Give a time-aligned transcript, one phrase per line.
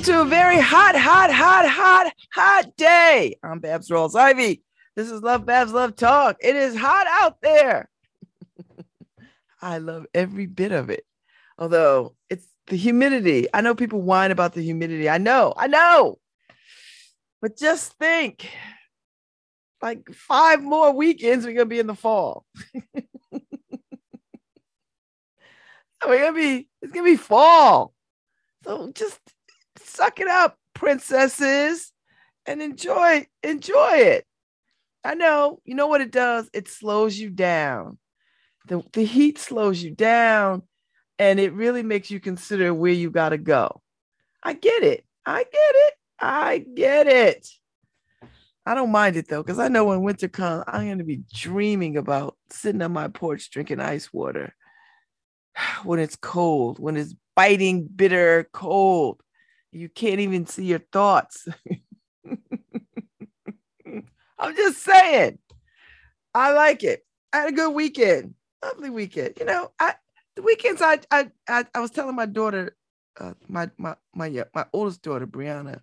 [0.00, 3.36] Welcome to a very hot, hot, hot, hot, hot day.
[3.42, 4.62] I'm Babs Rawls Ivy.
[4.96, 6.38] This is Love Babs Love Talk.
[6.40, 7.90] It is hot out there.
[9.60, 11.04] I love every bit of it.
[11.58, 13.46] Although it's the humidity.
[13.52, 15.06] I know people whine about the humidity.
[15.10, 16.16] I know, I know.
[17.42, 18.50] But just think
[19.82, 22.46] like five more weekends, we're going to be in the fall.
[23.30, 23.42] we're
[26.06, 27.92] going to be, it's going to be fall.
[28.64, 29.20] So just
[30.00, 31.92] suck it up, princesses,
[32.46, 34.24] and enjoy, enjoy it.
[35.04, 36.48] I know, you know what it does?
[36.54, 37.98] It slows you down.
[38.66, 40.62] The, the heat slows you down
[41.18, 43.82] and it really makes you consider where you got to go.
[44.42, 45.04] I get it.
[45.26, 45.94] I get it.
[46.18, 47.46] I get it.
[48.64, 51.22] I don't mind it though, because I know when winter comes, I'm going to be
[51.32, 54.54] dreaming about sitting on my porch drinking ice water
[55.84, 59.20] when it's cold, when it's biting, bitter cold.
[59.72, 61.46] You can't even see your thoughts.
[64.38, 65.38] I'm just saying.
[66.34, 67.04] I like it.
[67.32, 68.34] I had a good weekend.
[68.64, 69.34] Lovely weekend.
[69.38, 69.94] You know, I
[70.36, 72.76] the weekends I I I, I was telling my daughter,
[73.18, 75.80] uh, my my my my oldest daughter Brianna.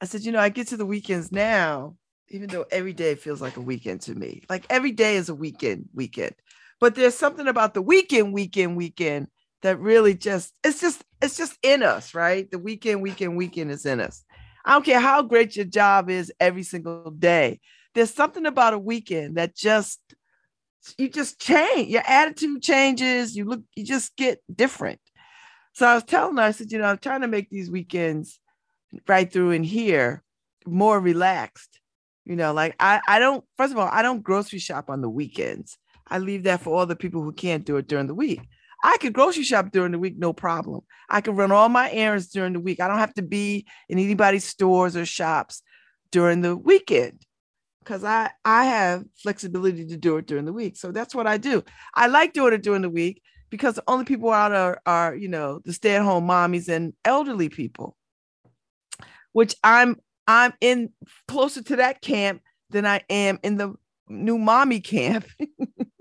[0.00, 1.96] I said, you know, I get to the weekends now,
[2.28, 4.44] even though every day feels like a weekend to me.
[4.48, 6.34] Like every day is a weekend, weekend.
[6.80, 9.28] But there's something about the weekend, weekend, weekend
[9.62, 12.50] that really just it's just it's just in us, right?
[12.50, 14.24] The weekend, weekend, weekend is in us.
[14.64, 17.60] I don't care how great your job is every single day.
[17.94, 20.00] There's something about a weekend that just
[20.96, 21.88] you just change.
[21.88, 23.36] Your attitude changes.
[23.36, 25.00] You look, you just get different.
[25.72, 28.40] So I was telling her, I said, you know, I'm trying to make these weekends
[29.06, 30.22] right through in here
[30.66, 31.80] more relaxed.
[32.24, 35.08] You know, like I, I don't, first of all, I don't grocery shop on the
[35.08, 35.78] weekends.
[36.06, 38.40] I leave that for all the people who can't do it during the week.
[38.82, 40.82] I could grocery shop during the week, no problem.
[41.08, 42.80] I can run all my errands during the week.
[42.80, 45.62] I don't have to be in anybody's stores or shops
[46.10, 47.24] during the weekend
[47.80, 50.76] because I I have flexibility to do it during the week.
[50.76, 51.64] So that's what I do.
[51.94, 55.28] I like doing it during the week because the only people out are are you
[55.28, 57.96] know the stay at home mommies and elderly people,
[59.32, 59.96] which I'm
[60.26, 60.90] I'm in
[61.26, 63.74] closer to that camp than I am in the
[64.08, 65.26] new mommy camp.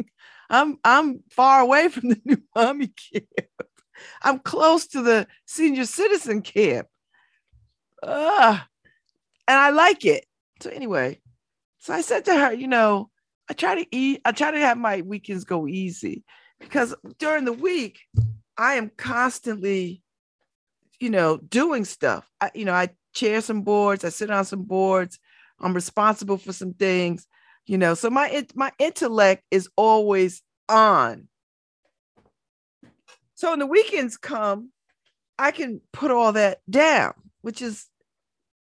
[0.50, 3.28] I'm I'm far away from the new mommy camp.
[4.22, 6.88] I'm close to the senior citizen camp.
[8.03, 8.59] Uh,
[9.47, 10.25] and I like it.
[10.62, 11.19] So anyway,
[11.80, 13.09] so I said to her, you know,
[13.50, 16.24] I try to eat, I try to have my weekends go easy
[16.59, 18.00] because during the week,
[18.57, 20.02] I am constantly,
[21.00, 22.30] you know, doing stuff.
[22.41, 25.19] I, you know, I chair some boards, I sit on some boards,
[25.59, 27.28] I'm responsible for some things
[27.68, 31.28] you know so my my intellect is always on.
[33.36, 34.72] So when the weekends come
[35.40, 37.88] i can put all that down which is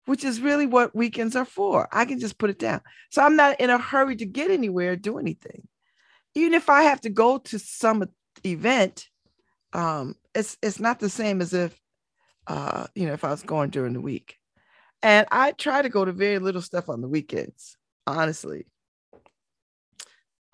[0.04, 1.88] which is really what weekends are for.
[1.90, 2.80] I can just put it down.
[3.10, 5.66] So i'm not in a hurry to get anywhere do anything.
[6.34, 8.04] Even if i have to go to some
[8.44, 9.08] event
[9.72, 11.78] um it's it's not the same as if
[12.46, 14.36] uh you know if i was going during the week.
[15.02, 18.66] And i try to go to very little stuff on the weekends honestly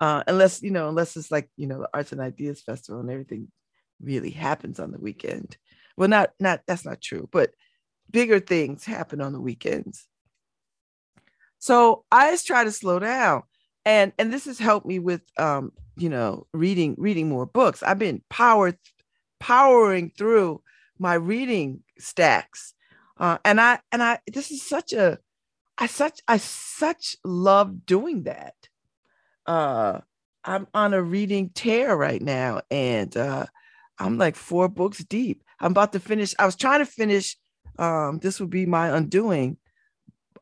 [0.03, 3.09] uh, unless you know, unless it's like you know the Arts and Ideas Festival and
[3.09, 3.47] everything
[4.01, 5.55] really happens on the weekend.
[5.95, 7.51] Well, not not that's not true, but
[8.11, 10.05] bigger things happen on the weekends.
[11.57, 13.43] So I just try to slow down,
[13.85, 17.81] and and this has helped me with um, you know reading reading more books.
[17.81, 18.73] I've been power
[19.39, 20.61] powering through
[20.99, 22.73] my reading stacks,
[23.21, 25.19] uh, and I and I this is such a
[25.77, 28.55] I such I such love doing that
[29.45, 30.01] uh
[30.45, 33.45] I'm on a reading tear right now, and uh,
[33.97, 35.43] I'm like four books deep.
[35.59, 36.35] I'm about to finish.
[36.37, 37.37] I was trying to finish.
[37.79, 39.57] Um, this would be my undoing.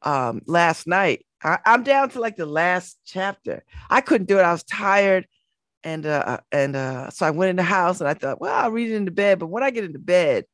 [0.01, 3.63] Um, last night, I, am down to like the last chapter.
[3.89, 4.44] I couldn't do it.
[4.44, 5.27] I was tired,
[5.83, 8.71] and uh, and uh, so I went in the house and I thought, well, I'll
[8.71, 9.38] read it in the bed.
[9.38, 10.45] But when I get into bed,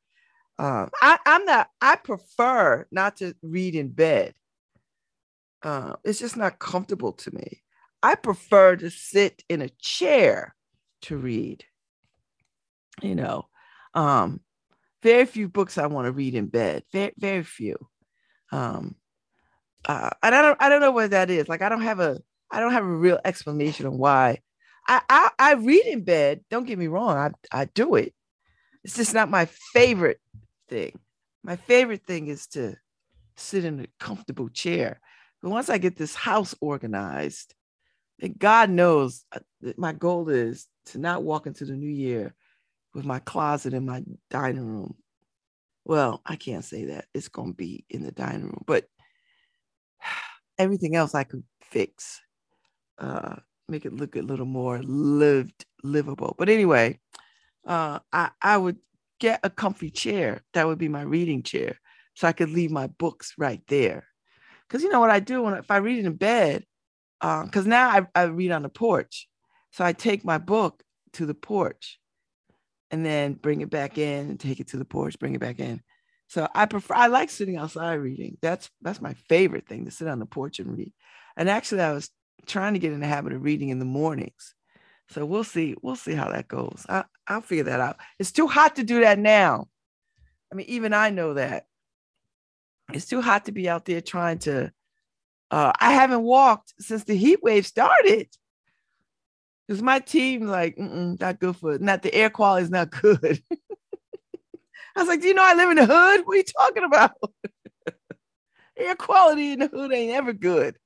[0.60, 1.70] um, I, I'm not.
[1.82, 4.34] I prefer not to read in bed.
[5.64, 7.62] Uh, it's just not comfortable to me.
[8.02, 10.56] I prefer to sit in a chair
[11.04, 11.66] to read.
[13.02, 13.48] You know,
[13.94, 14.42] um,
[15.04, 16.84] very few books I want to read in bed.
[16.92, 17.78] Very, very few.
[18.52, 18.96] Um,
[19.86, 21.48] uh, and I don't, I don't know what that is.
[21.48, 22.20] Like, I don't have a,
[22.52, 24.40] I don't have a real explanation on why.
[24.88, 26.42] I, I, I read in bed.
[26.50, 27.16] Don't get me wrong.
[27.52, 28.14] I, I do it.
[28.84, 30.20] It's just not my favorite
[30.70, 30.98] thing.
[31.44, 32.76] My favorite thing is to
[33.36, 35.00] sit in a comfortable chair.
[35.42, 37.54] But once I get this house organized,
[38.22, 39.40] and God knows uh,
[39.78, 42.34] my goal is to not walk into the new year
[42.94, 44.96] with my closet in my dining room
[45.86, 47.06] Well, I can't say that.
[47.14, 48.86] It's going to be in the dining room, but
[50.60, 52.22] everything else I could fix,
[53.00, 53.38] uh,
[53.70, 56.36] make it look a little more lived, livable.
[56.38, 57.00] But anyway,
[57.68, 58.78] uh, I, I would
[59.20, 60.44] get a comfy chair.
[60.54, 61.80] That would be my reading chair.
[62.16, 64.08] So I could leave my books right there.
[64.68, 66.66] Because you know what I do when if I read in bed,
[67.20, 69.28] because uh, now I, I read on the porch.
[69.72, 70.84] So I take my book
[71.14, 72.00] to the porch
[72.92, 75.60] and then bring it back in and take it to the porch, bring it back
[75.60, 75.82] in.
[76.28, 78.38] So I prefer I like sitting outside reading.
[78.42, 80.94] That's that's my favorite thing to sit on the porch and read.
[81.36, 82.10] And actually I was
[82.46, 84.54] trying to get in the habit of reading in the mornings.
[85.10, 85.76] So we'll see.
[85.82, 86.86] We'll see how that goes.
[86.90, 87.98] I, I'll figure that out.
[88.20, 89.68] It's too hot to do that now.
[90.52, 91.66] I mean, even I know that.
[92.94, 94.72] It's too hot to be out there trying to.
[95.50, 98.28] Uh, I haven't walked since the heat wave started.
[99.68, 103.42] Because my team, like, not good for not the air quality is not good.
[104.96, 106.26] I was like, Do you know I live in the hood?
[106.26, 107.12] What are you talking about?
[108.78, 110.78] air quality in the hood ain't ever good.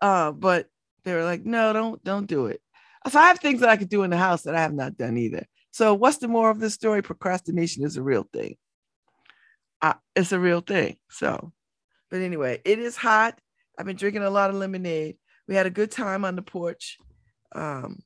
[0.00, 0.66] Uh, but
[1.04, 2.60] they were like, no, don't don't do it.
[3.08, 4.96] So I have things that I could do in the house that I have not
[4.96, 5.46] done either.
[5.70, 7.02] So what's the more of this story?
[7.02, 8.56] Procrastination is a real thing.
[9.80, 10.96] Uh, it's a real thing.
[11.10, 11.52] So,
[12.10, 13.40] but anyway, it is hot.
[13.78, 15.16] I've been drinking a lot of lemonade.
[15.48, 16.98] We had a good time on the porch.
[17.54, 18.00] Um,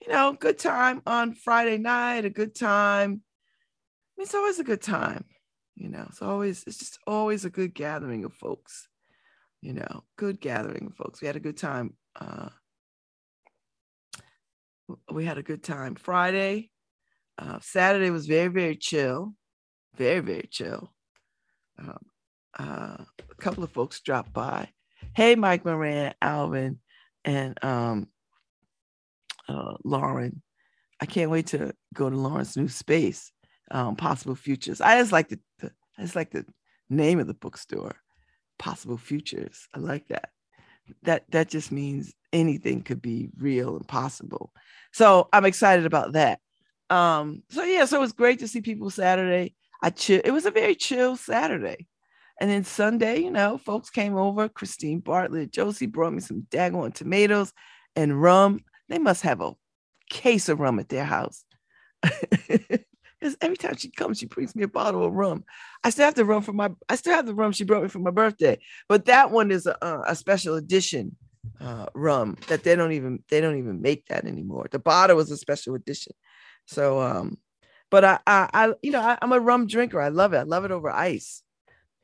[0.00, 3.10] you know, good time on Friday night, a good time.
[3.10, 5.24] I mean, it's always a good time.
[5.76, 8.88] You know, it's always, it's just always a good gathering of folks.
[9.60, 11.20] You know, good gathering of folks.
[11.20, 11.94] We had a good time.
[12.14, 12.50] Uh,
[15.10, 16.70] we had a good time Friday.
[17.38, 19.34] Uh, Saturday was very, very chill,
[19.96, 20.92] very, very chill.
[21.78, 21.98] Um,
[22.58, 24.68] uh, a couple of folks dropped by.
[25.14, 26.80] Hey, Mike Moran, Alvin,
[27.24, 28.08] and um,
[29.48, 30.42] uh, Lauren.
[31.00, 33.30] I can't wait to go to Lauren's new space,
[33.70, 34.80] um, Possible Futures.
[34.80, 36.44] I just like the, the I just like the
[36.90, 37.94] name of the bookstore,
[38.58, 39.68] Possible Futures.
[39.72, 40.30] I like that.
[41.04, 44.52] That that just means anything could be real and possible.
[44.92, 46.40] So I'm excited about that.
[46.90, 49.54] Um, so yeah, so it was great to see people Saturday.
[49.80, 50.22] I chill.
[50.24, 51.86] It was a very chill Saturday.
[52.40, 54.48] And then Sunday, you know, folks came over.
[54.48, 57.52] Christine Bartlett, Josie brought me some daggone tomatoes
[57.94, 58.60] and rum.
[58.88, 59.52] They must have a
[60.10, 61.44] case of rum at their house.
[63.24, 65.44] Because every time she comes, she brings me a bottle of rum.
[65.82, 66.70] I still have the rum for my.
[66.90, 69.66] I still have the rum she brought me for my birthday, but that one is
[69.66, 71.16] a, a special edition
[71.58, 74.66] uh, rum that they don't even they don't even make that anymore.
[74.70, 76.12] The bottle was a special edition.
[76.66, 77.38] So, um,
[77.90, 80.02] but I, I, I you know, I, am a rum drinker.
[80.02, 80.38] I love it.
[80.38, 81.42] I love it over ice.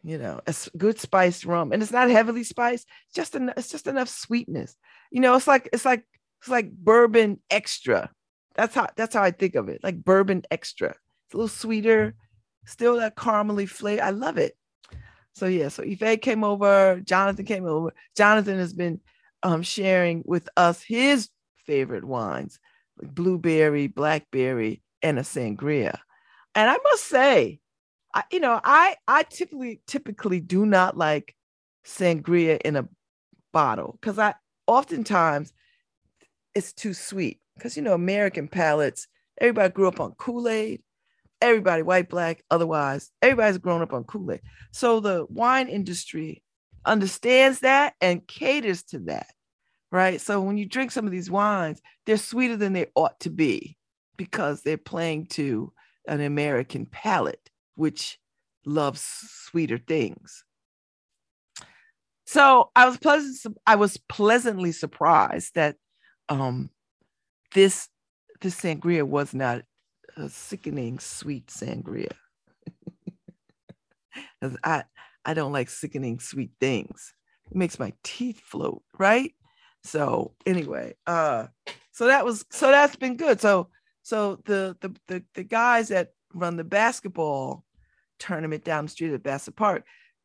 [0.03, 2.89] You know, it's good spiced rum, and it's not heavily spiced.
[3.15, 3.55] Just enough.
[3.59, 4.77] It's just enough sweetness.
[5.11, 6.05] You know, it's like it's like
[6.41, 8.11] it's like bourbon extra.
[8.55, 9.81] That's how that's how I think of it.
[9.83, 10.91] Like bourbon extra.
[10.91, 12.15] It's a little sweeter,
[12.65, 14.03] still that caramely flavor.
[14.03, 14.57] I love it.
[15.33, 17.93] So yeah, so Yvette came over, Jonathan came over.
[18.17, 19.01] Jonathan has been
[19.43, 21.29] um, sharing with us his
[21.67, 22.59] favorite wines,
[23.01, 25.99] like blueberry, blackberry, and a sangria.
[26.55, 27.61] And I must say,
[28.15, 31.35] I, you know, I I typically typically do not like
[31.85, 32.89] sangria in a
[33.53, 34.35] bottle because I
[34.67, 35.53] oftentimes
[36.55, 39.07] it's too sweet because you know American palates.
[39.41, 40.83] Everybody grew up on Kool Aid.
[41.43, 44.43] Everybody, white, black, otherwise, everybody's grown up on Kool Aid.
[44.73, 46.43] So the wine industry
[46.85, 49.29] understands that and caters to that,
[49.91, 50.21] right?
[50.21, 53.79] So when you drink some of these wines, they're sweeter than they ought to be
[54.17, 55.73] because they're playing to
[56.07, 58.19] an American palate, which
[58.65, 60.45] loves sweeter things.
[62.27, 63.59] So I was pleasant.
[63.67, 65.77] I was pleasantly surprised that
[66.29, 66.71] um,
[67.55, 67.89] this
[68.41, 69.63] this sangria was not
[70.17, 72.13] a sickening sweet sangria.
[74.65, 74.85] I
[75.25, 77.15] I don't like sickening sweet things.
[77.51, 79.35] It makes my teeth float, right?
[79.83, 81.49] So anyway, uh,
[81.91, 83.41] so that was so that's been good.
[83.41, 83.71] So
[84.03, 87.65] so the the the, the guys that run the basketball
[88.19, 89.85] tournament down the street at Bassett Park,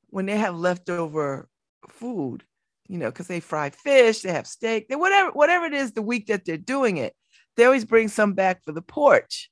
[0.10, 1.50] when they have leftover
[1.90, 2.44] food,
[2.88, 6.02] you know, because they fry fish, they have steak, they whatever whatever it is the
[6.02, 7.16] week that they're doing it,
[7.56, 9.50] they always bring some back for the porch,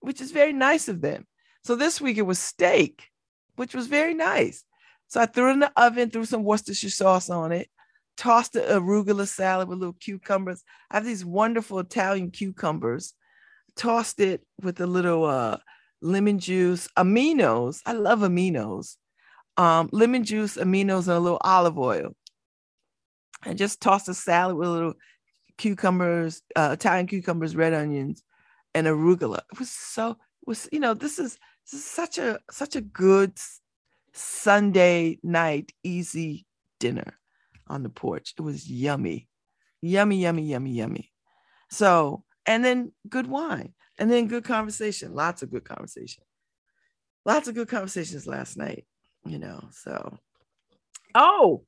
[0.00, 1.26] which is very nice of them.
[1.64, 3.08] So this week it was steak,
[3.56, 4.64] which was very nice.
[5.08, 7.68] So I threw it in the oven, threw some Worcestershire sauce on it,
[8.16, 10.62] tossed the arugula salad with little cucumbers.
[10.90, 13.14] I have these wonderful Italian cucumbers.
[13.76, 15.58] Tossed it with a little uh,
[16.02, 17.80] lemon juice, aminos.
[17.86, 18.96] I love aminos.
[19.56, 22.14] Um, lemon juice, aminos, and a little olive oil.
[23.44, 24.94] And just tossed a salad with a little
[25.58, 28.22] cucumbers, uh, Italian cucumbers, red onions,
[28.74, 29.40] and arugula.
[29.52, 32.80] It was so it was you know this is this is such a such a
[32.80, 33.32] good
[34.12, 36.46] Sunday night easy
[36.78, 37.18] dinner
[37.66, 38.34] on the porch.
[38.38, 39.28] It was yummy,
[39.80, 41.12] yummy, yummy, yummy, yummy.
[41.70, 45.14] So, and then good wine, and then good conversation.
[45.14, 46.24] Lots of good conversation.
[47.26, 48.86] Lots of good conversations last night.
[49.26, 50.18] You know, so.
[51.14, 51.64] Oh,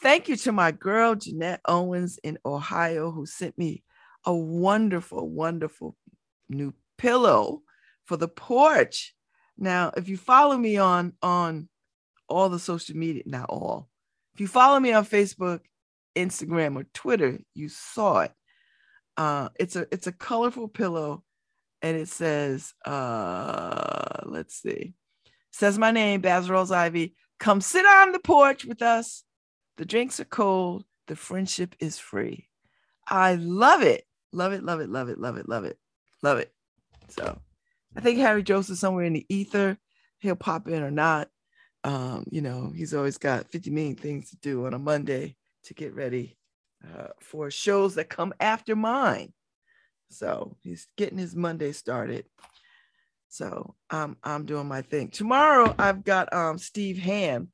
[0.00, 3.82] thank you to my girl Jeanette Owens in Ohio who sent me
[4.24, 5.94] a wonderful, wonderful
[6.48, 7.60] new pillow
[8.06, 9.14] for the porch.
[9.58, 11.68] Now, if you follow me on on
[12.28, 13.90] all the social media, not all,
[14.32, 15.60] if you follow me on Facebook,
[16.16, 18.32] Instagram, or Twitter, you saw it.
[19.18, 21.22] Uh, it's a it's a colorful pillow,
[21.84, 24.94] and it says, uh, let's see,
[25.52, 27.14] says my name, Babs Rawls Ivy.
[27.38, 29.22] Come sit on the porch with us.
[29.76, 30.86] The drinks are cold.
[31.08, 32.48] The friendship is free.
[33.06, 34.06] I love it.
[34.32, 35.78] Love it, love it, love it, love it, love it,
[36.22, 36.50] love it.
[37.10, 37.38] So
[37.94, 39.76] I think Harry Joseph somewhere in the ether.
[40.20, 41.28] He'll pop in or not.
[41.84, 45.74] Um, you know, he's always got 50 million things to do on a Monday to
[45.74, 46.38] get ready
[46.82, 49.34] uh, for shows that come after mine.
[50.10, 52.26] So he's getting his Monday started.
[53.28, 55.08] So I'm I'm doing my thing.
[55.08, 57.48] Tomorrow I've got um Steve Hamm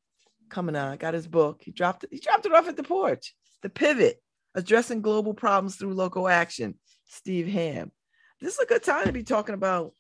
[0.51, 0.93] coming on.
[0.93, 1.63] I got his book.
[1.65, 3.35] He dropped it, he dropped it off at the porch.
[3.63, 4.23] The pivot
[4.55, 6.75] addressing global problems through local action.
[7.07, 7.93] Steve Hamm.
[8.41, 9.95] This is a good time to be talking about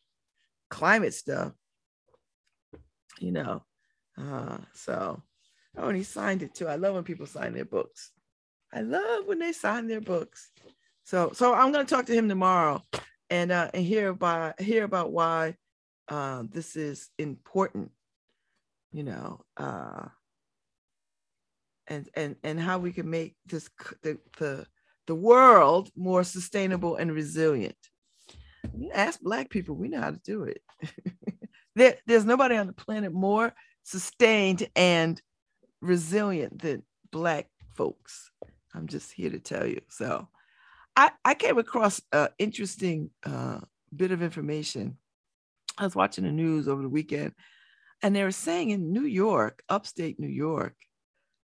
[0.69, 1.53] climate stuff.
[3.19, 3.65] You know.
[4.19, 5.23] Uh, so
[5.79, 6.69] oh, and he signed it too.
[6.69, 8.11] I love when people sign their books.
[8.73, 10.51] I love when they sign their books.
[11.11, 12.85] So so I'm gonna talk to him tomorrow
[13.31, 15.57] and uh and hear about hear about why
[16.07, 17.91] uh, this is important,
[18.93, 19.41] you know.
[19.57, 20.07] Uh
[21.89, 23.69] and and and how we can make this
[24.03, 24.65] the the,
[25.09, 27.75] the world more sustainable and resilient.
[28.95, 30.63] Ask black people, we know how to do it.
[31.75, 33.53] there, there's nobody on the planet more
[33.83, 35.21] sustained and
[35.81, 38.31] resilient than black folks.
[38.73, 39.81] I'm just here to tell you.
[39.89, 40.29] So
[40.97, 43.61] I, I came across an interesting uh,
[43.95, 44.99] bit of information.
[45.79, 47.33] I was watching the news over the weekend,
[48.03, 50.75] and they were saying in New York, upstate New York,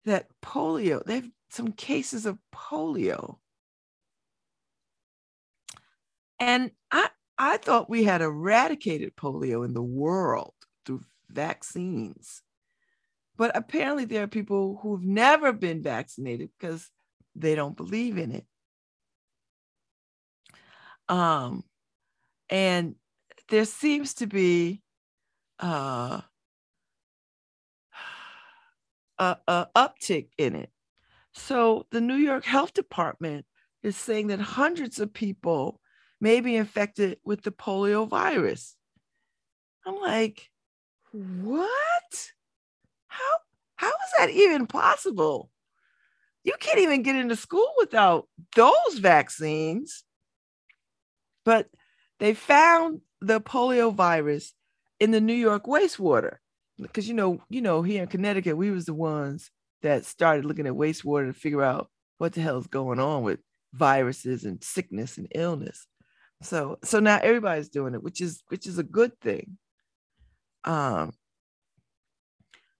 [0.05, 3.37] that polio, they have some cases of polio.
[6.39, 10.53] And I, I thought we had eradicated polio in the world
[10.85, 12.41] through vaccines.
[13.37, 16.89] But apparently, there are people who've never been vaccinated because
[17.35, 18.45] they don't believe in it.
[21.09, 21.63] Um,
[22.49, 22.95] and
[23.49, 24.81] there seems to be
[25.59, 26.21] uh,
[29.19, 30.69] a, a uptick in it.
[31.33, 33.45] So the New York Health Department
[33.83, 35.79] is saying that hundreds of people
[36.21, 38.75] may be infected with the polio virus.
[39.85, 40.49] I'm like,
[41.11, 42.31] what?
[43.07, 43.37] How
[43.75, 45.51] how is that even possible?
[46.43, 50.04] You can't even get into school without those vaccines.
[51.45, 51.69] But
[52.19, 54.53] they found the polio virus
[54.99, 56.37] in the New York wastewater
[56.77, 60.67] because you know, you know, here in Connecticut, we was the ones that started looking
[60.67, 63.39] at wastewater to figure out what the hell is going on with
[63.73, 65.87] viruses and sickness and illness.
[66.41, 69.57] So, so now everybody's doing it, which is which is a good thing.
[70.63, 71.13] Um.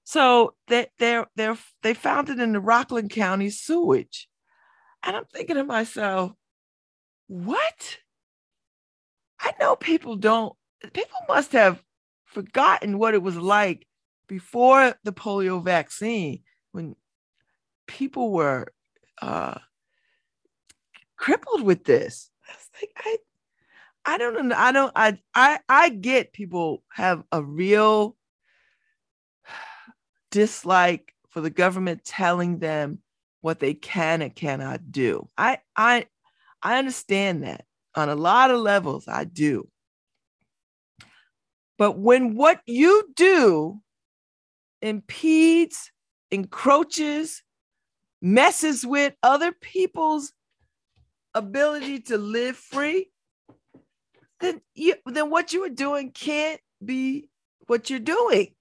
[0.03, 4.27] So they they're they're they found it in the Rockland County sewage,
[5.03, 6.33] and I'm thinking to myself,
[7.27, 7.97] what?
[9.45, 10.55] I know people don't.
[10.93, 11.81] People must have
[12.25, 13.85] forgotten what it was like
[14.27, 16.95] before the polio vaccine when
[17.85, 18.67] people were
[19.21, 19.59] uh,
[21.15, 22.31] crippled with this.
[22.49, 23.17] I was like, I,
[24.13, 24.55] I don't know.
[24.57, 24.91] I don't.
[24.95, 28.17] I, I, I get people have a real
[30.31, 32.99] dislike for the government telling them
[33.41, 35.29] what they can and cannot do.
[35.37, 36.07] I, I,
[36.63, 39.07] I understand that on a lot of levels.
[39.07, 39.67] I do.
[41.77, 43.81] But when what you do
[44.81, 45.91] impedes,
[46.31, 47.43] encroaches,
[48.21, 50.31] messes with other people's
[51.33, 53.11] ability to live free,
[54.39, 57.29] then you then what you are doing can't be
[57.67, 58.53] what you're doing.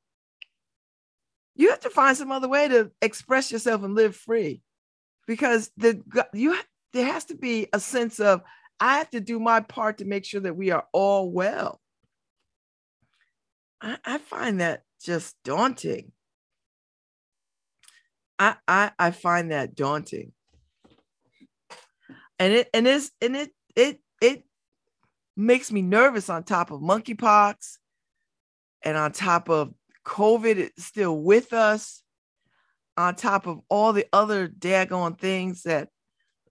[1.56, 4.60] You have to find some other way to express yourself and live free,
[5.26, 6.58] because the you
[6.92, 8.42] there has to be a sense of
[8.84, 11.80] I have to do my part to make sure that we are all well.
[13.80, 16.12] I, I find that just daunting.
[18.38, 20.32] I, I I find that daunting.
[22.38, 24.44] And it and it's and it it it
[25.34, 27.78] makes me nervous on top of monkeypox
[28.82, 29.72] and on top of
[30.04, 32.02] COVID still with us,
[32.98, 35.88] on top of all the other daggone things that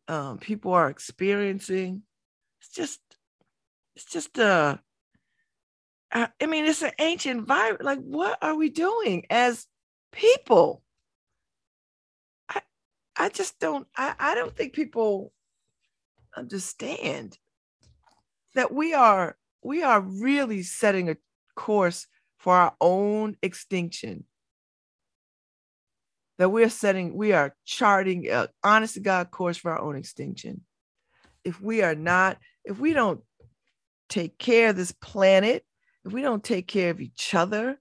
[0.08, 2.02] um, people are experiencing.
[2.64, 3.00] It's just,
[3.96, 4.78] it's just uh,
[6.12, 7.82] I mean, it's an ancient virus.
[7.82, 9.68] Like, what are we doing as
[10.12, 10.82] people?
[12.48, 12.62] I,
[13.18, 13.88] I just don't.
[13.98, 15.34] I, I don't think people
[16.38, 17.38] understand
[18.56, 21.18] that we are we are really setting a
[21.56, 24.26] course for our own extinction
[26.38, 30.62] that we're setting, we are charting a honest to God course for our own extinction.
[31.44, 33.22] If we are not, if we don't
[34.10, 35.66] take care of this planet,
[36.06, 37.80] if we don't take care of each other,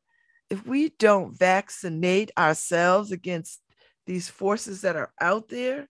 [0.51, 3.61] if we don't vaccinate ourselves against
[4.07, 5.89] these forces that are out there,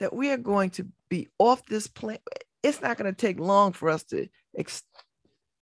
[0.00, 2.22] that we are going to be off this planet.
[2.62, 4.82] It's not going to take long for us to ex-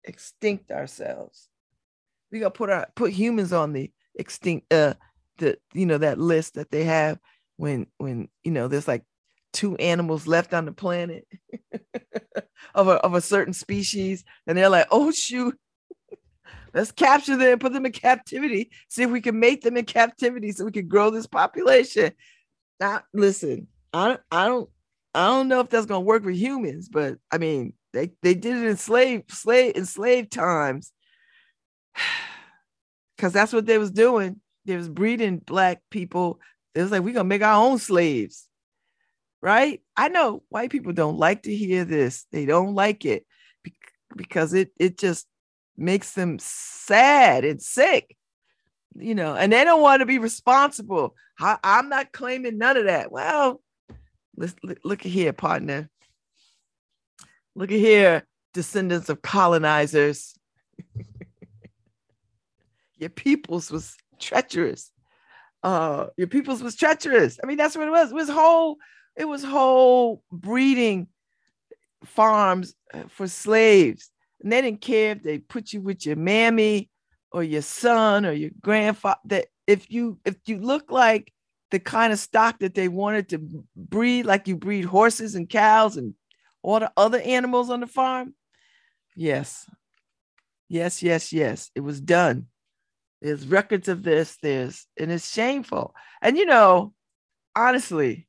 [0.05, 1.49] extinct ourselves.
[2.31, 4.95] We got to put our put humans on the extinct uh
[5.39, 7.19] the you know that list that they have
[7.57, 9.05] when when you know there's like
[9.53, 11.27] two animals left on the planet
[12.75, 15.57] of a of a certain species and they're like oh shoot
[16.73, 20.53] let's capture them put them in captivity see if we can make them in captivity
[20.53, 22.13] so we can grow this population
[22.81, 24.69] now listen i i don't
[25.15, 28.35] i don't know if that's going to work for humans but i mean they they
[28.35, 30.93] did it in slave slave in slave times
[33.17, 36.41] because that's what they was doing they was breeding black people.
[36.75, 38.49] It was like, we're gonna make our own slaves.
[39.45, 39.83] Right?
[39.95, 42.25] I know white people don't like to hear this.
[42.33, 43.27] They don't like it
[44.17, 45.27] because it it just
[45.77, 48.17] makes them sad and sick.
[48.97, 51.15] You know, and they don't want to be responsible.
[51.39, 53.13] I, I'm not claiming none of that.
[53.13, 53.61] Well,
[54.35, 55.91] let's look at here, partner.
[57.55, 60.35] Look at here, descendants of colonizers.
[62.97, 64.91] Your peoples was treacherous.
[65.63, 67.39] Uh, your peoples was treacherous.
[67.43, 68.11] I mean, that's what it was.
[68.11, 68.77] It was whole,
[69.17, 71.09] it was whole breeding
[72.05, 74.11] farms uh, for slaves.
[74.43, 76.91] And they didn't care if they put you with your mammy
[77.33, 79.21] or your son or your grandfather.
[79.27, 81.33] That if you if you look like
[81.71, 85.97] the kind of stock that they wanted to breed, like you breed horses and cows
[85.97, 86.15] and
[86.63, 88.35] all the other animals on the farm,
[89.17, 89.69] yes,
[90.69, 92.47] yes, yes, yes, it was done.
[93.23, 94.37] There's records of this.
[94.43, 95.95] There's, and it's shameful.
[96.21, 96.93] And you know,
[97.57, 98.29] honestly,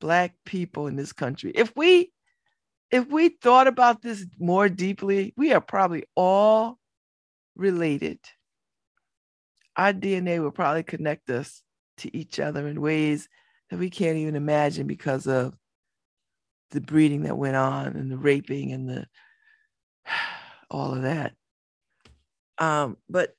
[0.00, 2.10] black people in this country, if we
[2.90, 6.76] if we thought about this more deeply, we are probably all
[7.54, 8.18] related.
[9.76, 11.62] Our DNA will probably connect us
[11.98, 13.28] to each other in ways
[13.70, 15.54] that we can't even imagine because of
[16.72, 19.06] the breeding that went on and the raping and the
[20.70, 21.32] all of that.
[22.58, 23.34] Um, but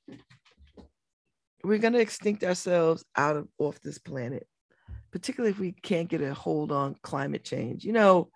[1.62, 4.46] we're going to extinct ourselves out of off this planet
[5.12, 8.30] particularly if we can't get a hold on climate change you know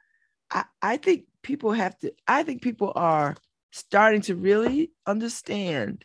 [0.50, 3.36] i, I think people have to i think people are
[3.72, 6.04] starting to really understand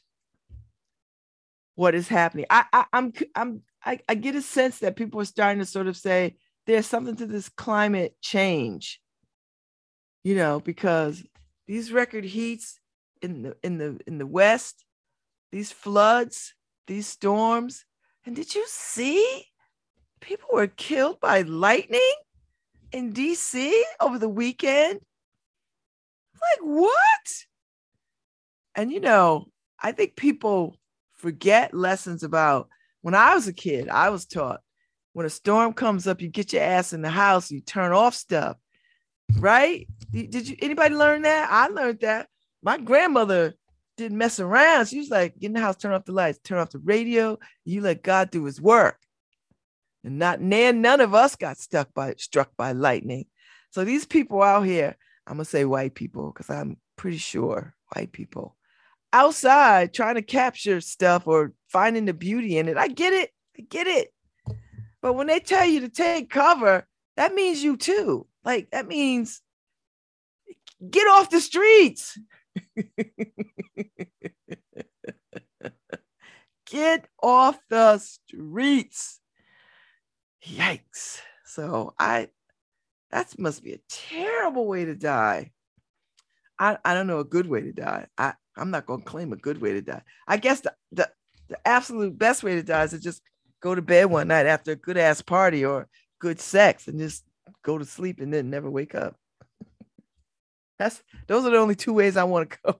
[1.75, 5.25] what is happening i, I i'm i'm I, I get a sense that people are
[5.25, 6.35] starting to sort of say
[6.67, 9.01] there's something to this climate change
[10.23, 11.23] you know because
[11.67, 12.79] these record heats
[13.21, 14.85] in the in the in the west
[15.51, 16.53] these floods
[16.91, 17.85] these storms.
[18.25, 19.45] And did you see
[20.21, 22.13] people were killed by lightning
[22.91, 24.99] in DC over the weekend?
[26.33, 27.45] Like, what?
[28.75, 29.47] And you know,
[29.79, 30.77] I think people
[31.13, 32.69] forget lessons about
[33.01, 34.61] when I was a kid, I was taught
[35.13, 38.13] when a storm comes up, you get your ass in the house, you turn off
[38.13, 38.57] stuff,
[39.39, 39.87] right?
[40.11, 41.49] Did you anybody learn that?
[41.51, 42.27] I learned that.
[42.63, 43.53] My grandmother
[43.97, 44.87] didn't mess around.
[44.87, 47.37] She was like, get in the house, turn off the lights, turn off the radio.
[47.65, 48.97] You let God do his work.
[50.03, 53.25] And not nan, none of us got stuck by struck by lightning.
[53.71, 54.95] So these people out here,
[55.27, 58.55] I'm gonna say white people, because I'm pretty sure white people
[59.13, 62.77] outside trying to capture stuff or finding the beauty in it.
[62.77, 63.31] I get it.
[63.57, 64.13] I get it.
[65.01, 66.87] But when they tell you to take cover,
[67.17, 68.27] that means you too.
[68.43, 69.41] Like that means
[70.89, 72.17] get off the streets.
[76.67, 79.20] Get off the streets.
[80.71, 81.19] Yikes.
[81.45, 82.29] So I
[83.11, 85.51] that must be a terrible way to die.
[86.57, 88.07] I, I don't know a good way to die.
[88.17, 90.01] I, I'm not gonna claim a good way to die.
[90.27, 91.09] I guess the, the,
[91.49, 93.21] the absolute best way to die is to just
[93.61, 95.87] go to bed one night after a good ass party or
[96.19, 97.25] good sex and just
[97.63, 99.17] go to sleep and then never wake up.
[100.79, 102.79] That's those are the only two ways I want to go.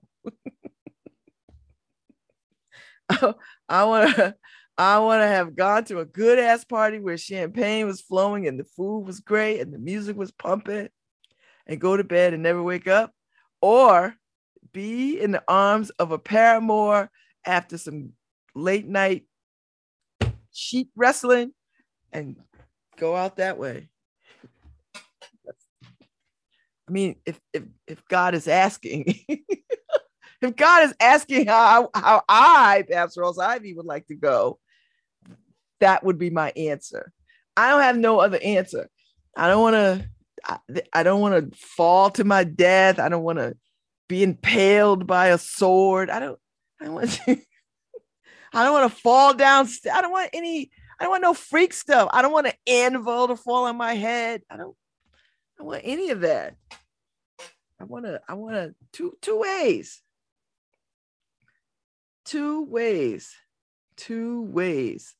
[3.69, 4.35] I want to
[4.77, 8.59] I want to have gone to a good ass party where champagne was flowing and
[8.59, 10.89] the food was great and the music was pumping
[11.67, 13.13] and go to bed and never wake up
[13.61, 14.15] or
[14.73, 17.09] be in the arms of a paramour
[17.45, 18.13] after some
[18.55, 19.25] late night
[20.51, 21.53] sheep wrestling
[22.11, 22.37] and
[22.97, 23.89] go out that way.
[26.87, 29.15] I mean, if if if God is asking,
[30.41, 34.59] if God is asking how how I, Babs Rawls Ivy, would like to go,
[35.79, 37.11] that would be my answer.
[37.57, 38.89] I don't have no other answer.
[39.35, 40.09] I don't want to.
[40.43, 40.57] I,
[40.93, 42.97] I don't want to fall to my death.
[42.97, 43.55] I don't want to
[44.07, 46.09] be impaled by a sword.
[46.09, 46.39] I don't.
[46.79, 47.19] I don't want.
[47.25, 47.37] To,
[48.53, 49.67] I don't want to fall down.
[49.93, 50.71] I don't want any.
[50.99, 52.09] I don't want no freak stuff.
[52.11, 54.41] I don't want an anvil to fall on my head.
[54.49, 54.75] I don't.
[55.59, 56.55] I want any of that.
[57.79, 58.19] I want to.
[58.27, 60.01] I want to two two ways.
[62.25, 63.35] Two ways.
[63.97, 65.15] Two ways.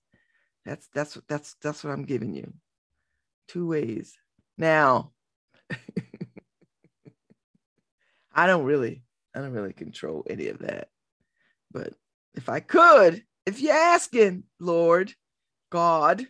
[0.66, 2.54] That's that's that's that's what I'm giving you.
[3.48, 4.14] Two ways.
[4.58, 5.12] Now,
[8.34, 9.04] I don't really,
[9.36, 10.90] I don't really control any of that.
[11.72, 11.94] But
[12.36, 15.14] if I could, if you're asking, Lord,
[15.72, 16.26] God,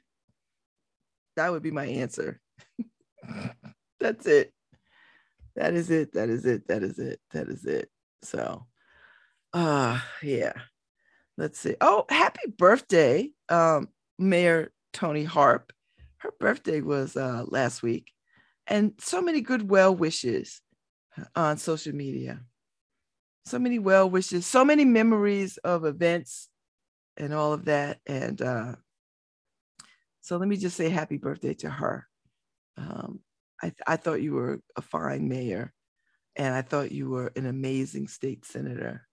[1.36, 2.40] that would be my answer.
[4.00, 4.54] That's it.
[5.56, 6.14] That is it.
[6.14, 6.68] That is it.
[6.68, 7.20] That is it.
[7.32, 7.90] That is it.
[8.24, 8.66] So,
[9.54, 10.54] uh, yeah.
[11.38, 11.76] Let's see.
[11.82, 15.74] Oh, happy birthday, um, Mayor Toni Harp.
[16.18, 18.12] Her birthday was uh, last week,
[18.68, 20.62] and so many good well wishes
[21.36, 22.42] on social media.
[23.46, 26.48] So many well wishes, so many memories of events
[27.18, 28.00] and all of that.
[28.06, 28.76] And uh,
[30.22, 32.08] so let me just say happy birthday to her.
[32.78, 33.22] Um,
[33.62, 35.74] I, th- I thought you were a fine mayor,
[36.36, 39.08] and I thought you were an amazing state senator.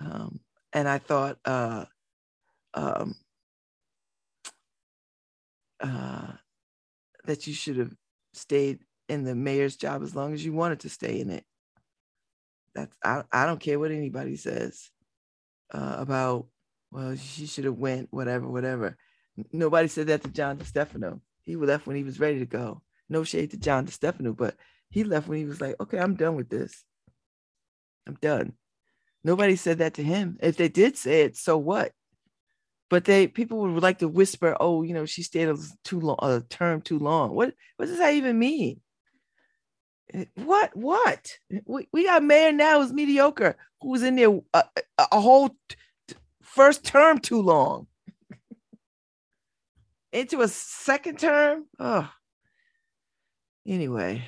[0.00, 0.40] Um,
[0.72, 1.86] and I thought uh,
[2.74, 3.14] um,
[5.80, 6.32] uh,
[7.24, 7.92] that you should have
[8.34, 11.44] stayed in the mayor's job as long as you wanted to stay in it.
[12.74, 14.90] That's I, I don't care what anybody says
[15.72, 16.46] uh, about
[16.90, 18.96] well she should have went whatever whatever.
[19.52, 21.20] Nobody said that to John DeStefano.
[21.42, 22.82] He left when he was ready to go.
[23.08, 24.56] No shade to John DeStefano, but
[24.90, 26.84] he left when he was like, okay, I'm done with this.
[28.06, 28.54] I'm done.
[29.26, 30.38] Nobody said that to him.
[30.40, 31.92] If they did say it, so what?
[32.88, 36.18] but they people would like to whisper, "Oh, you know, she stayed a too long,
[36.22, 38.80] a term too long." What what does that even mean?
[40.14, 44.64] Eh, what what we, we got mayor now is mediocre, who was in there a,
[44.98, 45.50] a whole
[46.08, 47.86] t- first term too long,
[50.12, 51.66] into a second term.
[51.80, 52.08] Oh,
[53.66, 54.24] anyway,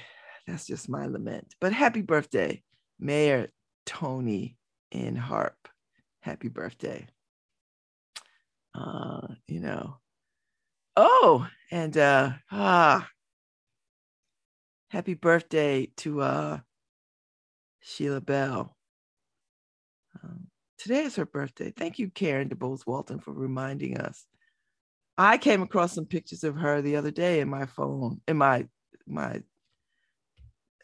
[0.47, 1.55] that's just my lament.
[1.61, 2.63] But happy birthday,
[2.99, 3.51] Mayor
[3.87, 4.58] Toni
[4.93, 5.17] N.
[5.17, 5.69] Harp.
[6.21, 7.07] Happy birthday
[8.79, 9.97] uh, you know.
[10.97, 13.09] Oh, and uh, ah,
[14.89, 16.59] happy birthday to uh,
[17.81, 18.77] Sheila Bell.
[20.23, 21.73] Um, today is her birthday.
[21.77, 24.27] Thank you, Karen DeBose Walton, for reminding us.
[25.17, 28.67] I came across some pictures of her the other day in my phone, in my
[29.07, 29.43] my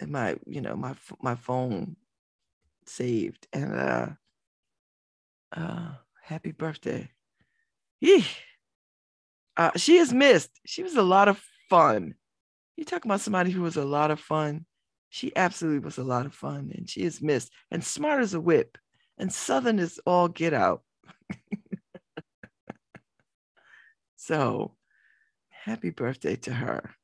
[0.01, 1.97] in my you know my my phone
[2.89, 4.07] saved, and uh,
[5.57, 5.93] uh,
[6.23, 7.11] happy birthday.
[9.57, 10.51] Uh, she is missed.
[10.67, 12.15] She was a lot of fun.
[12.77, 14.67] You talk about somebody who was a lot of fun.
[15.11, 17.53] She absolutely was a lot of fun, and she is missed.
[17.71, 18.77] And smart as a whip,
[19.17, 20.83] and Southern is all get out.
[24.17, 24.75] so,
[25.51, 26.95] happy birthday to her.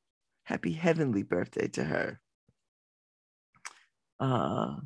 [0.42, 2.20] Happy heavenly birthday to her.
[4.18, 4.76] Uh,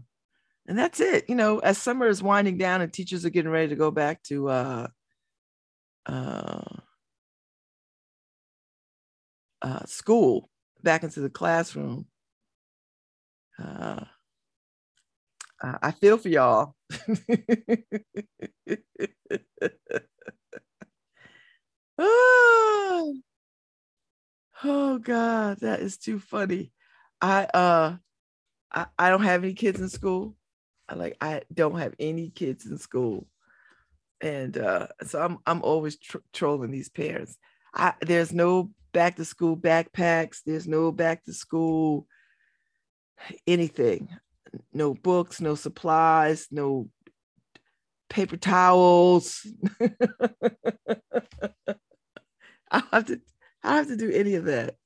[0.67, 1.25] and that's it.
[1.29, 4.23] You know, as summer is winding down and teachers are getting ready to go back
[4.25, 4.87] to uh,
[6.07, 6.63] uh,
[9.63, 10.51] uh, school
[10.83, 12.07] back into the classroom.
[13.63, 14.05] Uh,
[15.83, 16.75] I feel for y'all.
[21.99, 23.17] oh,
[24.65, 26.73] oh God, that is too funny.
[27.23, 27.97] I uh
[28.73, 30.37] I, I don't have any kids in school.
[30.93, 33.27] Like I don't have any kids in school
[34.21, 37.37] and uh, so I'm I'm always tr- trolling these parents.
[37.75, 40.39] I, there's no back to school backpacks.
[40.45, 42.07] There's no back to school
[43.47, 44.09] anything.
[44.73, 46.89] No books, no supplies, no
[48.09, 49.47] paper towels.
[52.71, 53.21] I have to
[53.63, 54.77] I have to do any of that.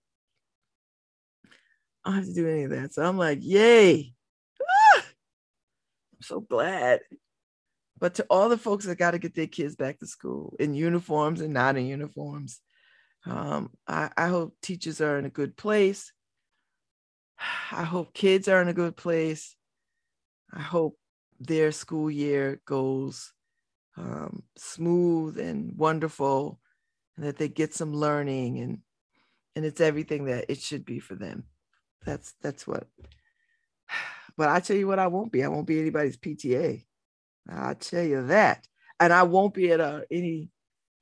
[2.05, 2.95] I have to do any of that.
[2.95, 4.15] So I'm like, yay.
[6.19, 7.01] I'm so glad
[8.01, 10.75] but to all the folks that got to get their kids back to school in
[10.75, 12.61] uniforms and not in uniforms,
[13.27, 16.13] um, I, I hope teachers are in a good place.
[17.73, 19.57] I hope kids are in a good place.
[20.53, 20.97] I hope
[21.41, 23.33] their school year goes
[23.97, 26.61] um, smooth and wonderful,
[27.17, 28.79] and that they get some learning and
[29.57, 31.45] and it's everything that it should be for them.
[32.05, 32.87] That's that's what.
[34.39, 35.43] But I tell you what, I won't be.
[35.43, 36.85] I won't be anybody's PTA.
[37.51, 38.67] I'll tell you that,
[39.01, 40.49] and I won't be at uh, any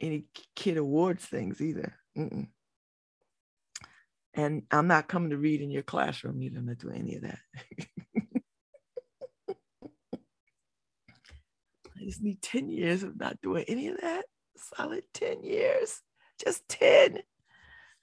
[0.01, 1.94] any kid awards things either.
[2.16, 2.49] Mm-mm.
[4.33, 6.59] And I'm not coming to read in your classroom either.
[6.59, 7.38] I'm not doing any of that.
[11.99, 14.25] I just need 10 years of not doing any of that.
[14.77, 16.01] Solid 10 years,
[16.42, 17.18] just 10.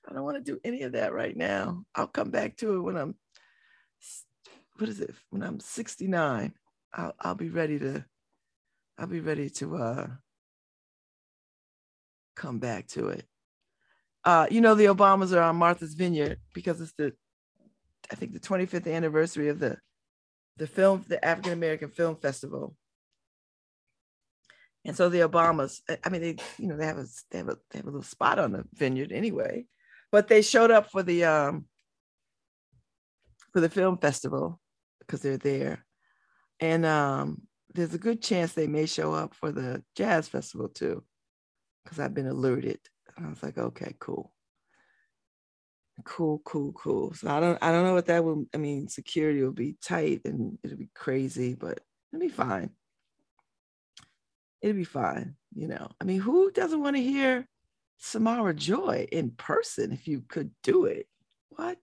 [0.07, 1.85] I don't want to do any of that right now.
[1.95, 3.15] I'll come back to it when I'm,
[4.83, 5.15] what is it?
[5.29, 6.51] When I'm 69,
[6.93, 8.03] I'll, I'll be ready to,
[8.97, 10.07] I'll be ready to uh,
[12.35, 13.25] come back to it.
[14.25, 17.13] Uh, you know, the Obamas are on Martha's Vineyard because it's the,
[18.11, 19.77] I think the 25th anniversary of the,
[20.57, 22.75] the film, the African American Film Festival.
[24.83, 27.57] And so the Obamas, I mean, they, you know, they have a, they have a,
[27.71, 29.63] they have a little spot on the vineyard anyway,
[30.11, 31.67] but they showed up for the, um,
[33.53, 34.59] for the film festival
[35.05, 35.85] because they're there.
[36.59, 41.03] And um, there's a good chance they may show up for the jazz festival too,
[41.83, 42.79] because I've been alerted.
[43.15, 44.31] And I was like, okay, cool.
[46.05, 47.13] Cool, cool, cool.
[47.13, 50.21] So I don't I don't know what that will I mean, security will be tight
[50.25, 52.71] and it'll be crazy, but it'll be fine.
[54.61, 55.89] It'll be fine, you know.
[56.01, 57.47] I mean, who doesn't want to hear
[57.99, 61.07] Samara Joy in person if you could do it?
[61.49, 61.77] What?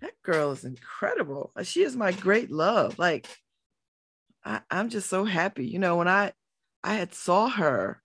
[0.00, 1.52] That girl is incredible.
[1.62, 2.98] She is my great love.
[2.98, 3.26] Like
[4.44, 5.66] I, I'm just so happy.
[5.66, 6.32] You know, when I
[6.84, 8.02] I had saw her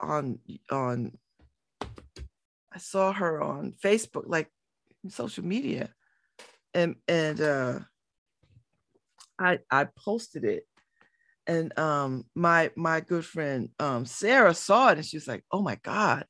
[0.00, 0.38] on
[0.70, 1.18] on
[2.72, 4.50] I saw her on Facebook, like
[5.08, 5.90] social media,
[6.72, 7.78] and and uh,
[9.38, 10.66] I I posted it,
[11.46, 15.62] and um my my good friend um Sarah saw it and she was like, oh
[15.62, 16.26] my god,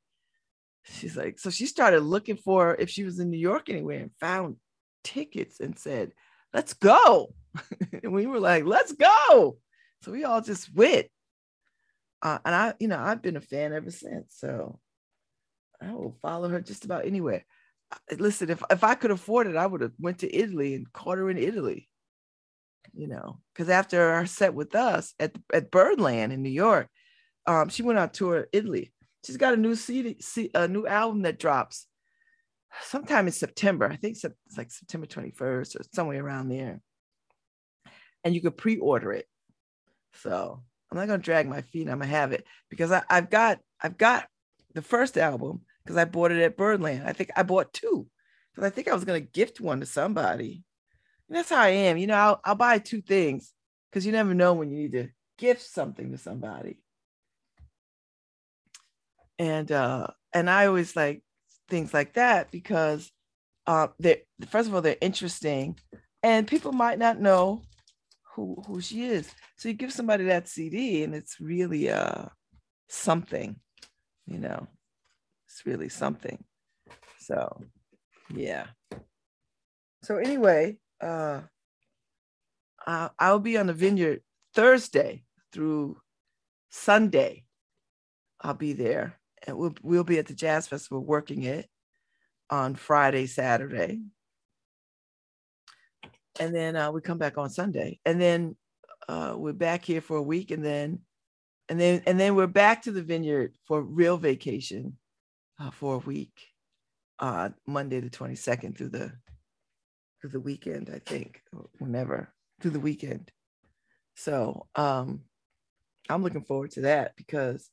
[0.83, 4.11] she's like, so she started looking for if she was in New York anywhere and
[4.19, 4.57] found
[5.05, 6.11] tickets and said,
[6.53, 7.33] let's go,
[8.03, 9.57] and we were like, let's go,
[10.01, 11.07] so we all just went.
[12.21, 14.35] Uh, and I, you know, I've been a fan ever since.
[14.37, 14.79] So
[15.81, 17.45] I will follow her just about anywhere.
[18.17, 21.17] Listen, if, if I could afford it, I would have went to Italy and caught
[21.19, 21.87] her in Italy.
[22.93, 26.87] You know, because after our set with us at at Birdland in New York,
[27.45, 28.93] um, she went on tour Italy.
[29.25, 30.17] She's got a new CD,
[30.53, 31.87] a new album that drops
[32.83, 33.87] sometime in September.
[33.87, 36.81] I think it's like September 21st or somewhere around there.
[38.23, 39.27] And you could pre-order it.
[40.21, 41.89] So I'm not gonna drag my feet.
[41.89, 44.27] I'm gonna have it because I, I've got I've got
[44.73, 47.07] the first album because I bought it at Birdland.
[47.07, 48.07] I think I bought two
[48.55, 50.63] because I think I was going to gift one to somebody.
[51.27, 51.97] And that's how I am.
[51.97, 53.51] You know, I'll, I'll buy two things
[53.89, 56.79] because you never know when you need to gift something to somebody.
[59.37, 61.21] And uh, and I always like
[61.67, 63.11] things like that because
[63.67, 65.77] uh, they first of all they're interesting,
[66.23, 67.61] and people might not know
[68.35, 69.31] who who she is.
[69.57, 72.25] So you give somebody that CD, and it's really uh
[72.87, 73.59] something
[74.25, 74.67] you know,
[75.47, 76.43] it's really something.
[77.19, 77.61] So,
[78.33, 78.67] yeah.
[80.03, 81.41] So anyway, uh,
[82.85, 84.21] I'll be on the vineyard
[84.53, 85.97] Thursday through
[86.69, 87.45] Sunday.
[88.41, 91.69] I'll be there, and we'll we'll be at the jazz festival working it
[92.49, 93.99] on Friday, Saturday,
[96.39, 98.55] and then uh, we come back on Sunday, and then
[99.07, 100.99] uh, we're back here for a week, and then
[101.69, 104.97] and then and then we're back to the vineyard for real vacation
[105.59, 106.47] uh, for a week
[107.19, 109.11] uh monday the 22nd through the
[110.19, 111.41] through the weekend i think
[111.79, 112.29] whenever
[112.61, 113.31] through the weekend.
[114.15, 115.21] So um
[116.09, 117.69] i'm looking forward to that because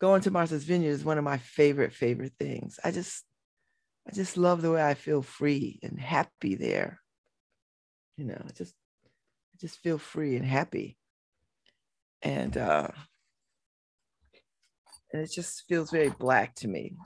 [0.00, 3.24] going to martha's vineyard is one of my favorite favorite things i just
[4.08, 7.00] i just love the way i feel free and happy there
[8.16, 8.74] you know I just
[9.54, 10.98] i just feel free and happy
[12.24, 12.88] and uh,
[15.12, 16.96] and it just feels very black to me.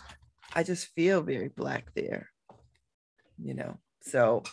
[0.54, 2.30] I just feel very black there,
[3.36, 3.78] you know.
[4.00, 4.44] So,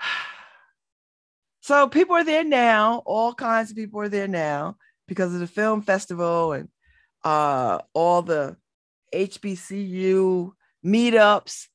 [1.60, 3.02] so people are there now.
[3.04, 4.76] All kinds of people are there now
[5.08, 6.68] because of the film festival and
[7.24, 8.56] uh, all the
[9.14, 10.52] HBCU
[10.84, 11.66] meetups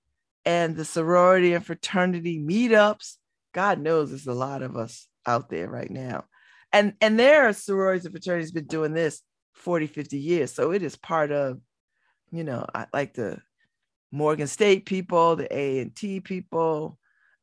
[0.46, 3.16] and the sorority and fraternity meetups.
[3.54, 6.26] God knows there's a lot of us out there right now
[6.72, 9.22] and and their sororities and fraternities been doing this
[9.54, 10.54] 40, 50 years.
[10.54, 11.60] So it is part of,
[12.32, 13.42] you know, I like the
[14.12, 16.98] Morgan State people, the A and T people,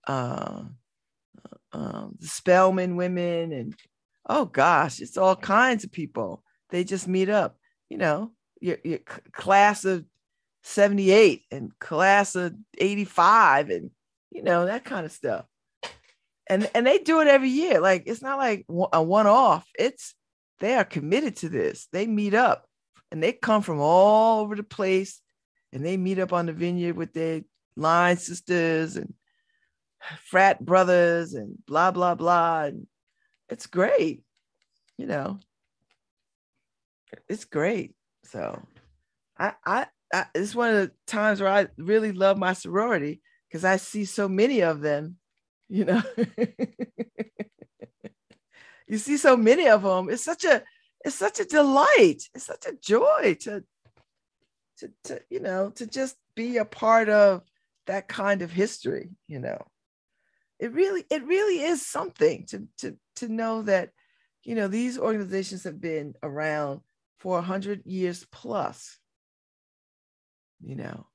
[0.06, 0.62] uh,
[1.72, 3.74] um, the Spelman women, and
[4.28, 6.42] oh gosh, it's all kinds of people.
[6.70, 7.56] They just meet up,
[7.88, 8.99] you know, your, your
[9.33, 10.05] class of
[10.62, 13.90] 78 and class of 85 and
[14.31, 15.44] you know that kind of stuff.
[16.47, 17.81] And and they do it every year.
[17.81, 19.66] Like it's not like a one-off.
[19.79, 20.14] It's
[20.61, 21.88] they are committed to this.
[21.92, 22.66] They meet up
[23.11, 25.20] and they come from all over the place
[25.73, 27.42] and they meet up on the vineyard with their
[27.77, 29.14] line sisters and
[30.25, 32.64] frat brothers and blah blah blah.
[32.64, 32.87] And
[33.49, 34.23] it's great
[34.97, 35.38] you know
[37.29, 37.94] it's great.
[38.24, 38.61] So
[39.38, 43.64] i i, I it's one of the times where i really love my sorority because
[43.64, 45.16] i see so many of them
[45.68, 46.03] you know?
[48.87, 50.62] You see so many of them it's such a
[51.05, 52.22] it's such a delight.
[52.35, 53.64] It's such a joy to
[54.79, 57.42] to, to you know to just be a part of
[57.87, 59.66] that kind of history you know?
[60.59, 63.90] It really it really is something to to to know that
[64.44, 66.83] you know these organizations have been around
[67.24, 68.98] for 100 years plus
[70.62, 71.06] you know?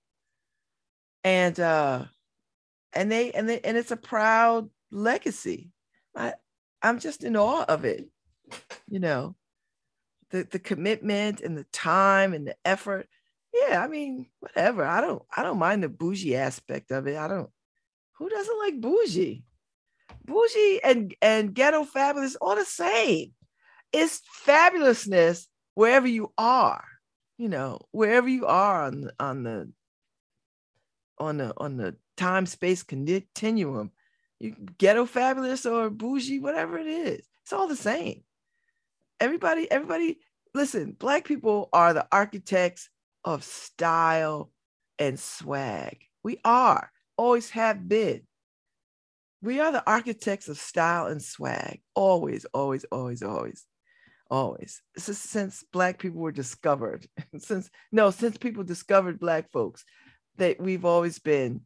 [1.24, 2.06] And uh
[2.93, 5.69] and they and they and it's a proud legacy.
[6.15, 6.34] I
[6.82, 8.10] i'm just in awe of it
[8.89, 9.36] you know?
[10.32, 13.08] The the commitment and the time and the effort.
[13.54, 14.84] Yeah i mean whatever.
[14.84, 17.17] I don't i don't mind the bougie aspect of it.
[17.17, 17.52] I don't
[18.17, 19.43] who doesn't like bougie?
[20.26, 23.34] Bougie and and ghetto fabulous all the same.
[23.93, 25.45] It's fabulousness
[25.80, 26.84] wherever you are
[27.38, 29.72] you know wherever you are on on the
[31.18, 33.92] on the on the time space continuum
[34.39, 38.24] you ghetto fabulous or bougie whatever it is it's all the same
[39.20, 40.20] everybody everybody
[40.54, 42.89] listen black people are the architects
[43.26, 44.52] of style
[44.98, 45.98] and swag.
[46.24, 48.24] We are, always have been.
[49.42, 51.82] We are the architects of style and swag.
[51.96, 53.65] Always, always, always, always,
[54.30, 54.82] always.
[54.98, 59.84] Since Black people were discovered, since no, since people discovered Black folks,
[60.38, 61.62] that we've always been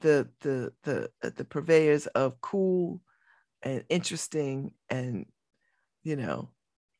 [0.00, 3.00] the the the uh, the purveyors of cool
[3.62, 5.24] and interesting and
[6.04, 6.50] you know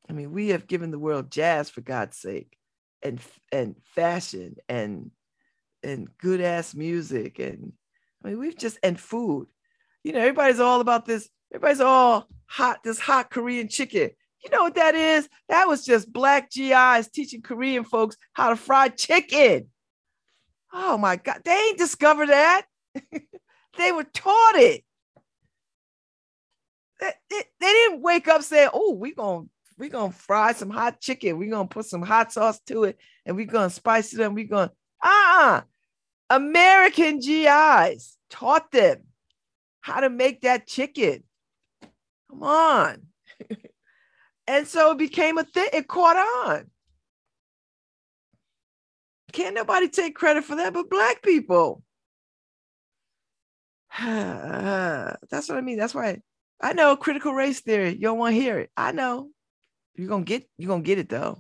[0.09, 2.57] i mean we have given the world jazz for god's sake
[3.03, 3.21] and
[3.53, 5.11] and fashion and
[5.83, 7.73] and good ass music and
[8.25, 9.47] I mean we've just and food.
[10.03, 11.29] You know, everybody's all about this.
[11.53, 14.11] Everybody's all hot this hot Korean chicken.
[14.47, 15.29] You know what that is?
[15.49, 19.67] That was just black GIs teaching Korean folks how to fry chicken.
[20.73, 22.63] Oh my God, they ain't discovered that.
[23.77, 24.85] they were taught it.
[27.01, 29.47] They, they, they, didn't wake up saying, "Oh, we're gonna
[29.79, 31.39] we're gonna fry some hot chicken.
[31.39, 34.33] We're gonna put some hot sauce to it and we're gonna spice it up.
[34.33, 34.71] We're gonna
[35.03, 35.63] ah uh-uh.
[36.31, 38.99] American GIs taught them
[39.81, 41.25] how to make that chicken.
[42.31, 43.03] Come on.
[44.47, 46.71] and so it became a thing, it caught on.
[49.33, 51.83] Can't nobody take credit for that but black people.
[54.01, 55.79] That's what I mean.
[55.79, 56.21] That's why
[56.61, 57.91] I know critical race theory.
[57.91, 58.71] You don't want to hear it.
[58.77, 59.31] I know.
[59.95, 61.39] You're gonna get you're gonna get it though.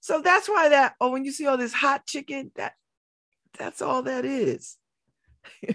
[0.00, 2.74] So that's why that oh when you see all this hot chicken, that
[3.58, 4.76] that's all that is.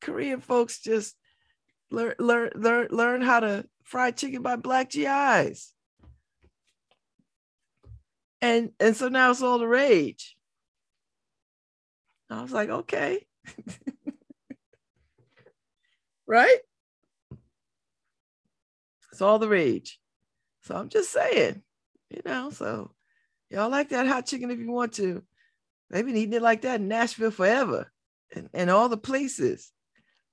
[0.00, 1.14] Korean folks just
[1.90, 5.72] learn learn learn learn how to fry chicken by black GIs.
[8.42, 10.36] And and so now it's all the rage.
[12.28, 13.24] I was like, okay.
[16.26, 16.58] right?
[19.12, 19.98] It's all the rage.
[20.62, 21.62] So I'm just saying,
[22.10, 22.90] you know, so
[23.48, 25.22] y'all like that hot chicken if you want to.
[25.90, 27.92] They've been eating it like that in Nashville forever
[28.34, 29.70] and, and all the places.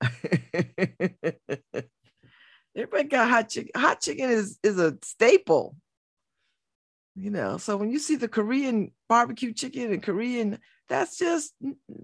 [2.76, 3.70] Everybody got hot chicken.
[3.80, 5.76] Hot chicken is, is a staple.
[7.16, 10.58] You know, so when you see the Korean barbecue chicken and Korean,
[10.88, 11.54] that's just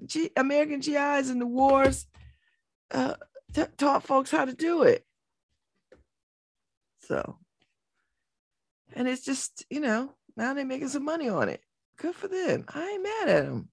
[0.07, 2.07] G- American GIs in the wars
[2.93, 3.15] uh,
[3.53, 5.05] t- taught folks how to do it.
[7.03, 7.39] So,
[8.93, 11.61] and it's just, you know, now they're making some money on it.
[11.97, 12.65] Good for them.
[12.69, 13.69] I ain't mad at them.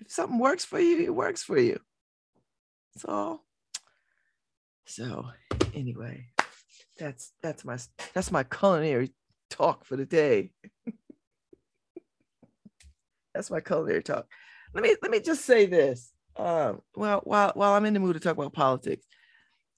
[0.00, 1.78] If something works for you, it works for you.
[2.94, 3.43] That's all.
[4.86, 5.26] So,
[5.74, 6.26] anyway,
[6.98, 7.78] that's that's my
[8.12, 9.12] that's my culinary
[9.50, 10.50] talk for the day.
[13.34, 14.26] that's my culinary talk.
[14.74, 16.12] Let me let me just say this.
[16.36, 19.06] Um, well, while while I'm in the mood to talk about politics,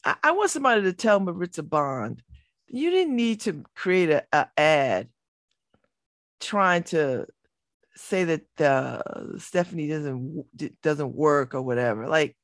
[0.04, 2.22] I, I want somebody to tell Maritza Bond,
[2.68, 5.08] you didn't need to create a, a ad
[6.40, 7.26] trying to
[7.96, 12.06] say that uh, Stephanie doesn't doesn't work or whatever.
[12.08, 12.35] Like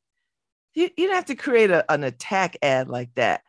[0.74, 3.42] you, you don't have to create a, an attack ad like that.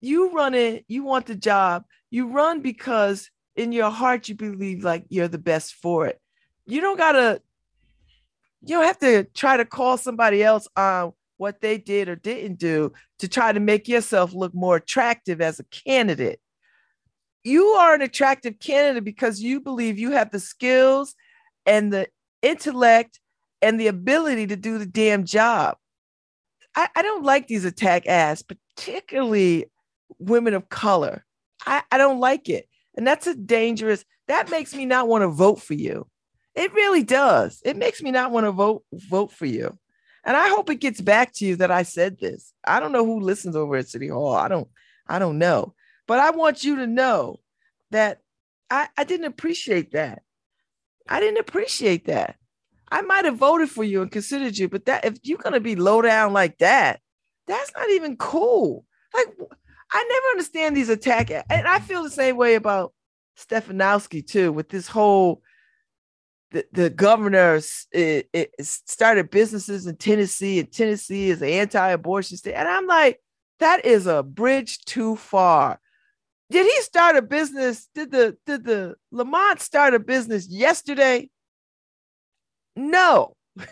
[0.00, 4.84] You run it, you want the job, you run because in your heart you believe
[4.84, 6.20] like you're the best for it.
[6.66, 7.42] You don't gotta,
[8.62, 12.58] you don't have to try to call somebody else on what they did or didn't
[12.58, 16.40] do to try to make yourself look more attractive as a candidate.
[17.42, 21.14] You are an attractive candidate because you believe you have the skills
[21.64, 22.08] and the
[22.42, 23.20] intellect
[23.62, 25.76] and the ability to do the damn job.
[26.76, 29.66] I, I don't like these attack ads, particularly
[30.18, 31.24] women of color.
[31.66, 32.68] I, I don't like it.
[32.96, 36.06] And that's a dangerous, that makes me not want to vote for you.
[36.54, 37.62] It really does.
[37.64, 39.78] It makes me not want to vote vote for you.
[40.24, 42.52] And I hope it gets back to you that I said this.
[42.66, 44.34] I don't know who listens over at City Hall.
[44.34, 44.68] I don't,
[45.06, 45.74] I don't know.
[46.06, 47.40] But I want you to know
[47.90, 48.18] that
[48.68, 50.22] I, I didn't appreciate that.
[51.08, 52.36] I didn't appreciate that.
[52.90, 55.76] I might have voted for you and considered you, but that if you're gonna be
[55.76, 57.00] low down like that,
[57.46, 58.84] that's not even cool.
[59.14, 59.28] Like
[59.92, 62.92] I never understand these attack, and I feel the same way about
[63.38, 65.42] Stefanowski too, with this whole
[66.52, 67.60] the, the governor
[68.60, 73.20] started businesses in Tennessee, and Tennessee is an anti-abortion state, and I'm like,
[73.60, 75.78] that is a bridge too far.
[76.50, 77.88] Did he start a business?
[77.94, 81.30] Did the did the Lamont start a business yesterday?
[82.76, 83.36] No.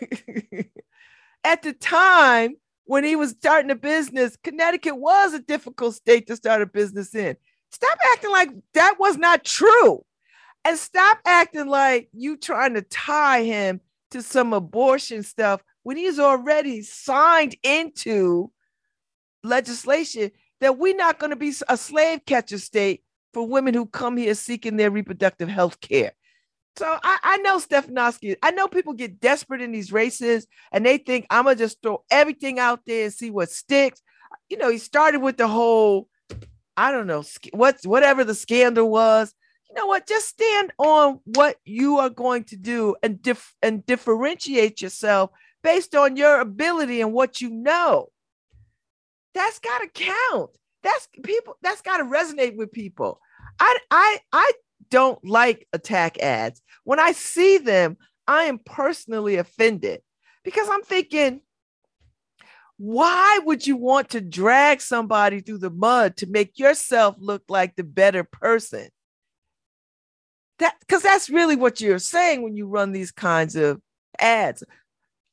[1.45, 6.37] At the time when he was starting a business, Connecticut was a difficult state to
[6.37, 7.37] start a business in.
[7.71, 10.05] Stop acting like that was not true.
[10.65, 13.81] And stop acting like you trying to tie him
[14.11, 18.51] to some abortion stuff when he's already signed into
[19.45, 20.31] legislation
[20.61, 24.35] that we're not going to be a slave catcher state for women who come here
[24.35, 26.13] seeking their reproductive health care.
[26.77, 28.37] So I, I know Stefanowski.
[28.43, 32.05] I know people get desperate in these races and they think I'm gonna just throw
[32.11, 34.01] everything out there and see what sticks.
[34.49, 36.09] You know, he started with the whole,
[36.77, 39.35] I don't know, what's whatever the scandal was.
[39.69, 40.07] You know what?
[40.07, 45.31] Just stand on what you are going to do and dif- and differentiate yourself
[45.63, 48.09] based on your ability and what you know.
[49.35, 50.51] That's got to count.
[50.83, 51.57] That's people.
[51.61, 53.21] That's got to resonate with people.
[53.61, 54.53] I I I
[54.91, 56.63] don't like attack ads.
[56.85, 60.01] When I see them, I am personally offended
[60.45, 61.41] because I'm thinking,
[62.77, 67.75] why would you want to drag somebody through the mud to make yourself look like
[67.75, 68.89] the better person?
[70.61, 73.81] That because that's really what you're saying when you run these kinds of
[74.19, 74.63] ads.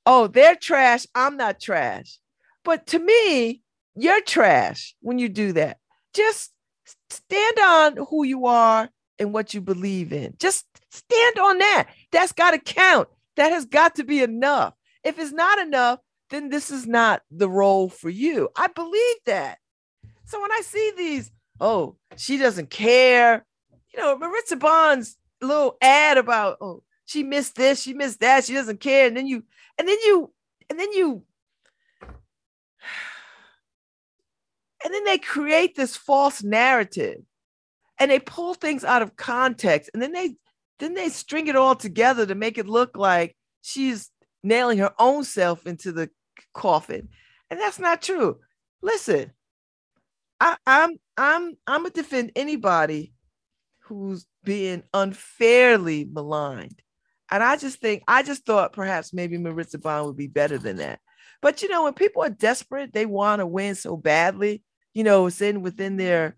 [0.05, 1.05] Oh, they're trash.
[1.15, 2.19] I'm not trash.
[2.63, 3.61] But to me,
[3.95, 5.77] you're trash when you do that.
[6.13, 6.51] Just
[7.09, 8.89] stand on who you are
[9.19, 10.35] and what you believe in.
[10.39, 11.87] Just stand on that.
[12.11, 13.07] That's got to count.
[13.35, 14.73] That has got to be enough.
[15.03, 15.99] If it's not enough,
[16.29, 18.49] then this is not the role for you.
[18.55, 19.59] I believe that.
[20.25, 23.45] So when I see these, oh, she doesn't care.
[23.93, 28.53] You know, Maritza Bond's little ad about, oh, she missed this, she missed that, she
[28.53, 29.07] doesn't care.
[29.07, 29.43] And then you,
[29.77, 30.31] and then you,
[30.69, 31.23] and then you,
[34.83, 37.21] and then they create this false narrative
[37.99, 40.35] and they pull things out of context and then they
[40.79, 44.11] then they string it all together to make it look like she's
[44.43, 46.09] nailing her own self into the
[46.53, 47.09] coffin
[47.49, 48.39] and that's not true.
[48.81, 49.31] Listen
[50.39, 53.13] I, i'm i'm i'm gonna defend anybody
[53.79, 56.81] who's being unfairly maligned
[57.31, 60.77] and i just think i just thought perhaps maybe maritza bond would be better than
[60.77, 60.99] that.
[61.41, 65.27] But you know when people are desperate they want to win so badly you know
[65.27, 66.35] it's in within their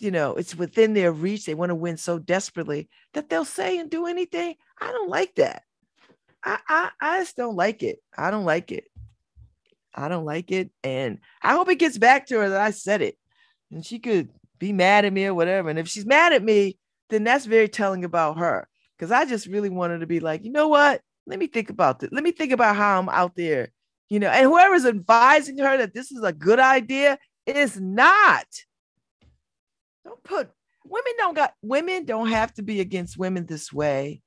[0.00, 1.46] you know, it's within their reach.
[1.46, 4.54] They want to win so desperately that they'll say and do anything.
[4.80, 5.62] I don't like that.
[6.44, 7.98] I, I, I just don't like it.
[8.16, 8.84] I don't like it.
[9.94, 10.70] I don't like it.
[10.82, 13.18] And I hope it gets back to her that I said it.
[13.70, 15.68] And she could be mad at me or whatever.
[15.68, 16.78] And if she's mad at me,
[17.10, 18.68] then that's very telling about her.
[18.96, 21.00] Because I just really wanted to be like, you know what?
[21.26, 22.10] Let me think about this.
[22.12, 23.68] Let me think about how I'm out there,
[24.08, 28.46] you know, and whoever's advising her that this is a good idea is not.
[30.24, 30.50] Put
[30.84, 34.22] women don't got women don't have to be against women this way.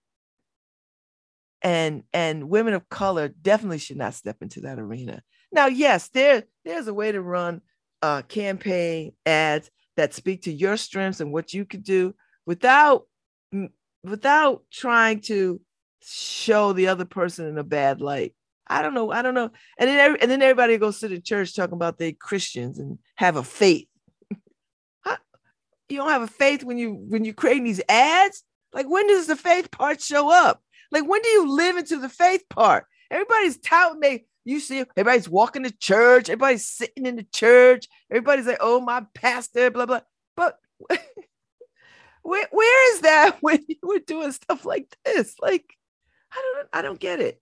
[1.61, 5.21] And and women of color definitely should not step into that arena.
[5.51, 7.61] Now, yes, there there's a way to run
[8.01, 12.13] uh, campaign ads that speak to your strengths and what you could do
[12.45, 13.03] without
[14.03, 15.61] without trying to
[16.01, 18.35] show the other person in a bad light.
[18.67, 19.11] I don't know.
[19.11, 19.51] I don't know.
[19.77, 22.97] And then every, and then everybody goes sit in church talking about they Christians and
[23.15, 23.87] have a faith.
[25.93, 28.43] You don't have a faith when you when you create these ads.
[28.73, 30.61] Like when does the faith part show up?
[30.91, 32.85] Like when do you live into the faith part?
[33.11, 38.47] Everybody's touting they you see everybody's walking to church, everybody's sitting in the church, everybody's
[38.47, 40.01] like, oh my pastor, blah blah.
[40.35, 40.57] But
[42.23, 45.35] where, where is that when you were doing stuff like this?
[45.41, 45.65] Like,
[46.31, 47.41] I don't I don't get it.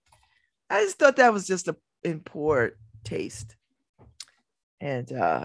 [0.70, 2.72] I just thought that was just a in poor
[3.04, 3.56] taste.
[4.80, 5.44] And uh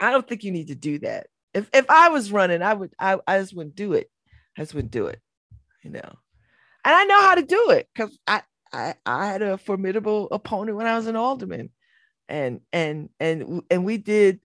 [0.00, 1.28] I don't think you need to do that.
[1.54, 4.10] If if I was running, I would I, I just wouldn't do it.
[4.58, 5.20] I just wouldn't do it,
[5.82, 6.18] you know.
[6.84, 8.42] And I know how to do it because I,
[8.72, 11.70] I I had a formidable opponent when I was an alderman.
[12.28, 14.40] And and and and we did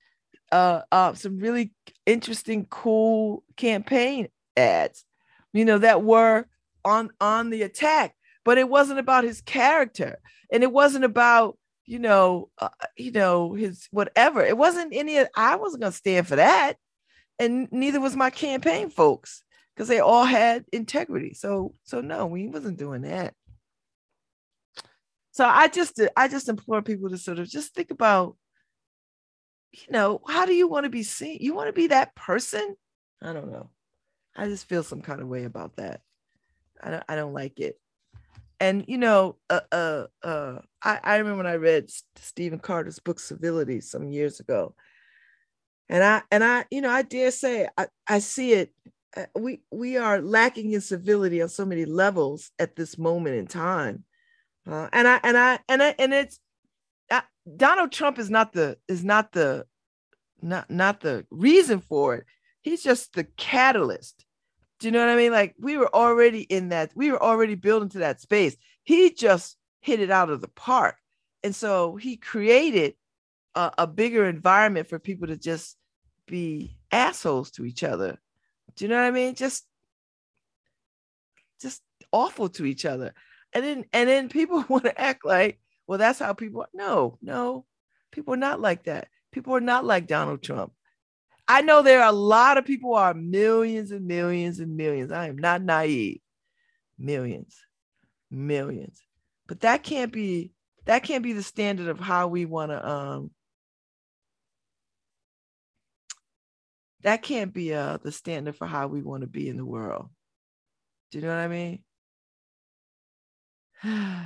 [0.52, 1.72] uh, uh some really
[2.06, 5.06] interesting, cool campaign ads,
[5.54, 6.46] you know, that were
[6.84, 8.16] on on the attack.
[8.44, 10.20] But it wasn't about his character,
[10.52, 14.46] and it wasn't about you know, uh, you know his whatever.
[14.46, 15.18] It wasn't any.
[15.36, 16.76] I wasn't gonna stand for that,
[17.40, 19.44] and neither was my campaign folks
[19.76, 21.34] because they all had integrity.
[21.34, 23.34] So so no, we wasn't doing that.
[25.32, 28.36] So I just I just implore people to sort of just think about
[29.72, 31.38] you know, how do you want to be seen?
[31.42, 32.76] You want to be that person?
[33.22, 33.70] I don't know.
[34.36, 36.02] I just feel some kind of way about that.
[36.82, 37.80] I don't, I don't like it.
[38.60, 43.20] And you know, uh, uh, uh, I, I remember when I read Stephen Carter's book
[43.20, 44.76] Civility some years ago,
[45.90, 48.74] and I and I, you know, I dare say I, I see it.
[49.18, 53.48] Uh, we we are lacking in civility on so many levels at this moment in
[53.48, 54.04] time,
[54.68, 56.40] uh, and I and I and I and it's
[57.58, 59.66] Donald Trump is not the is not the
[60.42, 62.26] not not the reason for it.
[62.62, 64.26] He's just the catalyst.
[64.80, 65.32] Do you know what I mean?
[65.32, 68.56] Like we were already in that, we were already building to that space.
[68.84, 70.96] He just hit it out of the park.
[71.44, 72.96] And so he created
[73.56, 75.78] a, a bigger environment for people to just
[76.30, 78.18] be assholes to each other.
[78.76, 79.36] Do you know what I mean?
[79.36, 79.66] Just
[81.62, 83.14] just awful to each other.
[83.54, 86.70] And then and then people want to act like well, that's how people are.
[86.74, 87.66] No, no,
[88.12, 89.08] people are not like that.
[89.32, 90.72] People are not like Donald Trump.
[91.48, 95.12] I know there are a lot of people are millions and millions and millions.
[95.12, 96.20] I am not naive.
[97.00, 97.58] Millions,
[98.30, 99.02] millions.
[99.48, 100.52] But that can't be
[100.86, 103.32] that can't be the standard of how we want to um
[107.04, 110.10] that can't be uh the standard for how we want to be in the world.
[111.12, 111.84] Do you know what I mean?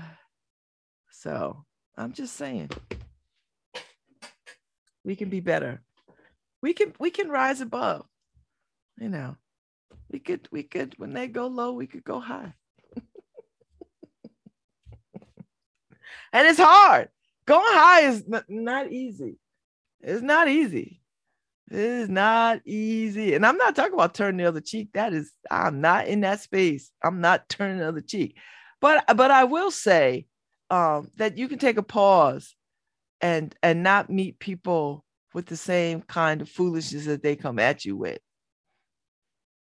[1.23, 1.63] So
[1.95, 2.69] I'm just saying
[5.05, 5.81] we can be better.
[6.61, 8.05] We can we can rise above.
[8.99, 9.37] You know,
[10.11, 12.53] we could we could when they go low, we could go high.
[16.33, 17.07] and it's hard.
[17.45, 19.39] Going high is not easy.
[20.01, 21.02] It's not easy.
[21.71, 23.33] It is not easy.
[23.33, 24.89] And I'm not talking about turning the other cheek.
[24.93, 26.91] That is, I'm not in that space.
[27.03, 28.37] I'm not turning the other cheek.
[28.81, 30.25] But but I will say
[30.69, 32.55] um, that you can take a pause
[33.21, 37.85] and and not meet people with the same kind of foolishness that they come at
[37.85, 38.19] you with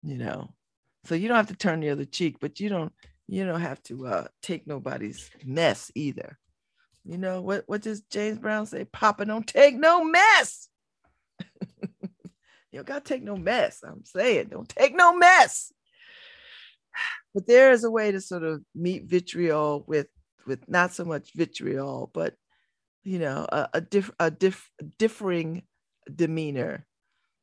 [0.04, 0.54] you know
[1.06, 2.94] so you don't have to turn the other cheek but you don't
[3.28, 6.38] you don't have to uh, take nobody's mess either
[7.04, 10.69] you know what what does james brown say papa don't take no mess
[12.72, 15.72] you gotta take no mess i'm saying don't take no mess
[17.34, 20.08] but there is a way to sort of meet vitriol with
[20.50, 22.36] with not so much vitriol, but
[23.04, 25.64] you know, a, a, diff, a diff, differing
[26.14, 26.86] demeanor.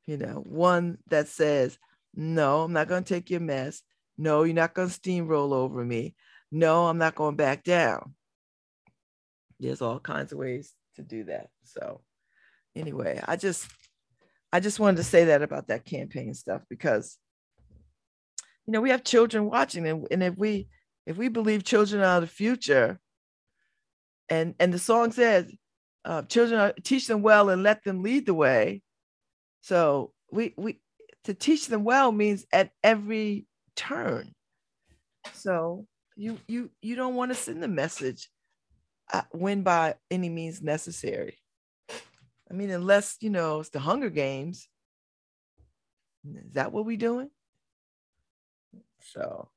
[0.06, 1.78] You know, one that says,
[2.14, 3.82] "No, I'm not going to take your mess.
[4.18, 6.14] No, you're not going to steamroll over me.
[6.52, 8.14] No, I'm not going back down."
[9.58, 11.48] There's all kinds of ways to do that.
[11.64, 12.02] So,
[12.76, 13.66] anyway, I just,
[14.56, 17.18] I just wanted to say that about that campaign stuff because,
[18.66, 20.68] you know, we have children watching, and, and if we
[21.04, 22.98] if we believe children are the future,
[24.30, 25.54] and and the song says,
[26.06, 28.80] uh, "Children are, teach them well and let them lead the way."
[29.60, 30.80] So we we
[31.24, 33.44] to teach them well means at every
[33.74, 34.32] turn.
[35.34, 35.86] So
[36.16, 38.30] you you you don't want to send the message
[39.12, 41.36] uh, when by any means necessary.
[42.50, 44.68] I mean, unless you know it's the Hunger Games.
[46.24, 47.30] Is that what we doing?
[49.00, 49.48] So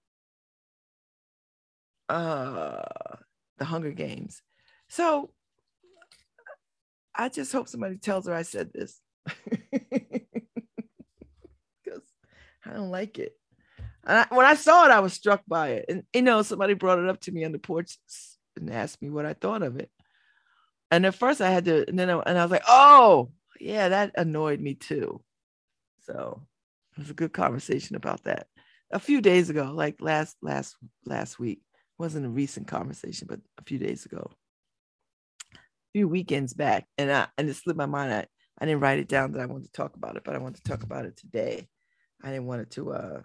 [2.10, 2.84] uh,
[3.58, 4.42] the Hunger Games.
[4.88, 5.32] So
[7.16, 9.00] I just hope somebody tells her I said this
[9.52, 9.82] because
[12.66, 13.34] I don't like it.
[14.06, 15.86] And I, when I saw it, I was struck by it.
[15.90, 17.98] And you know, somebody brought it up to me on the porch
[18.56, 19.92] and asked me what I thought of it.
[20.92, 23.90] And at first I had to, and then I, and I was like, oh, yeah,
[23.90, 25.22] that annoyed me too.
[26.02, 26.42] So
[26.98, 28.48] it was a good conversation about that
[28.92, 30.76] a few days ago, like last last
[31.06, 31.62] last week.
[31.74, 34.32] It wasn't a recent conversation, but a few days ago,
[35.54, 35.58] a
[35.94, 38.14] few weekends back, and I and it slipped my mind.
[38.14, 38.26] I,
[38.60, 40.64] I didn't write it down that I wanted to talk about it, but I wanted
[40.64, 41.68] to talk about it today.
[42.24, 43.22] I didn't want it to uh,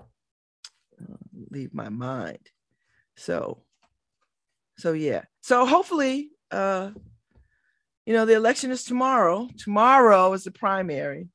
[0.00, 1.16] uh
[1.50, 2.50] leave my mind.
[3.16, 3.62] So,
[4.78, 5.22] so yeah.
[5.40, 6.90] So hopefully, uh,
[8.06, 9.48] you know, the election is tomorrow.
[9.58, 11.28] Tomorrow is the primary.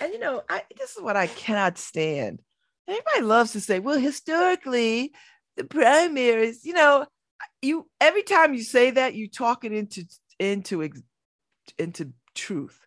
[0.00, 2.40] And you know, I this is what I cannot stand.
[2.88, 5.12] Everybody loves to say, well, historically,
[5.56, 7.06] the primaries, you know,
[7.62, 10.04] you every time you say that, you talk it into
[10.38, 10.88] into
[11.78, 12.78] into truth.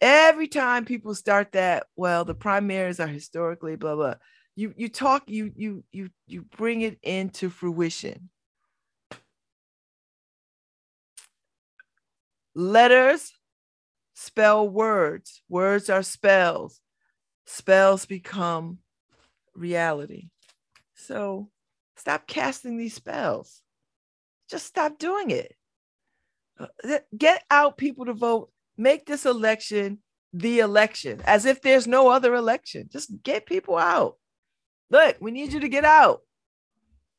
[0.00, 4.14] Every time people start that, well, the primaries are historically blah blah.
[4.54, 8.30] You you talk you you you you bring it into fruition.
[12.58, 13.32] Letters
[14.14, 15.42] spell words.
[15.48, 16.80] Words are spells.
[17.46, 18.78] Spells become
[19.54, 20.30] reality.
[20.96, 21.50] So
[21.96, 23.62] stop casting these spells.
[24.50, 25.54] Just stop doing it.
[26.58, 28.50] Uh, get out people to vote.
[28.76, 30.00] Make this election
[30.32, 32.88] the election as if there's no other election.
[32.90, 34.16] Just get people out.
[34.90, 36.22] Look, we need you to get out.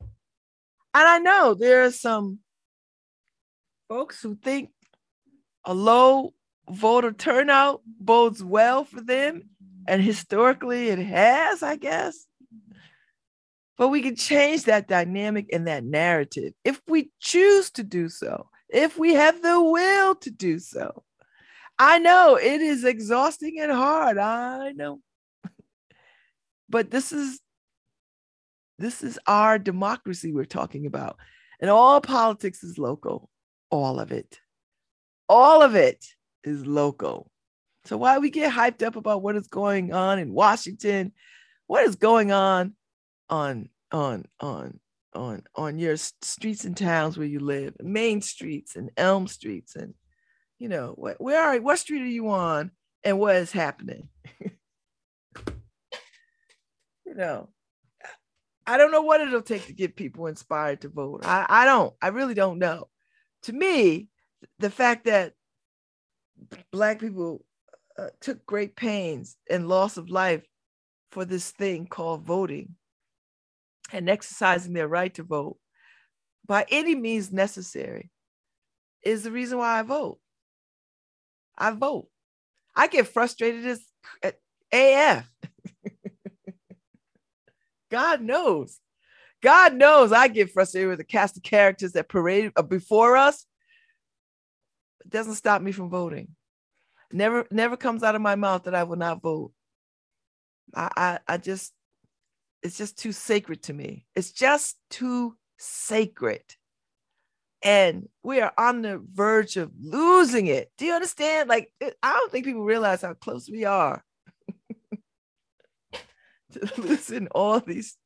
[0.01, 0.09] And
[0.93, 2.39] I know there are some
[3.87, 4.71] folks who think
[5.65, 6.33] a low
[6.69, 9.43] voter turnout bodes well for them.
[9.87, 12.27] And historically, it has, I guess.
[13.77, 18.49] But we can change that dynamic and that narrative if we choose to do so,
[18.67, 21.03] if we have the will to do so.
[21.79, 24.17] I know it is exhausting and hard.
[24.17, 24.99] I know.
[26.69, 27.39] but this is
[28.77, 31.17] this is our democracy we're talking about.
[31.61, 33.29] And all politics is local,
[33.69, 34.39] all of it.
[35.29, 36.03] All of it
[36.43, 37.29] is local.
[37.85, 41.13] So why we get hyped up about what is going on in Washington,
[41.67, 42.73] what is going on
[43.29, 44.79] on on on
[45.13, 49.93] on on your streets and towns where you live, main streets and Elm streets, and
[50.57, 52.71] you know what where are what street are you on,
[53.03, 54.09] and what is happening?
[57.05, 57.49] you know,
[58.67, 61.21] I don't know what it'll take to get people inspired to vote.
[61.23, 61.93] I, I don't.
[62.01, 62.87] I really don't know.
[63.43, 64.09] To me,
[64.59, 65.33] the fact that
[66.71, 67.43] black people
[67.97, 70.45] uh, took great pains and loss of life
[71.11, 72.75] for this thing called voting
[73.91, 75.57] and exercising their right to vote
[76.45, 78.09] by any means necessary
[79.03, 80.19] is the reason why I vote.
[81.57, 82.07] I vote.
[82.75, 83.81] I get frustrated as
[84.71, 85.29] AF.
[87.91, 88.79] God knows.
[89.41, 93.45] God knows I get frustrated with the cast of characters that parade uh, before us
[95.01, 96.35] it doesn't stop me from voting.
[97.11, 99.51] Never, never comes out of my mouth that I will not vote.
[100.75, 101.73] I, I, I just,
[102.61, 104.05] it's just too sacred to me.
[104.15, 106.43] It's just too sacred.
[107.61, 110.71] And we are on the verge of losing it.
[110.77, 111.49] Do you understand?
[111.49, 114.03] Like, I don't think people realize how close we are
[116.53, 117.97] to losing all these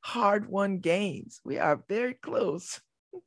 [0.00, 1.40] hard won games.
[1.44, 2.80] We are very close.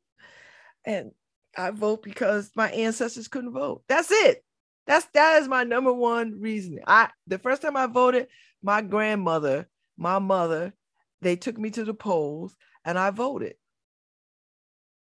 [0.86, 1.12] And
[1.60, 3.84] I vote because my ancestors couldn't vote.
[3.90, 4.44] That's it.
[4.88, 6.80] That's that is my number one reason.
[6.88, 8.28] I the first time I voted,
[8.64, 10.74] my grandmother, my mother,
[11.22, 12.56] they took me to the polls
[12.86, 13.56] and I voted.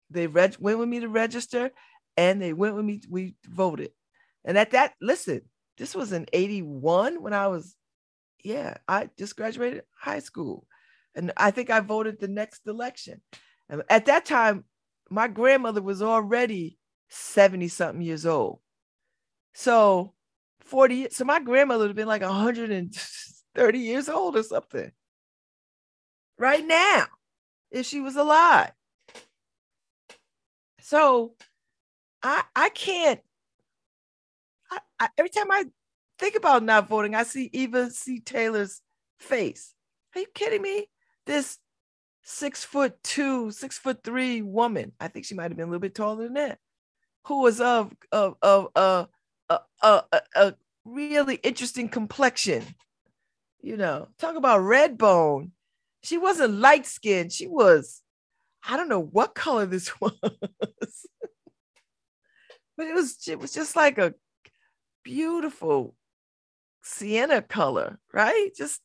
[0.10, 1.72] They reg- went with me to register
[2.18, 3.02] and they went with me.
[3.10, 3.92] We voted.
[4.44, 5.44] And at that, listen,
[5.78, 7.78] this was in 81 when I was,
[8.44, 10.68] yeah, I just graduated high school.
[11.16, 13.22] And I think I voted the next election.
[13.70, 14.66] And at that time,
[15.12, 16.78] my grandmother was already
[17.10, 18.60] 70 something years old.
[19.54, 20.14] So
[20.62, 24.92] 40, so my grandmother would have been like 130 years old or something
[26.38, 27.06] right now
[27.70, 28.72] if she was alive.
[30.80, 31.36] So
[32.24, 33.20] I I can't
[35.00, 35.66] I, every time I
[36.20, 38.20] think about not voting, I see Eva C.
[38.20, 38.82] Taylor's
[39.20, 39.74] face.
[40.16, 40.88] Are you kidding me?
[41.26, 41.58] This
[42.24, 44.94] six foot two, six foot three woman.
[45.00, 46.60] I think she might have been a little bit taller than that,
[47.26, 49.06] who was of of of uh,
[49.82, 50.04] a,
[50.36, 50.54] a,
[50.86, 52.64] really interesting complexion.
[53.62, 55.52] You know, talk about red bone.
[56.04, 57.32] She wasn't light skinned.
[57.32, 58.02] She was,
[58.68, 60.14] I don't know what color this was,
[62.78, 64.16] but it was it was just like a
[65.04, 65.96] beautiful
[66.84, 68.50] sienna color, right?
[68.56, 68.82] Just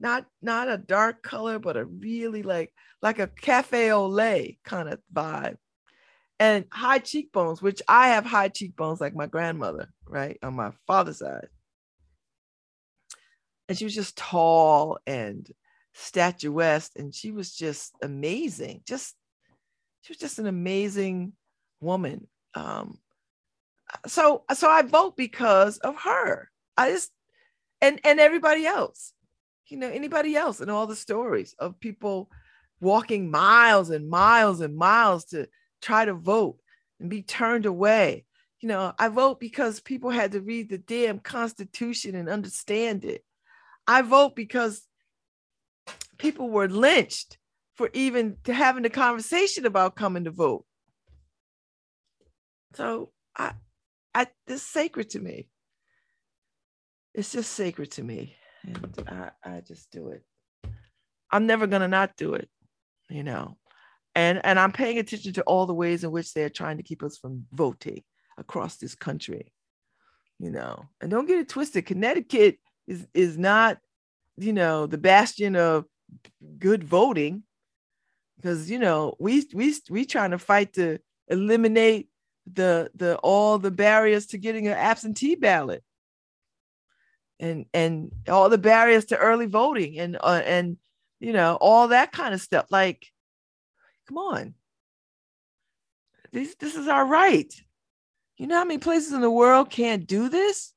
[0.00, 2.72] not not a dark color, but a really like
[3.02, 5.56] like a cafe au lait kind of vibe.
[6.38, 10.38] And high cheekbones, which I have high cheekbones like my grandmother, right?
[10.42, 11.48] On my father's side.
[13.68, 15.48] And she was just tall and
[15.92, 18.82] statuesque, and she was just amazing.
[18.86, 19.14] Just
[20.02, 21.34] she was just an amazing
[21.80, 22.26] woman.
[22.54, 22.98] Um,
[24.06, 26.50] so so I vote because of her.
[26.76, 27.10] I just
[27.80, 29.12] and and everybody else,
[29.70, 32.30] you know, anybody else and all the stories of people
[32.80, 35.48] walking miles and miles and miles to
[35.82, 36.58] try to vote
[36.98, 38.24] and be turned away.
[38.60, 43.24] You know, I vote because people had to read the damn Constitution and understand it.
[43.86, 44.82] I vote because
[46.18, 47.38] people were lynched
[47.74, 50.66] for even having a conversation about coming to vote.
[52.74, 53.52] So I,
[54.14, 55.48] I, it's sacred to me.
[57.14, 60.22] It's just sacred to me, and I, I just do it.
[61.30, 62.48] I'm never gonna not do it,
[63.08, 63.56] you know.
[64.14, 67.02] And and I'm paying attention to all the ways in which they're trying to keep
[67.02, 68.02] us from voting
[68.36, 69.52] across this country,
[70.38, 70.86] you know.
[71.00, 71.86] And don't get it twisted.
[71.86, 73.78] Connecticut is is not,
[74.36, 75.84] you know, the bastion of
[76.58, 77.44] good voting,
[78.36, 80.98] because you know we we we trying to fight to
[81.28, 82.08] eliminate
[82.52, 85.84] the the all the barriers to getting an absentee ballot
[87.40, 90.76] and and all the barriers to early voting and uh, and
[91.18, 92.66] you know all that kind of stuff.
[92.70, 93.06] Like
[94.06, 94.54] come on.
[96.32, 97.52] This this is our right.
[98.36, 100.72] You know how many places in the world can't do this?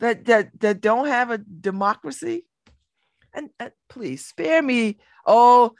[0.00, 2.44] That that that don't have a democracy?
[3.32, 4.98] And, and please spare me.
[5.26, 5.74] Oh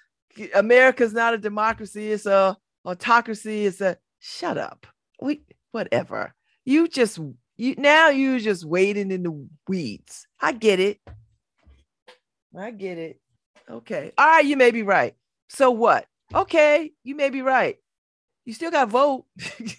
[0.54, 2.12] america's not a democracy.
[2.12, 3.66] It's a autocracy.
[3.66, 4.86] It's a shut up.
[5.20, 6.34] We whatever.
[6.64, 7.18] You just
[7.56, 10.26] you now you just wading in the weeds.
[10.40, 11.00] I get it.
[12.56, 13.20] I get it.
[13.68, 14.12] Okay.
[14.16, 15.14] All right, you may be right.
[15.48, 16.06] So what?
[16.34, 17.76] Okay, you may be right.
[18.44, 19.26] You still got vote.
[19.38, 19.70] still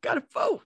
[0.00, 0.62] got to vote.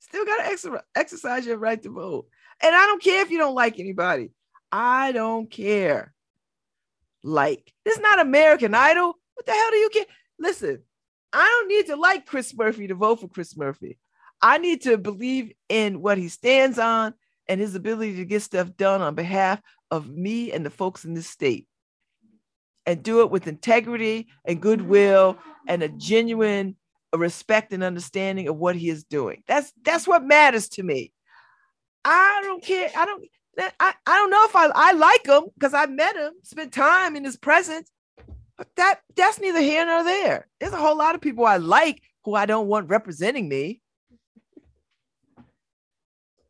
[0.00, 2.26] Still got to ex- exercise your right to vote.
[2.62, 4.30] And I don't care if you don't like anybody.
[4.72, 6.12] I don't care.
[7.22, 9.14] Like, this is not American Idol.
[9.34, 10.06] What the hell do you care?
[10.38, 10.82] Listen,
[11.32, 13.98] I don't need to like Chris Murphy to vote for Chris Murphy.
[14.42, 17.14] I need to believe in what he stands on
[17.48, 19.60] and his ability to get stuff done on behalf
[19.90, 21.66] of me and the folks in this state
[22.86, 25.36] and do it with integrity and goodwill
[25.68, 26.76] and a genuine
[27.14, 29.42] respect and understanding of what he is doing.
[29.46, 31.12] That's that's what matters to me.
[32.04, 32.90] I don't care.
[32.96, 33.24] I don't
[33.58, 37.16] I, I don't know if I, I like him because I met him, spent time
[37.16, 37.90] in his presence,
[38.60, 40.46] but that that's neither here nor there.
[40.60, 43.80] There's a whole lot of people I like who I don't want representing me.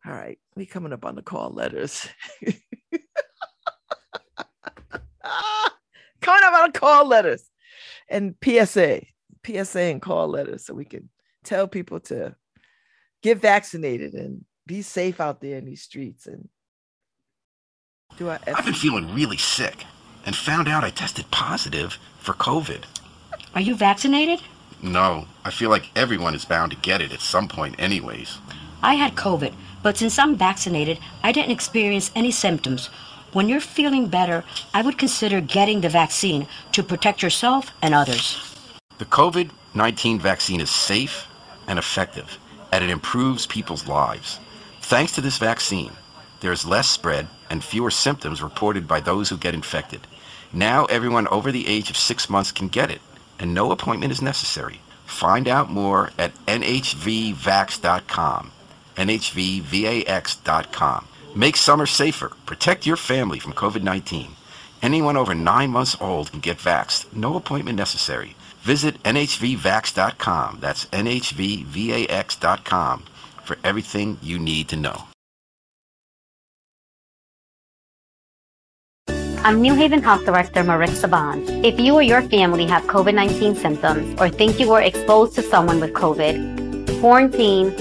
[0.04, 2.08] All right, we coming up on the call letters.
[6.20, 7.48] coming up on the call letters
[8.08, 9.02] and PSA,
[9.46, 11.08] PSA and call letters, so we can
[11.44, 12.34] tell people to
[13.22, 16.26] get vaccinated and be safe out there in these streets.
[16.26, 16.48] And
[18.18, 18.40] do I?
[18.48, 19.84] I've been feeling really sick
[20.24, 22.84] and found out I tested positive for COVID.
[23.54, 24.40] Are you vaccinated?
[24.82, 28.38] No, I feel like everyone is bound to get it at some point, anyways.
[28.82, 29.52] I had COVID,
[29.82, 32.86] but since I'm vaccinated, I didn't experience any symptoms.
[33.32, 34.44] When you're feeling better,
[34.74, 38.56] I would consider getting the vaccine to protect yourself and others.
[38.98, 41.28] The COVID 19 vaccine is safe
[41.68, 42.38] and effective,
[42.72, 44.40] and it improves people's lives.
[44.80, 45.92] Thanks to this vaccine,
[46.40, 50.06] there is less spread and fewer symptoms reported by those who get infected.
[50.52, 53.00] Now everyone over the age of six months can get it,
[53.38, 54.80] and no appointment is necessary.
[55.06, 58.52] Find out more at nhvvax.com.
[58.96, 61.06] nhvvax.com.
[61.34, 62.32] Make summer safer.
[62.46, 64.30] Protect your family from COVID-19.
[64.82, 67.14] Anyone over nine months old can get vaxxed.
[67.14, 68.34] No appointment necessary.
[68.62, 70.58] Visit nhvvax.com.
[70.60, 73.04] That's nhvvax.com
[73.44, 75.09] for everything you need to know.
[79.42, 81.48] I'm New Haven Health Director Maritza Bond.
[81.64, 85.42] If you or your family have COVID 19 symptoms or think you were exposed to
[85.42, 87.72] someone with COVID, quarantine,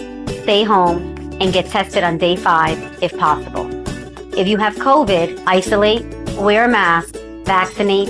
[0.43, 3.67] stay home, and get tested on day five if possible.
[4.37, 6.05] If you have COVID, isolate,
[6.37, 8.07] wear a mask, vaccinate,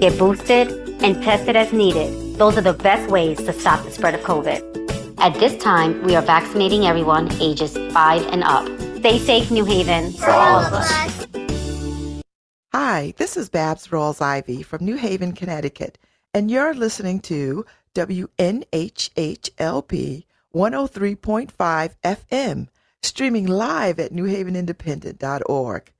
[0.00, 0.70] get boosted,
[1.02, 2.38] and test it as needed.
[2.38, 5.18] Those are the best ways to stop the spread of COVID.
[5.18, 8.68] At this time, we are vaccinating everyone ages 5 and up.
[8.98, 11.41] Stay safe, New Haven, for all of us.
[12.74, 15.98] Hi, this is Babs Rawls Ivy from New Haven, Connecticut,
[16.32, 18.64] and you're listening to WNHHLP
[20.54, 22.68] 103.5 FM,
[23.02, 25.92] streaming live at newhavenindependent.org.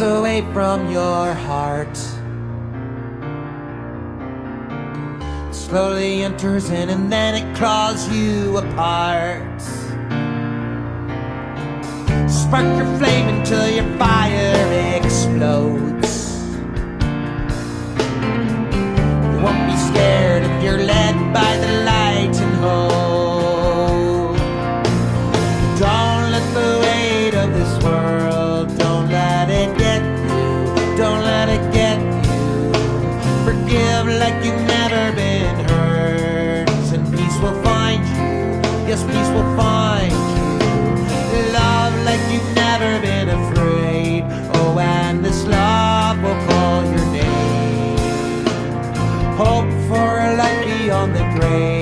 [0.00, 1.96] away from your heart.
[5.52, 9.60] Slowly enters in and then it claws you apart.
[12.30, 16.42] Spark your flame until your fire explodes.
[19.30, 23.07] You won't be scared if you're led by the light and hope.
[51.12, 51.77] the grave.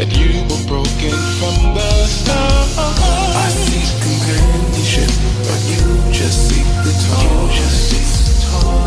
[0.00, 2.72] that you were broken from the start.
[3.36, 5.12] I seek companionship,
[5.44, 7.52] but you just seek the toy.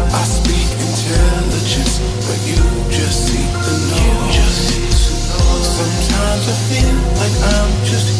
[0.09, 4.41] I speak intelligence, but you just seek the knowledge.
[5.77, 8.12] Sometimes I feel like I'm just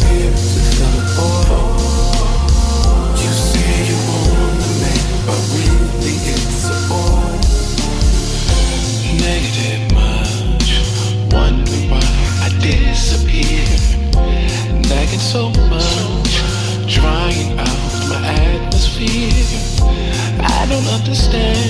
[21.13, 21.62] understand.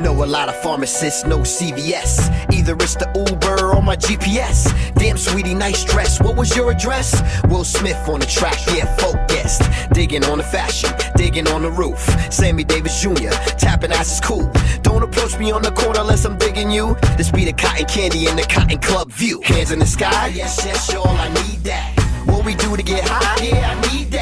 [0.00, 2.50] Know a lot of pharmacists, no CVS.
[2.54, 4.72] Either it's the Uber or my GPS.
[4.94, 6.18] Damn, sweetie, nice dress.
[6.22, 7.20] What was your address?
[7.48, 9.62] Will Smith on the track, yeah, focused.
[9.92, 12.00] Digging on the fashion, digging on the roof.
[12.32, 13.28] Sammy Davis Jr.,
[13.58, 14.50] tapping ass is cool.
[14.80, 16.96] Don't approach me on the corner unless I'm digging you.
[17.18, 19.42] This be the cotton candy in the cotton club view.
[19.42, 21.92] Hands in the sky, yes, yes, y'all, I need that.
[22.24, 24.19] What we do to get high, yeah, I need that.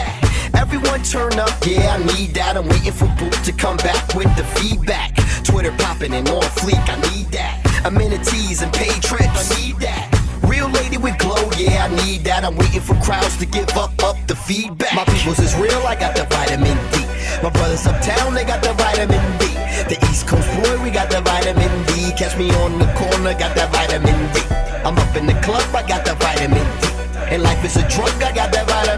[0.69, 2.53] Everyone turn up, yeah, I need that.
[2.53, 5.17] I'm waiting for Boot to come back with the feedback.
[5.41, 7.65] Twitter popping and on fleek, I need that.
[7.89, 10.13] Amenities and paid trips, I need that.
[10.45, 12.45] Real lady with glow, yeah, I need that.
[12.45, 14.93] I'm waiting for crowds to give up, up the feedback.
[14.93, 17.01] My peoples is real, I got the vitamin D.
[17.41, 19.49] My brothers uptown, they got the vitamin D.
[19.89, 22.13] The East Coast boy, we got the vitamin D.
[22.13, 24.45] Catch me on the corner, got that vitamin D.
[24.85, 26.93] I'm up in the club, I got the vitamin D.
[27.33, 28.98] And life is a drug, I got that vitamin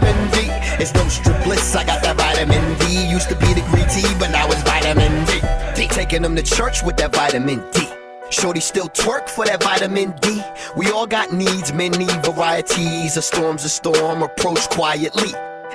[0.81, 3.07] It's no strip bliss, I got that vitamin D.
[3.07, 5.39] Used to be the green tea, but now it's vitamin D.
[5.75, 5.87] D.
[5.87, 7.87] Taking them to church with that vitamin D.
[8.31, 10.41] Shorty still twerk for that vitamin D.
[10.75, 13.15] We all got needs, many varieties.
[13.15, 15.31] A storm's a storm, approach quietly.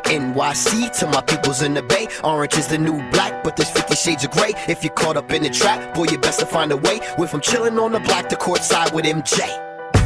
[0.07, 2.09] NYC to my peoples in the bay.
[2.25, 4.55] Orange is the new black, but there's 50 shades of gray.
[4.67, 6.99] If you're caught up in the trap, boy, you best to find a way.
[7.17, 9.39] With from chilling on the block to courtside with MJ.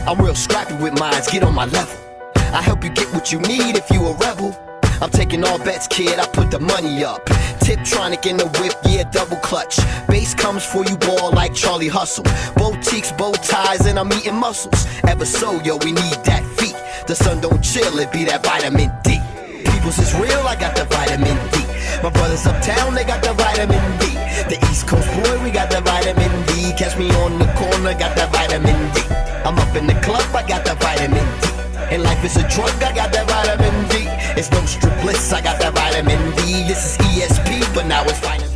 [0.07, 1.97] I'm real scrappy with mines, get on my level.
[2.37, 4.70] I help you get what you need if you a rebel.
[5.03, 6.19] I'm taking all bets, kid.
[6.19, 7.25] I put the money up.
[7.65, 9.79] Tiptronic in the whip, yeah, double clutch.
[10.09, 12.25] Bass comes for you, ball like Charlie Hustle.
[12.55, 14.87] Boutiques, bow ties, and I'm eating muscles.
[15.09, 16.77] Ever so, yo, we need that feet.
[17.07, 19.19] The sun don't chill, it be that vitamin D.
[19.65, 21.65] People's is real, I got the vitamin D.
[22.03, 24.13] My brothers uptown, they got the vitamin D.
[24.53, 26.73] The East Coast boy, we got the vitamin D.
[26.77, 29.01] Catch me on the corner, got that vitamin D.
[29.49, 31.49] I'm up in the club, I got the vitamin D.
[31.89, 33.60] And life is a drug, I got that vitamin D.
[34.41, 36.65] It's no strip bliss, I got that vitamin D.
[36.67, 38.49] This is ESP, but now it's vitamin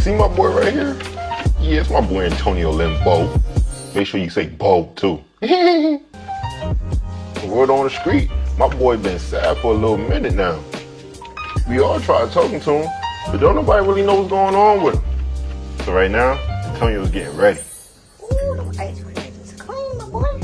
[0.00, 0.96] See my boy right here?
[1.60, 3.38] Yeah, it's my boy Antonio Limbo.
[3.94, 5.22] Make sure you say Bo too.
[5.42, 6.00] Word
[7.68, 10.58] on the street, my boy been sad for a little minute now.
[11.68, 14.94] We all tried talking to him, but don't nobody really know what's going on with
[14.94, 15.04] him.
[15.84, 16.34] So right now,
[16.72, 17.60] Antonio's getting ready.
[18.22, 20.40] Ooh, them ice cream is clean, my boy.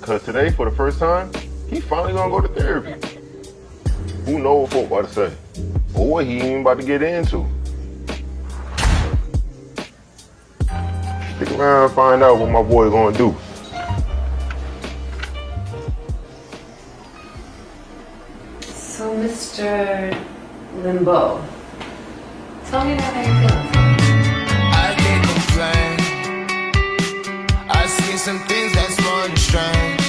[0.00, 1.30] Cause today, for the first time,
[1.68, 2.94] he finally gonna go to therapy.
[4.26, 5.36] Who knows what folk about to say?
[5.94, 7.46] Or what he even about to get into.
[11.36, 13.34] Stick around and find out what my boy gonna do.
[18.60, 20.16] So, Mr.
[20.82, 21.42] Limbo,
[22.74, 23.68] about how you're feeling.
[24.72, 25.96] I can't complain.
[27.68, 30.01] I see some things that's more strange.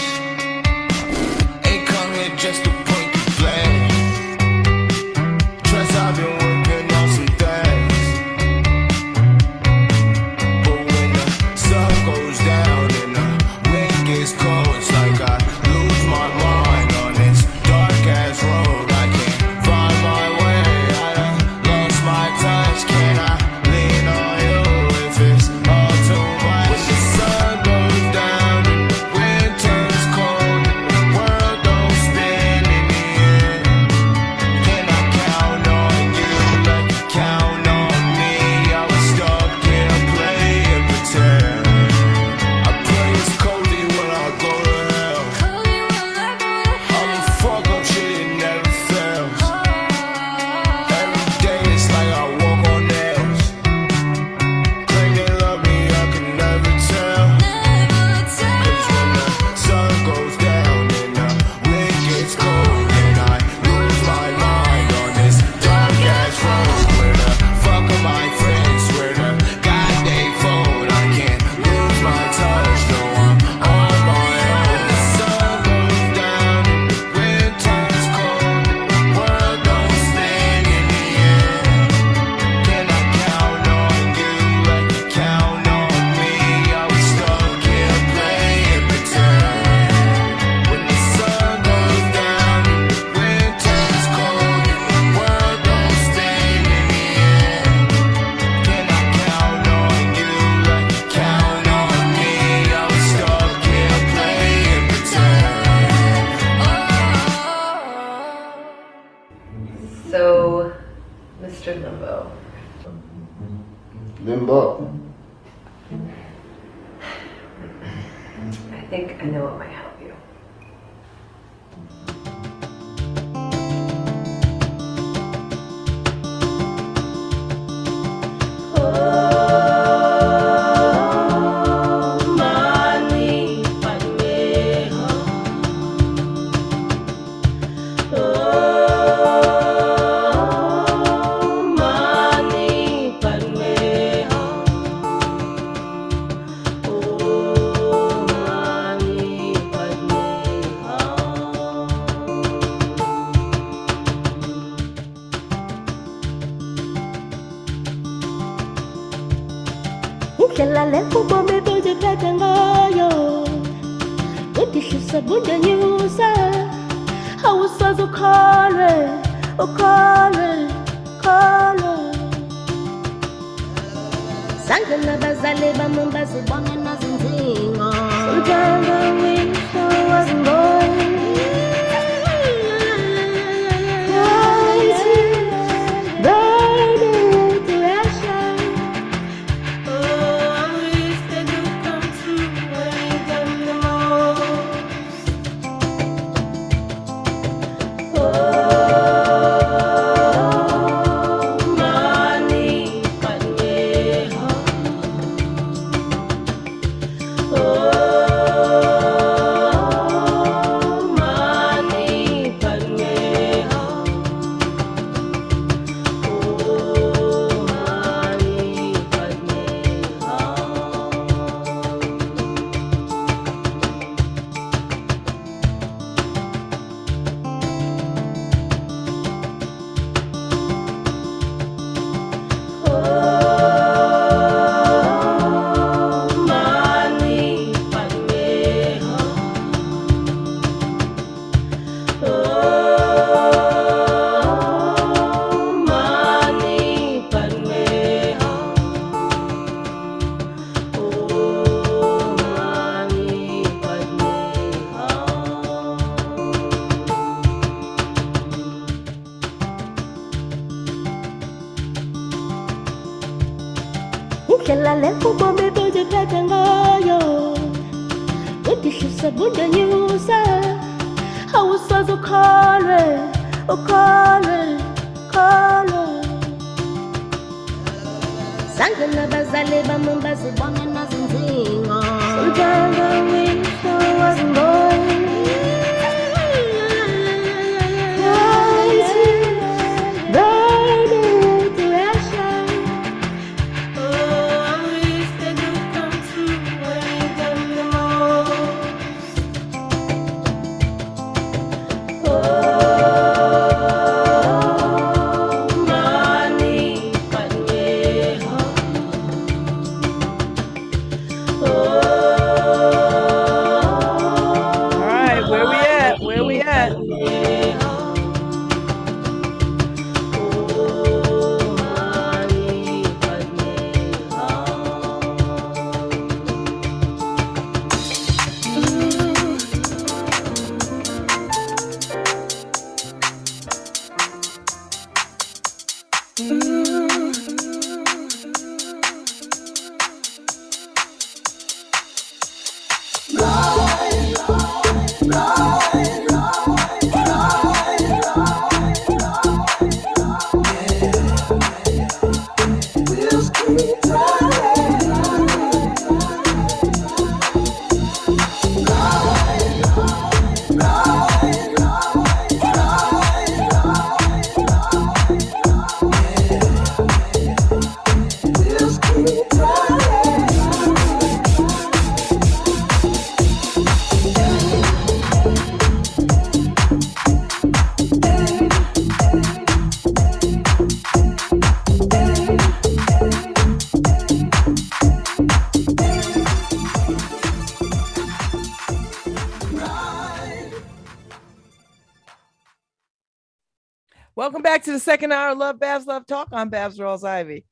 [394.93, 396.49] The second hour of Love Babs Love Talk.
[396.51, 397.65] I'm Babs Rawls Ivy.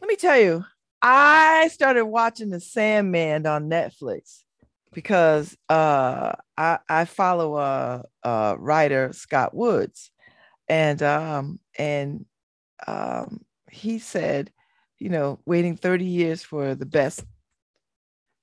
[0.00, 0.64] Let me tell you,
[1.00, 4.42] I started watching The Sandman on Netflix
[4.92, 10.10] because uh, I, I follow a, uh, writer Scott Woods,
[10.68, 12.26] and um, and
[12.88, 14.50] um, he said,
[14.98, 17.24] you know, waiting 30 years for the best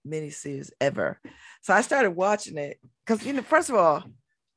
[0.07, 1.19] miniseries ever.
[1.61, 4.05] So I started watching it because, you know, first of all,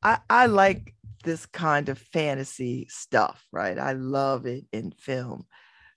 [0.01, 0.95] I, I like
[1.25, 3.79] this kind of fantasy stuff, right?
[3.79, 5.47] I love it in film.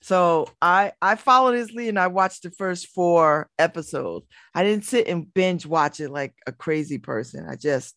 [0.02, 4.26] So I I followed his lead and I watched the first four episodes.
[4.56, 7.48] I didn't sit and binge watch it like a crazy person.
[7.50, 7.96] I just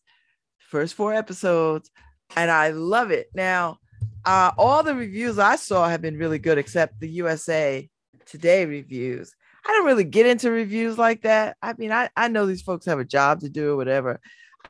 [0.59, 1.89] first four episodes
[2.35, 3.27] and I love it.
[3.33, 3.77] Now,
[4.25, 7.89] uh, all the reviews I saw have been really good, except the USA
[8.25, 9.33] Today reviews.
[9.65, 11.57] I don't really get into reviews like that.
[11.61, 14.19] I mean, I, I know these folks have a job to do or whatever.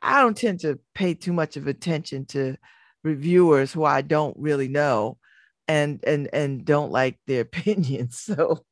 [0.04, 2.56] I don't tend to pay too much of attention to
[3.02, 5.18] reviewers who I don't really know
[5.66, 8.18] and and and don't like their opinions.
[8.18, 8.64] So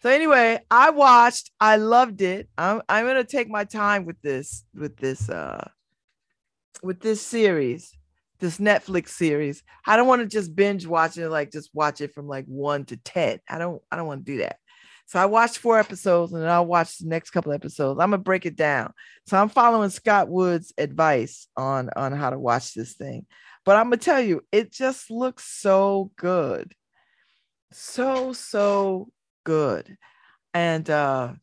[0.00, 2.48] so anyway, I watched, I loved it.
[2.56, 5.68] I'm I'm gonna take my time with this, with this uh
[6.82, 7.92] with this series,
[8.38, 9.62] this Netflix series.
[9.86, 12.84] I don't want to just binge watch it, like just watch it from like one
[12.86, 13.40] to ten.
[13.48, 14.58] I don't I don't want to do that.
[15.06, 18.00] So I watched four episodes and then I'll watch the next couple episodes.
[18.00, 18.92] I'm gonna break it down.
[19.26, 23.26] So I'm following Scott Wood's advice on on how to watch this thing.
[23.64, 26.74] But I'm gonna tell you, it just looks so good.
[27.72, 29.08] So, so
[29.44, 29.96] good.
[30.52, 31.34] And uh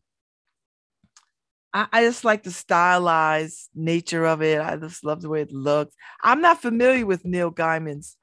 [1.73, 4.59] I, I just like the stylized nature of it.
[4.59, 5.95] I just love the way it looks.
[6.21, 8.17] I'm not familiar with Neil Gaiman's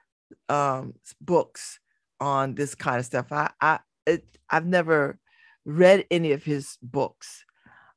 [0.50, 1.78] um books
[2.20, 3.32] on this kind of stuff.
[3.32, 5.18] I I it, I've never
[5.64, 7.44] read any of his books.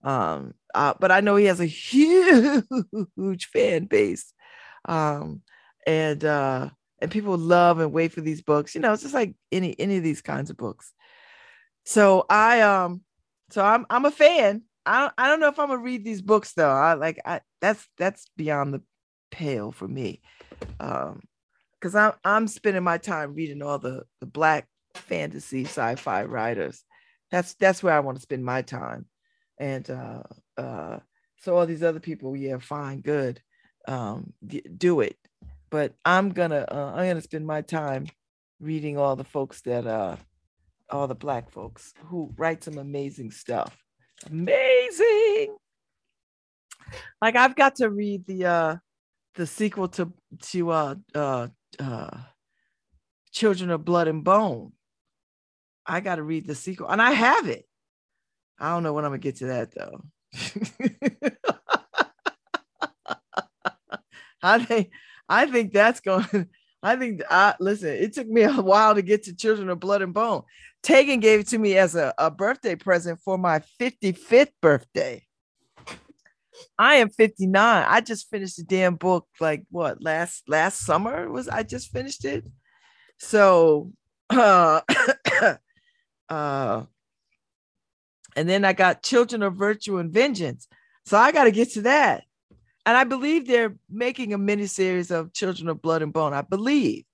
[0.04, 2.64] Um, uh, but I know he has a huge
[3.16, 4.34] huge fan base.
[4.86, 5.42] Um,
[5.88, 6.70] and uh,
[7.00, 8.76] and people love and wait for these books.
[8.76, 10.94] You know, it's just like any any of these kinds of books.
[11.86, 13.02] So I um
[13.50, 14.64] so I'm I'm a fan.
[14.86, 16.72] I don't, I don't know if I'm gonna read these books though.
[16.72, 18.82] I like I that's that's beyond the
[19.32, 20.22] pale for me.
[20.80, 21.22] Um
[21.80, 26.84] because I'm I'm spending my time reading all the the black fantasy sci-fi writers
[27.34, 29.08] that's that's where I want to spend my time.
[29.58, 30.22] And uh,
[30.56, 31.00] uh,
[31.40, 33.42] so all these other people, yeah, fine, good,
[33.88, 34.34] um,
[34.78, 35.18] do it.
[35.72, 38.06] But I'm gonna uh, I'm gonna spend my time
[38.60, 40.18] reading all the folks that uh,
[40.92, 43.76] all the black folks who write some amazing stuff.
[44.30, 45.56] Amazing.
[47.20, 48.76] Like I've got to read the uh
[49.34, 50.14] the sequel to
[50.52, 51.48] to uh uh
[51.80, 52.18] uh
[53.32, 54.74] Children of Blood and Bone
[55.86, 57.66] I got to read the sequel, and I have it.
[58.60, 60.04] I don't know when I'm gonna get to that though.
[64.42, 64.92] I think
[65.28, 66.50] I think that's going.
[66.84, 67.90] I think I listen.
[67.90, 70.44] It took me a while to get to Children of Blood and Bone.
[70.82, 75.26] Tegan gave it to me as a, a birthday present for my 55th birthday.
[76.78, 77.86] I am 59.
[77.88, 82.26] I just finished the damn book like what last last summer was I just finished
[82.26, 82.46] it.
[83.18, 83.92] So
[84.30, 84.82] uh
[86.30, 86.84] uh,
[88.36, 90.68] and then I got Children of Virtue and Vengeance.
[91.06, 92.24] So I got to get to that.
[92.86, 96.34] And I believe they're making a miniseries of Children of Blood and Bone.
[96.34, 97.06] I believe.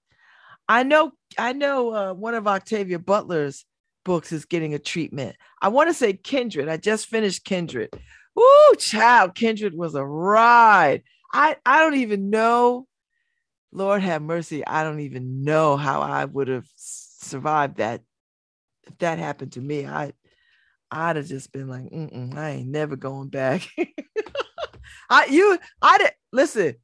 [0.67, 1.11] I know.
[1.37, 1.93] I know.
[1.93, 3.65] Uh, one of Octavia Butler's
[4.05, 5.35] books is getting a treatment.
[5.61, 6.69] I want to say Kindred.
[6.69, 7.89] I just finished Kindred.
[8.39, 11.03] Ooh, child, Kindred was a ride.
[11.33, 12.87] I I don't even know.
[13.71, 14.65] Lord have mercy.
[14.65, 18.01] I don't even know how I would have survived that
[18.89, 20.13] if that happened to me, I
[20.91, 21.87] I'd have just been like,
[22.37, 23.67] I ain't never going back.
[25.09, 26.75] I you I'd listen,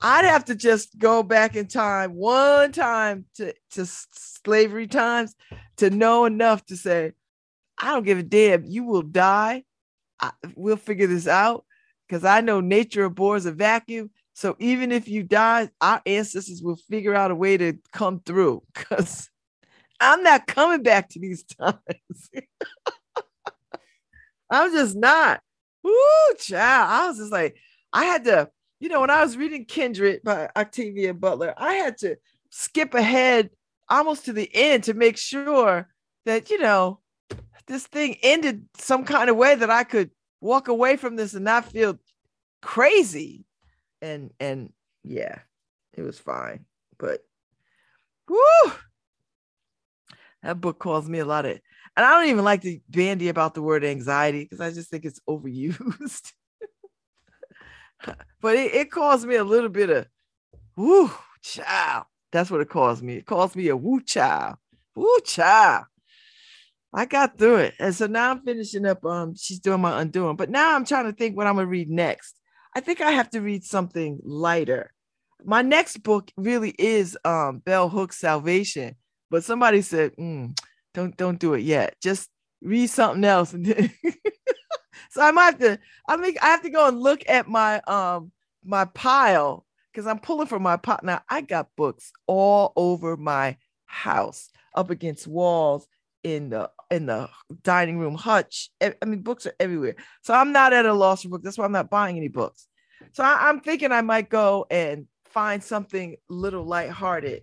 [0.00, 5.34] I'd have to just go back in time one time to, to slavery times
[5.78, 7.12] to know enough to say,
[7.78, 8.64] I don't give a damn.
[8.64, 9.64] You will die.
[10.20, 11.64] I, we'll figure this out
[12.06, 14.10] because I know nature abhors a vacuum.
[14.34, 18.62] So even if you die, our ancestors will figure out a way to come through
[18.74, 19.30] because
[20.04, 22.30] I'm not coming back to these times.
[24.50, 25.40] I'm just not.
[25.82, 25.92] Woo,
[26.38, 26.90] child.
[26.90, 27.56] I was just like,
[27.92, 28.50] I had to,
[28.80, 32.16] you know, when I was reading Kindred by Octavia Butler, I had to
[32.50, 33.50] skip ahead
[33.88, 35.88] almost to the end to make sure
[36.24, 37.00] that, you know,
[37.66, 40.10] this thing ended some kind of way that I could
[40.40, 41.98] walk away from this and not feel
[42.60, 43.46] crazy.
[44.02, 44.72] And and
[45.02, 45.38] yeah,
[45.94, 46.66] it was fine.
[46.98, 47.20] But
[48.28, 48.72] woo,
[50.44, 51.58] that book caused me a lot of,
[51.96, 55.04] and I don't even like to bandy about the word anxiety because I just think
[55.04, 56.32] it's overused.
[58.40, 60.06] but it, it caused me a little bit of,
[60.76, 61.10] woo,
[61.42, 62.04] child.
[62.32, 63.14] That's what it caused me.
[63.16, 64.56] It caused me a woo child,
[64.94, 65.84] woo child.
[66.92, 67.74] I got through it.
[67.80, 69.04] And so now I'm finishing up.
[69.04, 71.90] Um, she's doing my undoing, but now I'm trying to think what I'm gonna read
[71.90, 72.36] next.
[72.74, 74.92] I think I have to read something lighter.
[75.44, 78.94] My next book really is um Bell Hooks' Salvation,
[79.34, 80.56] but somebody said, "Mm,
[80.94, 81.96] don't don't do it yet.
[82.00, 82.30] Just
[82.62, 83.52] read something else.
[85.10, 85.78] So I might have to,
[86.08, 88.32] I think I have to go and look at my um
[88.64, 91.04] my pile because I'm pulling from my pot.
[91.04, 93.56] Now I got books all over my
[93.86, 95.86] house, up against walls,
[96.24, 97.28] in the in the
[97.62, 98.70] dining room hutch.
[98.80, 99.96] I mean, books are everywhere.
[100.22, 101.44] So I'm not at a loss for books.
[101.44, 102.66] That's why I'm not buying any books.
[103.12, 107.42] So I, I'm thinking I might go and find something little lighthearted.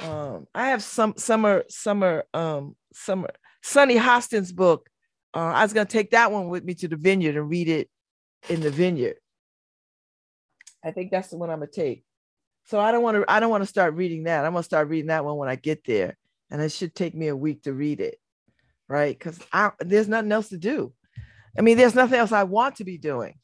[0.00, 3.30] Um, I have some summer, summer, um, summer,
[3.62, 4.88] Sunny Hostin's book.
[5.34, 7.90] Uh, I was gonna take that one with me to the vineyard and read it
[8.48, 9.16] in the vineyard.
[10.84, 12.04] I think that's the one I'm gonna take.
[12.64, 13.24] So I don't want to.
[13.28, 14.44] I don't want to start reading that.
[14.44, 16.16] I'm gonna start reading that one when I get there,
[16.50, 18.18] and it should take me a week to read it,
[18.88, 19.18] right?
[19.18, 20.92] Because I there's nothing else to do.
[21.58, 23.34] I mean, there's nothing else I want to be doing.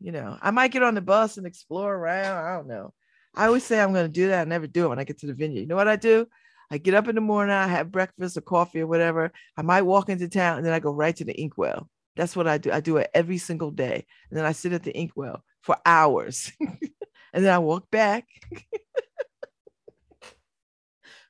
[0.00, 2.44] You know, I might get on the bus and explore around.
[2.44, 2.94] I don't know.
[3.36, 4.42] I always say I'm going to do that.
[4.42, 5.60] I never do it when I get to the vineyard.
[5.60, 6.26] You know what I do?
[6.70, 9.32] I get up in the morning, I have breakfast or coffee or whatever.
[9.56, 11.88] I might walk into town and then I go right to the inkwell.
[12.16, 12.70] That's what I do.
[12.72, 14.06] I do it every single day.
[14.30, 16.52] And then I sit at the inkwell for hours.
[16.60, 18.26] and then I walk back.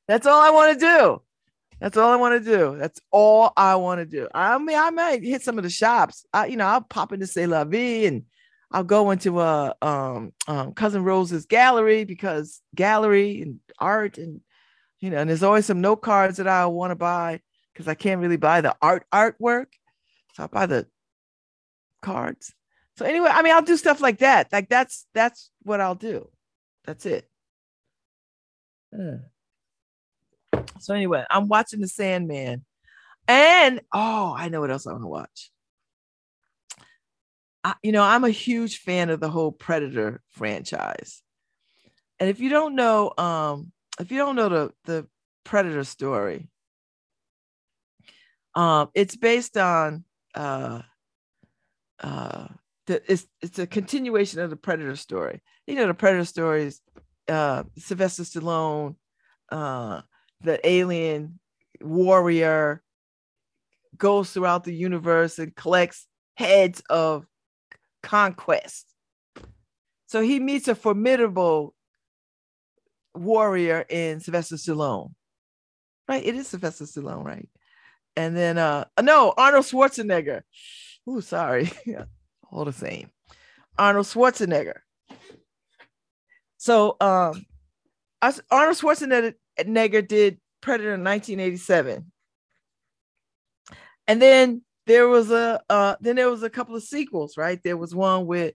[0.06, 1.22] That's all I want to do.
[1.80, 2.76] That's all I want to do.
[2.78, 4.28] That's all I want to do.
[4.34, 6.24] I mean, I might hit some of the shops.
[6.32, 8.22] I, you know, I'll pop into C'est La Vie and
[8.74, 14.40] I'll go into a um, um, Cousen Rose's gallery because gallery and art and
[14.98, 17.40] you know, and there's always some note cards that I want to buy
[17.72, 19.66] because I can't really buy the art artwork,
[20.32, 20.88] so I buy the
[22.02, 22.52] cards.
[22.96, 24.52] So anyway, I mean, I'll do stuff like that.
[24.52, 26.28] Like that's that's what I'll do.
[26.84, 27.30] That's it.
[28.92, 29.18] Hmm.
[30.80, 32.64] So anyway, I'm watching The Sandman,
[33.28, 35.52] and oh, I know what else I want to watch.
[37.64, 41.22] I, you know, I'm a huge fan of the whole Predator franchise.
[42.20, 45.06] And if you don't know, um, if you don't know the the
[45.44, 46.46] Predator story,
[48.54, 50.04] um, it's based on
[50.34, 50.82] uh,
[52.00, 52.48] uh,
[52.86, 55.40] the, it's it's a continuation of the Predator story.
[55.66, 56.80] You know, the Predator stories,
[57.28, 58.96] uh, Sylvester Stallone,
[59.50, 60.02] uh,
[60.42, 61.40] the alien
[61.80, 62.82] warrior
[63.96, 67.26] goes throughout the universe and collects heads of
[68.04, 68.86] conquest.
[70.06, 71.74] So he meets a formidable
[73.14, 75.12] warrior in Sylvester Stallone.
[76.06, 76.24] Right?
[76.24, 77.48] It is Sylvester Stallone, right?
[78.16, 80.42] And then uh no, Arnold Schwarzenegger.
[81.06, 81.72] Oh, sorry.
[82.52, 83.10] All the same.
[83.76, 84.80] Arnold Schwarzenegger.
[86.58, 87.44] So um
[88.50, 92.12] Arnold Schwarzenegger did Predator in 1987.
[94.06, 97.60] And then there was a uh then there was a couple of sequels, right?
[97.62, 98.54] There was one with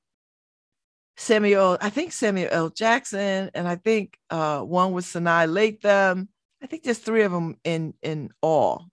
[1.17, 2.69] Samuel, I think Samuel L.
[2.69, 6.27] Jackson, and I think uh one with Sanaa Lathan.
[6.61, 8.87] I think there's three of them in in all.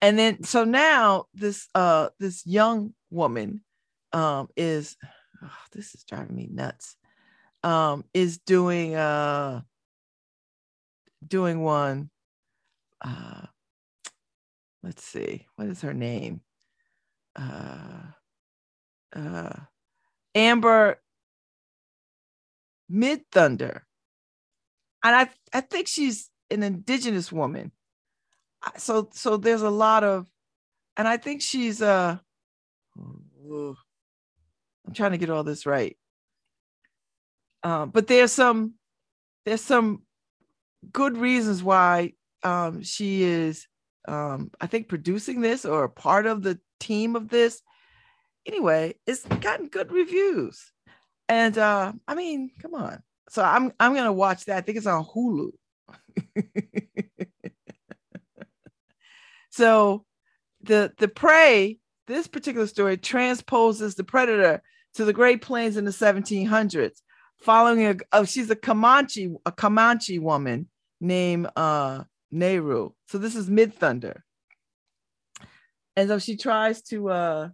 [0.00, 3.62] And then so now this uh this young woman
[4.12, 4.96] um is
[5.42, 6.96] oh, this is driving me nuts.
[7.62, 9.62] Um is doing uh
[11.26, 12.10] doing one
[13.00, 13.46] uh
[14.82, 16.40] let's see what is her name?
[17.36, 18.12] Uh
[19.14, 19.56] uh
[20.34, 20.98] amber
[22.88, 23.86] mid thunder
[25.04, 27.72] and i i think she's an indigenous woman.
[28.76, 30.30] So so there's a lot of
[30.96, 32.18] and i think she's uh
[32.96, 33.74] i'm
[34.94, 35.96] trying to get all this right.
[37.62, 38.74] Um but there's some
[39.44, 40.02] there's some
[40.92, 43.66] good reasons why um she is
[44.08, 47.62] um i think producing this or part of the team of this
[48.46, 50.72] anyway it's gotten good reviews.
[51.28, 53.02] And uh i mean come on.
[53.30, 54.58] So i'm i'm gonna watch that.
[54.58, 55.50] I think it's on hulu.
[59.52, 60.06] So
[60.62, 64.62] the the prey this particular story transposes the predator
[64.94, 67.02] to the great plains in the 1700s
[67.38, 70.68] following a oh, she's a comanche a comanche woman
[71.00, 72.90] named uh Naru.
[73.06, 74.22] So this is Midthunder.
[75.94, 77.48] And so she tries to uh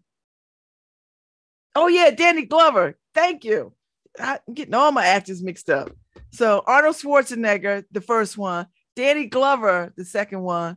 [1.75, 2.97] oh yeah danny glover.
[3.15, 3.75] Thank you.
[4.19, 5.91] I'm getting all my actors mixed up.
[6.31, 8.67] So arnold schwarzenegger the first one.
[8.95, 10.77] Danny glover the second one.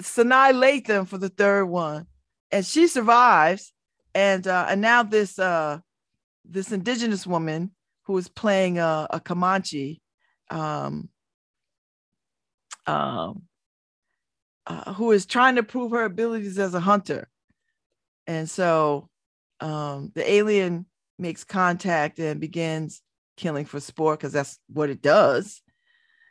[0.00, 2.06] Sanaa Lathan for the third one,
[2.50, 3.72] and she survives.
[4.14, 5.78] And uh, and now this uh,
[6.44, 7.70] this indigenous woman
[8.04, 10.02] who is playing a, a Comanche,
[10.50, 11.08] um,
[12.86, 13.42] um,
[14.66, 17.28] uh, who is trying to prove her abilities as a hunter.
[18.26, 19.08] And so
[19.60, 20.86] um, the alien
[21.18, 23.02] makes contact and begins
[23.36, 25.62] killing for sport because that's what it does.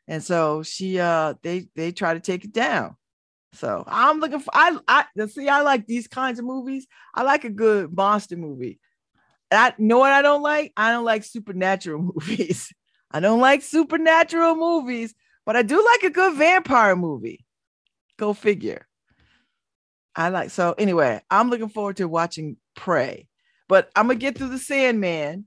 [0.08, 2.96] and so she uh they they try to take it down.
[3.54, 6.88] So I'm looking for I I see I like these kinds of movies.
[7.16, 8.80] I like a good monster movie.
[9.52, 10.74] I know what I don't like.
[10.78, 12.74] I don't like supernatural movies.
[13.12, 15.14] I don't like supernatural movies,
[15.46, 17.46] but I do like a good vampire movie.
[18.18, 18.88] Go figure.
[20.16, 23.28] I like so anyway, I'm looking forward to watching Prey.
[23.68, 25.46] But I'm gonna get through the Sandman,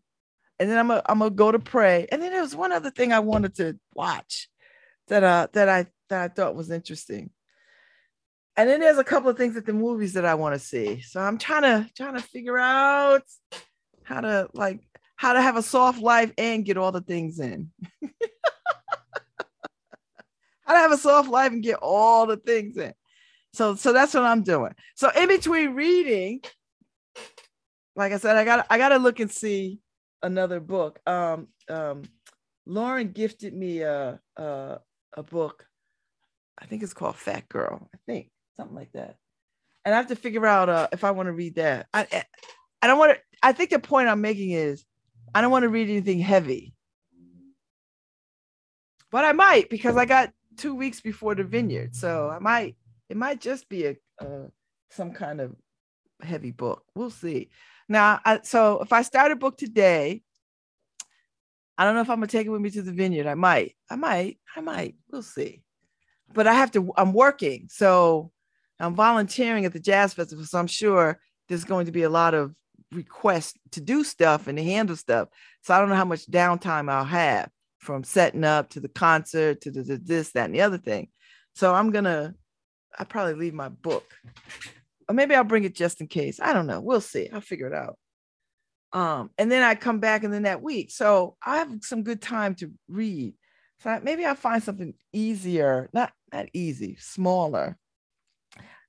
[0.59, 2.07] and then I'm gonna I'm gonna go to Prey.
[2.11, 4.49] And then there was one other thing I wanted to watch
[5.09, 7.31] that uh that I that I thought was interesting.
[8.57, 11.01] And then there's a couple of things at the movies that I want to see.
[11.01, 13.23] So I'm trying to trying to figure out
[14.05, 14.81] how to like
[15.17, 17.71] how to have a soft life and get all the things in.
[20.73, 22.95] to have a soft life and get all the things in.
[23.53, 24.75] So so that's what I'm doing.
[24.97, 26.41] So in between reading,
[27.95, 29.79] like I said, I got I got to look and see
[30.23, 30.99] another book.
[31.07, 32.03] Um um
[32.67, 34.79] Lauren gifted me a a,
[35.17, 35.67] a book.
[36.59, 37.89] I think it's called Fat Girl.
[37.95, 39.17] I think something like that.
[39.85, 41.87] And I have to figure out uh, if I want to read that.
[41.93, 42.25] I
[42.83, 43.21] I don't want to.
[43.43, 44.85] I think the point I'm making is
[45.35, 46.75] I don't want to read anything heavy,
[49.11, 52.77] but I might because I got two weeks before the vineyard, so I might
[53.09, 54.49] it might just be a uh,
[54.91, 55.55] some kind of
[56.23, 56.85] heavy book.
[56.95, 57.51] We'll see.
[57.89, 60.23] Now, I, so if I start a book today,
[61.77, 63.27] I don't know if I'm gonna take it with me to the vineyard.
[63.27, 63.75] I might.
[63.91, 64.39] I might.
[64.57, 64.95] I might.
[65.11, 65.63] We'll see.
[66.33, 66.93] But I have to.
[66.97, 68.31] I'm working, so
[68.81, 70.45] I'm volunteering at the jazz festival.
[70.45, 72.55] So I'm sure there's going to be a lot of
[72.93, 75.29] requests to do stuff and to handle stuff.
[75.63, 77.51] So I don't know how much downtime I'll have
[77.85, 81.09] from setting up to the concert to the, this, that, and the other thing.
[81.55, 82.35] So I'm gonna
[82.99, 84.15] I probably leave my book,
[85.09, 86.41] or maybe I'll bring it just in case.
[86.41, 86.81] I don't know.
[86.81, 87.29] We'll see.
[87.33, 87.99] I'll figure it out.
[88.93, 92.23] Um, and then I come back and then that week, so I have some good
[92.23, 93.35] time to read.
[93.81, 97.77] So maybe I'll find something easier, not not easy, smaller,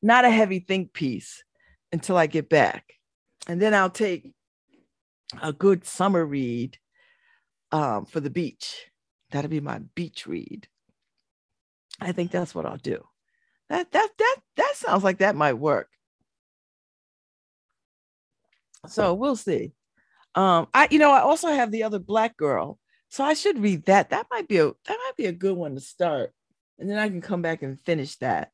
[0.02, 1.44] not a heavy think piece
[1.92, 2.94] until I get back,
[3.48, 4.32] and then I'll take
[5.42, 6.78] a good summer read
[7.76, 8.90] um, for the beach.
[9.32, 10.68] That'll be my beach read.
[12.00, 13.04] I think that's what I'll do.
[13.70, 15.90] That that that that sounds like that might work.
[18.88, 19.74] So we'll see.
[20.36, 22.80] Um, I you know I also have the other black girl,
[23.10, 24.12] so I should read that.
[24.12, 26.32] That might be a that might be a good one to start,
[26.80, 28.52] and then I can come back and finish that.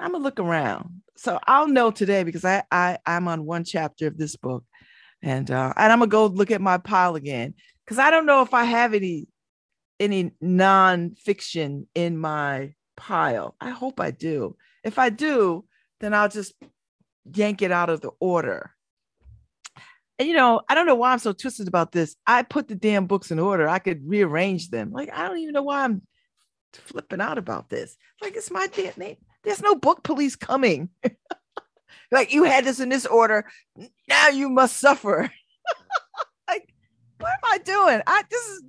[0.00, 4.08] I'm gonna look around, so I'll know today because I I I'm on one chapter
[4.08, 4.64] of this book,
[5.22, 7.54] and uh, and I'm gonna go look at my pile again
[7.84, 9.28] because I don't know if I have any
[10.00, 13.54] any nonfiction in my pile.
[13.60, 14.56] I hope I do.
[14.82, 15.64] If I do,
[16.00, 16.54] then I'll just
[17.34, 18.72] yank it out of the order.
[20.18, 22.16] And you know, I don't know why I'm so twisted about this.
[22.26, 23.68] I put the damn books in order.
[23.68, 24.92] I could rearrange them.
[24.92, 26.02] Like I don't even know why I'm
[26.72, 27.96] flipping out about this.
[28.20, 29.16] Like it's my damn name.
[29.44, 30.90] There's no book police coming.
[32.12, 33.46] like you had this in this order.
[34.08, 35.30] Now you must suffer.
[37.22, 38.02] what am I doing?
[38.06, 38.62] I this is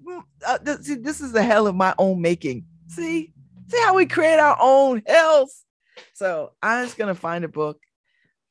[0.45, 2.65] uh, this, this is the hell of my own making.
[2.88, 3.34] See,
[3.73, 5.65] See how we create our own hells.
[6.13, 7.80] So I'm just gonna find a book.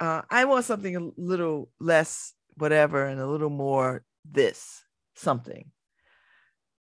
[0.00, 4.82] Uh, I want something a little less whatever and a little more this
[5.14, 5.70] something.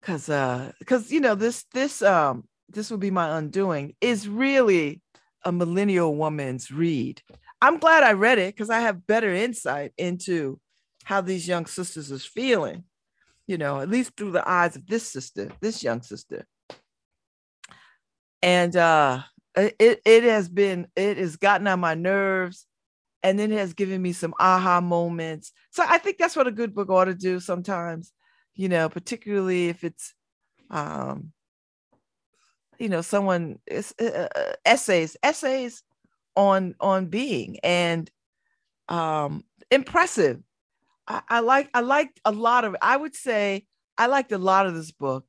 [0.03, 5.01] Cause uh because you know this this um this will be my undoing is really
[5.45, 7.23] a millennial woman's read.
[7.63, 10.61] I'm glad I read it because I have better insight into
[11.05, 12.85] how these young sisters is feeling,
[13.49, 16.47] you know, at least through the eyes of this sister, this young sister.
[18.41, 19.23] And uh
[19.57, 22.67] it it has been it has gotten on my nerves
[23.25, 25.53] and then it has given me some aha moments.
[25.71, 28.13] So i think that's what a good book ought to do sometimes
[28.55, 30.15] you know particularly if it's
[30.71, 31.33] um
[32.79, 35.83] you know someone uh, uh, uh, essays essays
[36.37, 38.11] on on being and
[38.89, 40.41] um impressive
[41.09, 43.65] I, like i liked a lot of i would say
[43.97, 45.25] i liked a lot of this book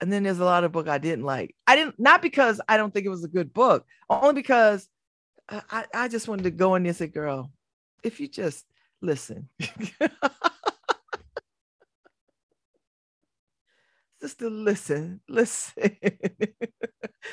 [0.00, 1.54] and then there's a lot of book I didn't like.
[1.66, 4.86] I didn't not because I don't think it was a good book, only because
[5.48, 7.50] uh, I, I just wanted to go in there and say, girl,
[8.02, 8.66] if you just
[9.00, 9.48] listen.
[14.20, 15.74] just to listen, listen.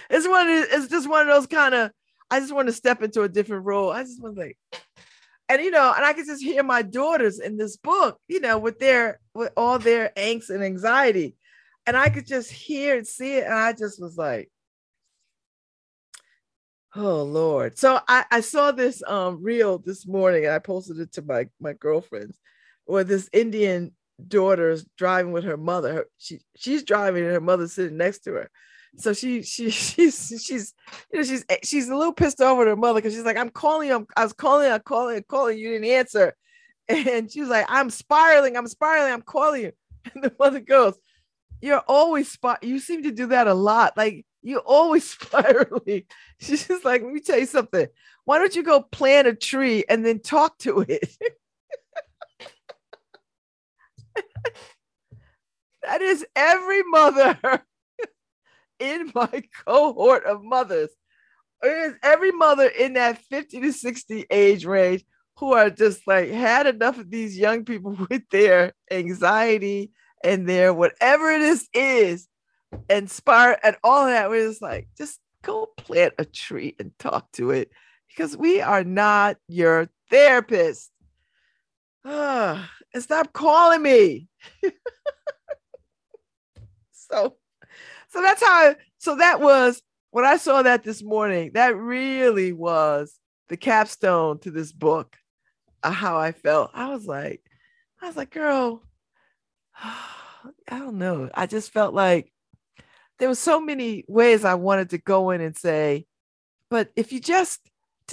[0.10, 1.92] it's one of, it's just one of those kind of
[2.30, 3.92] I just want to step into a different role.
[3.92, 4.58] I just want to like
[5.52, 8.58] and you know, and I could just hear my daughters in this book, you know,
[8.58, 11.36] with their with all their angst and anxiety
[11.86, 13.46] and I could just hear and see it.
[13.46, 14.50] And I just was like,
[16.96, 17.78] oh Lord.
[17.78, 21.48] So I, I saw this um reel this morning and I posted it to my,
[21.60, 22.38] my girlfriends
[22.86, 23.94] where this Indian
[24.28, 26.06] daughter is driving with her mother.
[26.18, 28.52] She she's driving and her mother's sitting next to her.
[28.98, 30.74] So she she she's she's
[31.12, 33.50] you know she's eh, she's a little pissed off her mother because she's like, I'm
[33.50, 36.36] calling you, I'm, I was calling, I'm calling, I'm calling, you didn't answer.
[36.90, 39.72] And she was like, I'm spiraling, I'm spiraling, I'm calling you.
[40.14, 40.96] And the mother goes,
[41.62, 42.64] You're always spot.
[42.64, 43.96] You seem to do that a lot.
[43.96, 46.04] Like you're always spiraling.
[46.40, 47.88] She's just like, let me tell you something.
[48.26, 51.16] Why don't you go plant a tree and then talk to it?
[55.84, 57.64] that is every mother
[58.82, 60.90] in my cohort of mothers.
[61.64, 65.06] Is every mother in that 50 to 60 age range
[65.38, 69.92] who are just like had enough of these young people with their anxiety
[70.24, 72.28] and their whatever it is is
[72.90, 74.30] inspire and all that.
[74.30, 77.72] We're just like, just go plant a tree and talk to it
[78.08, 80.92] because we are not your therapist.
[82.94, 84.28] And stop calling me.
[86.92, 87.38] so,
[88.12, 88.52] so that's how.
[88.52, 89.82] I, So that was
[90.12, 91.52] when I saw that this morning.
[91.54, 93.18] That really was
[93.50, 95.16] the capstone to this book.
[95.84, 96.72] Uh, how I felt.
[96.74, 97.42] I was like,
[98.02, 98.84] I was like, girl,
[99.84, 100.04] I
[100.70, 101.30] don't know.
[101.34, 102.32] I just felt like
[103.18, 106.06] there were so many ways I wanted to go in and say,
[106.70, 107.60] but if you just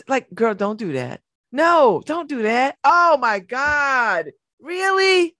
[0.06, 1.20] like, girl, don't do that.
[1.50, 2.76] No, don't do that.
[2.84, 4.32] Oh my God.
[4.60, 5.34] Really?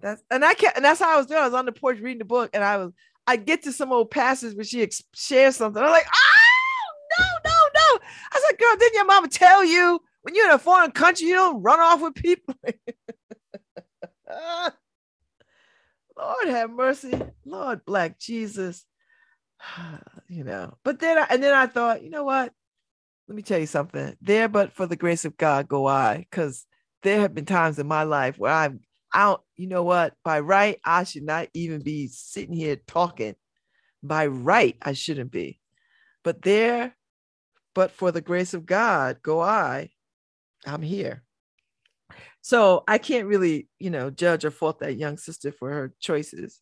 [0.00, 1.40] That's and I can't, and that's how I was doing.
[1.40, 2.92] I was on the porch reading the book, and I was
[3.26, 5.82] I get to some old passage where she ex- shares something.
[5.82, 7.98] I'm like, oh no, no, no.
[8.32, 11.28] I was like, girl, didn't your mama tell you when you're in a foreign country,
[11.28, 12.54] you don't run off with people?
[16.16, 17.20] Lord have mercy.
[17.44, 18.84] Lord black Jesus.
[20.28, 22.52] you know, but then I, and then I thought, you know what?
[23.28, 24.16] Let me tell you something.
[24.20, 26.66] There, but for the grace of God, go I, because
[27.02, 28.80] there have been times in my life where I'm
[29.14, 30.14] I don't, you know what?
[30.24, 33.36] By right, I should not even be sitting here talking.
[34.02, 35.60] By right, I shouldn't be.
[36.24, 36.94] But there,
[37.74, 39.90] but for the grace of God, go I,
[40.66, 41.22] I'm here.
[42.42, 46.60] So I can't really, you know, judge or fault that young sister for her choices.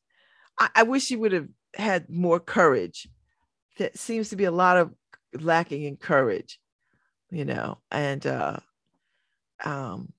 [0.58, 3.08] I, I wish she would have had more courage.
[3.78, 4.92] There seems to be a lot of
[5.40, 6.60] lacking in courage,
[7.30, 8.58] you know, and uh
[9.64, 10.12] um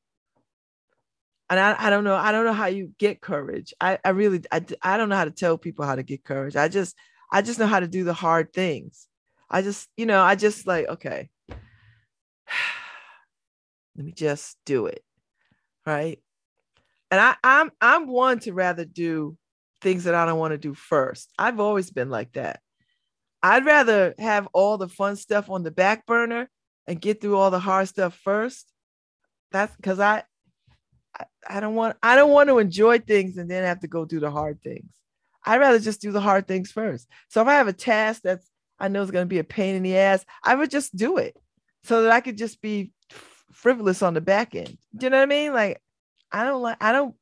[1.53, 3.73] and I, I don't know i don't know how you get courage.
[3.79, 6.55] I, I really I, I don't know how to tell people how to get courage.
[6.55, 6.95] I just
[7.31, 9.07] i just know how to do the hard things.
[9.49, 11.29] I just you know i just like okay.
[13.95, 15.03] Let me just do it
[15.85, 16.19] right?
[17.11, 19.37] And i i'm i'm one to rather do
[19.81, 21.31] things that i don't want to do first.
[21.37, 22.59] I've always been like that.
[23.43, 26.49] I'd rather have all the fun stuff on the back burner
[26.87, 28.71] and get through all the hard stuff first.
[29.51, 30.23] That's because i
[31.47, 34.19] I don't want I don't want to enjoy things and then have to go do
[34.19, 34.91] the hard things.
[35.45, 37.07] I'd rather just do the hard things first.
[37.29, 38.49] So if I have a task that's
[38.79, 41.17] I know is going to be a pain in the ass, I would just do
[41.17, 41.37] it
[41.83, 42.91] so that I could just be
[43.51, 44.77] frivolous on the back end.
[44.95, 45.53] Do you know what I mean?
[45.53, 45.81] Like
[46.31, 47.15] I don't like I don't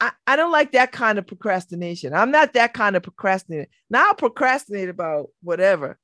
[0.00, 2.14] I, I don't like that kind of procrastination.
[2.14, 3.68] I'm not that kind of procrastinator.
[3.90, 5.98] Now I'll procrastinate about whatever,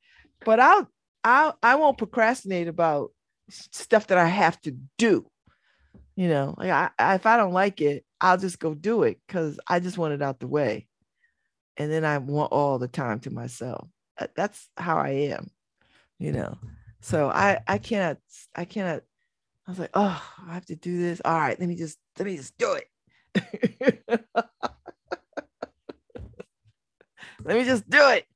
[0.44, 0.88] but I'll
[1.22, 3.10] I'll I won't procrastinate about
[3.50, 5.26] stuff that I have to do
[6.16, 9.18] you know like I, I, if i don't like it i'll just go do it
[9.26, 10.86] because i just want it out the way.
[11.76, 13.88] And then i want all the time to myself.
[14.36, 15.50] That's how i am
[16.18, 16.56] you know.
[17.00, 18.18] So i i cannot
[18.54, 19.02] i cannot
[19.66, 21.20] i was like oh i have to do this.
[21.24, 22.88] All right let me just let me just do it.
[27.44, 28.26] Let me just do it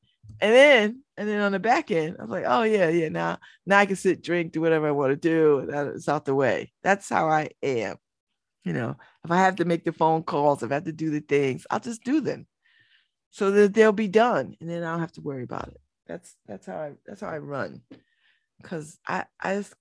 [0.40, 3.08] and then and then on the back end, I was like, oh yeah, yeah.
[3.08, 5.68] Now now I can sit, drink, do whatever I want to do.
[5.94, 6.72] It's out the way.
[6.82, 7.96] That's how I am.
[8.64, 11.10] You know, if I have to make the phone calls, if I have to do
[11.10, 12.46] the things, I'll just do them.
[13.30, 14.56] So that they'll be done.
[14.60, 15.80] And then I don't have to worry about it.
[16.06, 17.82] That's that's how I that's how I run.
[18.62, 19.74] Cause I I just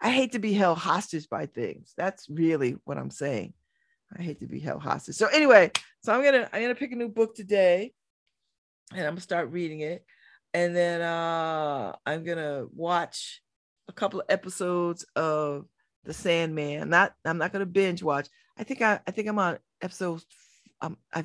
[0.00, 1.92] I hate to be held hostage by things.
[1.96, 3.52] That's really what I'm saying.
[4.16, 5.16] I hate to be held hostage.
[5.16, 5.70] So anyway,
[6.02, 7.92] so I'm gonna I'm gonna pick a new book today
[8.92, 10.04] and I'm gonna start reading it.
[10.52, 13.42] And then uh I'm gonna watch
[13.88, 15.66] a couple of episodes of
[16.04, 16.88] The Sandman.
[16.90, 18.28] Not I'm not gonna binge watch.
[18.58, 20.22] I think I I think I'm on episode
[20.80, 21.24] um I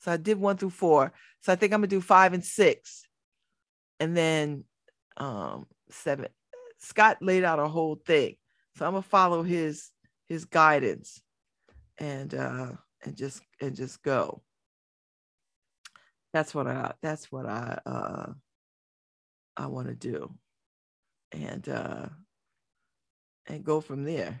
[0.00, 1.12] so I did one through four.
[1.40, 3.04] So I think I'm gonna do five and six.
[4.00, 4.64] And then
[5.16, 6.28] um seven.
[6.78, 8.36] Scott laid out a whole thing.
[8.76, 9.90] So I'm gonna follow his
[10.28, 11.20] his guidance
[11.98, 12.72] and uh
[13.04, 14.42] and just and just go
[16.32, 18.32] that's what I that's what I uh
[19.56, 20.32] I want to do.
[21.32, 22.06] And uh
[23.46, 24.40] and go from there.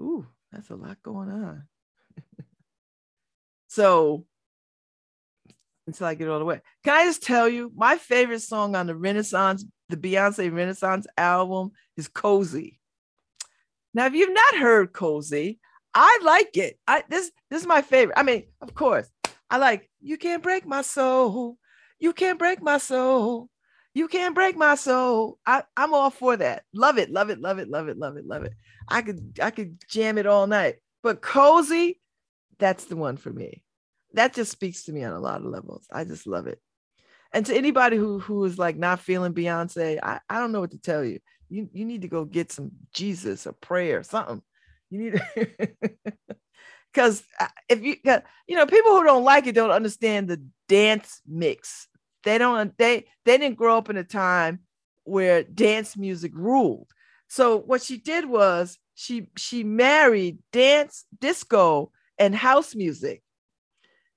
[0.00, 1.64] Ooh, that's a lot going on.
[3.68, 4.24] so
[5.86, 6.60] until I get all the way.
[6.84, 11.72] Can I just tell you, my favorite song on the Renaissance, the Beyonce Renaissance album
[11.96, 12.78] is Cozy.
[13.92, 15.58] Now, if you've not heard Cozy,
[15.92, 16.78] I like it.
[16.86, 18.16] I this this is my favorite.
[18.16, 19.10] I mean, of course,
[19.50, 21.58] I like you can't break my soul.
[21.98, 23.48] You can't break my soul.
[23.92, 25.38] You can't break my soul.
[25.44, 26.62] I, I'm all for that.
[26.72, 28.54] Love it, love it, love it, love it, love it, love it.
[28.88, 30.76] I could I could jam it all night.
[31.02, 32.00] But cozy,
[32.58, 33.62] that's the one for me.
[34.14, 35.86] That just speaks to me on a lot of levels.
[35.92, 36.60] I just love it.
[37.32, 40.72] And to anybody who who is like not feeling Beyonce, I, I don't know what
[40.72, 41.18] to tell you.
[41.48, 44.42] You you need to go get some Jesus, a prayer, or something.
[44.90, 45.70] You need to
[46.92, 47.22] because
[47.68, 47.96] if you
[48.46, 51.88] you know people who don't like it don't understand the dance mix.
[52.24, 54.60] They don't they they didn't grow up in a time
[55.04, 56.90] where dance music ruled.
[57.28, 63.22] So what she did was she she married dance disco and house music.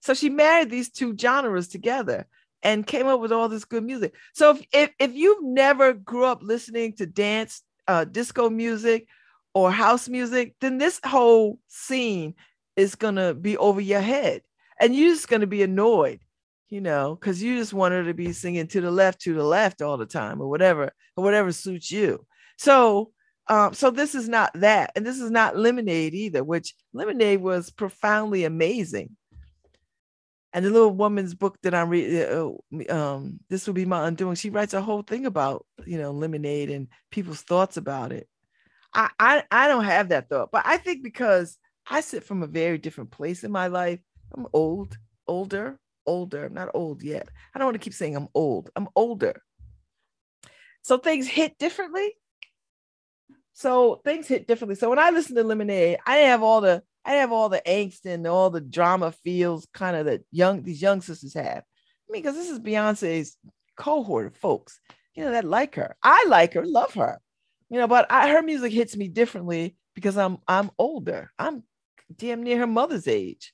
[0.02, 2.28] So she married these two genres together
[2.62, 4.14] and came up with all this good music.
[4.34, 9.08] So if if, if you've never grew up listening to dance uh, disco music
[9.54, 12.34] or house music then this whole scene
[12.76, 14.42] is going to be over your head.
[14.80, 16.20] And you're just going to be annoyed
[16.74, 19.44] you know because you just want her to be singing to the left to the
[19.44, 22.26] left all the time or whatever or whatever suits you.
[22.58, 23.12] So
[23.48, 27.70] um so this is not that and this is not lemonade either which lemonade was
[27.70, 29.16] profoundly amazing.
[30.52, 32.58] And the little woman's book that i'm reading
[32.90, 36.12] uh, um this will be my undoing she writes a whole thing about you know
[36.12, 38.28] lemonade and people's thoughts about it.
[38.96, 41.56] I, I i don't have that thought but i think because
[41.90, 44.00] I sit from a very different place in my life.
[44.34, 44.98] I'm old,
[45.28, 46.46] older, older.
[46.46, 47.30] I'm not old yet.
[47.54, 48.70] I don't want to keep saying I'm old.
[48.76, 49.42] I'm older.
[50.82, 52.16] So things hit differently.
[53.54, 54.76] So things hit differently.
[54.76, 58.06] So when I listen to Lemonade, I have all the I have all the angst
[58.06, 61.64] and all the drama feels kind of that young these young sisters have.
[61.64, 63.38] I mean, because this is Beyonce's
[63.78, 64.80] cohort of folks,
[65.16, 65.96] you know, that like her.
[66.02, 67.20] I like her, love her,
[67.70, 71.32] you know, but I, her music hits me differently because I'm I'm older.
[71.38, 71.64] I'm
[72.18, 73.54] damn near her mother's age.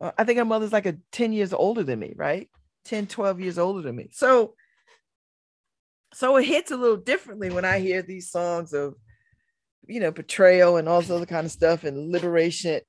[0.00, 2.48] Uh, I think her mother's like a 10 years older than me, right?
[2.84, 4.08] 10, 12 years older than me.
[4.12, 4.54] So,
[6.12, 8.94] so it hits a little differently when I hear these songs of,
[9.86, 12.80] you know, betrayal and all this other kind of stuff and liberation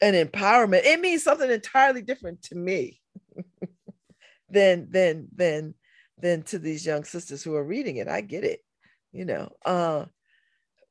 [0.00, 0.84] and empowerment.
[0.84, 3.00] It means something entirely different to me
[4.48, 5.74] than than than
[6.18, 8.08] than to these young sisters who are reading it.
[8.08, 8.60] I get it,
[9.12, 9.52] you know.
[9.64, 10.06] Uh,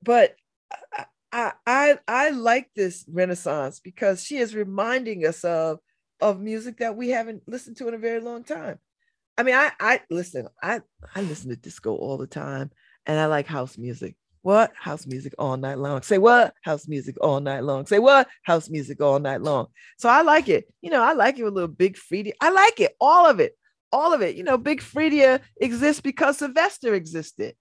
[0.01, 0.35] but
[0.93, 5.79] I, I I like this renaissance because she is reminding us of
[6.21, 8.77] of music that we haven't listened to in a very long time.
[9.37, 10.81] I mean, I I listen, I
[11.15, 12.71] I listen to disco all the time
[13.05, 14.15] and I like house music.
[14.43, 14.73] What?
[14.75, 16.01] House music all night long.
[16.01, 16.53] Say what?
[16.63, 17.85] House music all night long.
[17.85, 18.27] Say what?
[18.43, 19.67] House music all night long.
[19.97, 20.65] So I like it.
[20.81, 22.33] You know, I like it with a little Big Freedia.
[22.41, 22.95] I like it.
[22.99, 23.57] All of it.
[23.91, 24.35] All of it.
[24.35, 27.55] You know, Big Freedia exists because Sylvester existed.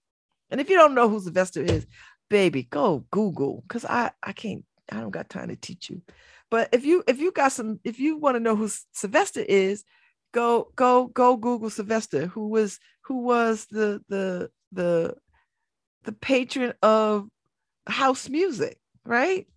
[0.49, 1.87] And if you don't know who Sylvester is,
[2.29, 6.01] baby, go Google because I I can't I don't got time to teach you.
[6.49, 9.83] But if you if you got some if you want to know who Sylvester is,
[10.33, 15.15] go go go Google Sylvester, who was who was the the the
[16.03, 17.27] the patron of
[17.87, 19.47] house music, right?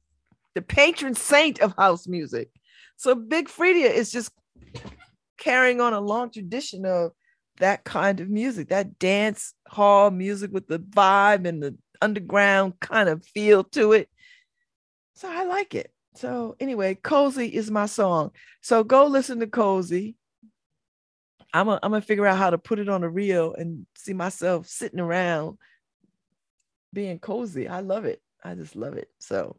[0.55, 2.51] The patron saint of house music.
[2.97, 4.33] So Big Freedia is just
[5.39, 7.13] carrying on a long tradition of
[7.59, 13.09] that kind of music, that dance hall music with the vibe and the underground kind
[13.09, 14.09] of feel to it.
[15.15, 15.93] So I like it.
[16.15, 18.31] So anyway, Cozy is my song.
[18.61, 20.17] So go listen to Cozy.
[21.53, 24.67] I'm I'm gonna figure out how to put it on a reel and see myself
[24.67, 25.59] sitting around
[26.93, 27.69] being cozy.
[27.69, 28.21] I love it.
[28.45, 29.09] I just love it.
[29.21, 29.57] So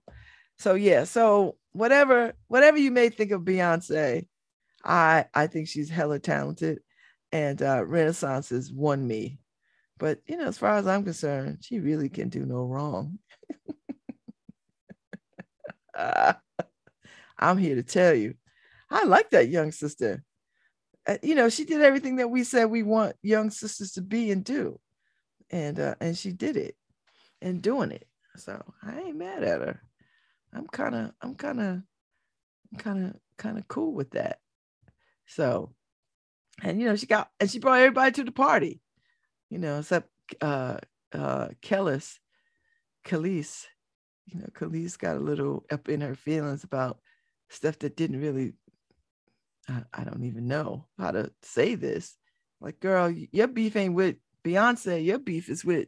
[0.57, 4.27] so yeah, so whatever whatever you may think of Beyonce,
[4.83, 6.79] I I think she's hella talented
[7.31, 9.39] and uh Renaissance has won me
[9.97, 13.19] but you know, as far as I'm concerned, she really can do no wrong.
[17.39, 18.35] I'm here to tell you,
[18.89, 20.23] I like that young sister.
[21.07, 24.31] Uh, you know, she did everything that we said we want young sisters to be
[24.31, 24.79] and do,
[25.49, 26.75] and uh, and she did it,
[27.41, 28.07] and doing it.
[28.35, 29.81] So I ain't mad at her.
[30.53, 31.81] I'm kind of, I'm kind of,
[32.77, 34.39] kind of, kind of cool with that.
[35.27, 35.73] So,
[36.61, 38.81] and you know, she got and she brought everybody to the party
[39.49, 40.09] you know, except
[40.41, 40.77] uh,
[41.13, 42.19] uh, Kelis,
[43.05, 43.65] Kelis,
[44.25, 46.99] you know, Kelis got a little up in her feelings about
[47.49, 48.53] stuff that didn't really,
[49.69, 52.15] I, I don't even know how to say this.
[52.59, 55.87] Like, girl, your beef ain't with Beyonce, your beef is with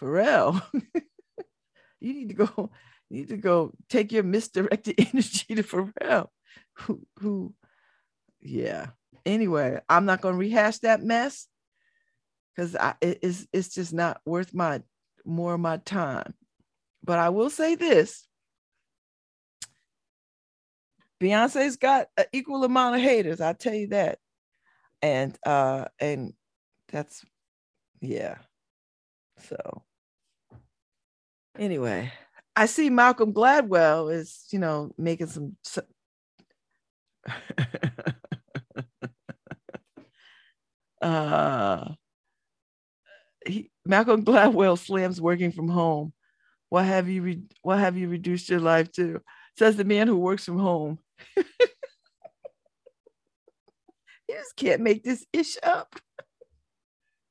[0.00, 0.62] Pharrell.
[2.00, 2.70] you need to go,
[3.10, 6.28] you need to go take your misdirected energy to Pharrell,
[6.74, 7.54] who, who,
[8.40, 8.86] yeah,
[9.26, 11.48] anyway, I'm not going to rehash that mess
[12.58, 14.82] because it, it's it's just not worth my
[15.24, 16.34] more of my time.
[17.04, 18.26] But I will say this:
[21.20, 23.40] Beyonce's got an equal amount of haters.
[23.40, 24.18] I'll tell you that,
[25.00, 26.32] and uh, and
[26.88, 27.24] that's
[28.00, 28.38] yeah.
[29.48, 29.84] So
[31.56, 32.12] anyway,
[32.56, 35.56] I see Malcolm Gladwell is you know making some.
[41.02, 41.94] uh
[43.48, 46.12] he, Malcolm Gladwell slams working from home.
[46.68, 49.22] What have you re- what have you reduced your life to?
[49.58, 50.98] Says the man who works from home.
[51.36, 51.44] you
[54.30, 55.98] just can't make this ish up.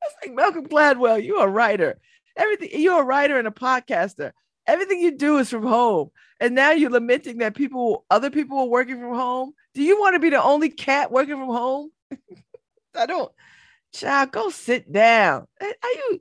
[0.02, 1.24] That's like Malcolm Gladwell.
[1.24, 2.00] You're a writer.
[2.36, 4.32] Everything you're a writer and a podcaster.
[4.66, 6.10] Everything you do is from home.
[6.40, 9.54] And now you're lamenting that people, other people are working from home.
[9.74, 11.92] Do you want to be the only cat working from home?
[12.96, 13.32] I don't.
[13.94, 15.48] Child, go sit down.
[15.62, 16.20] Are you?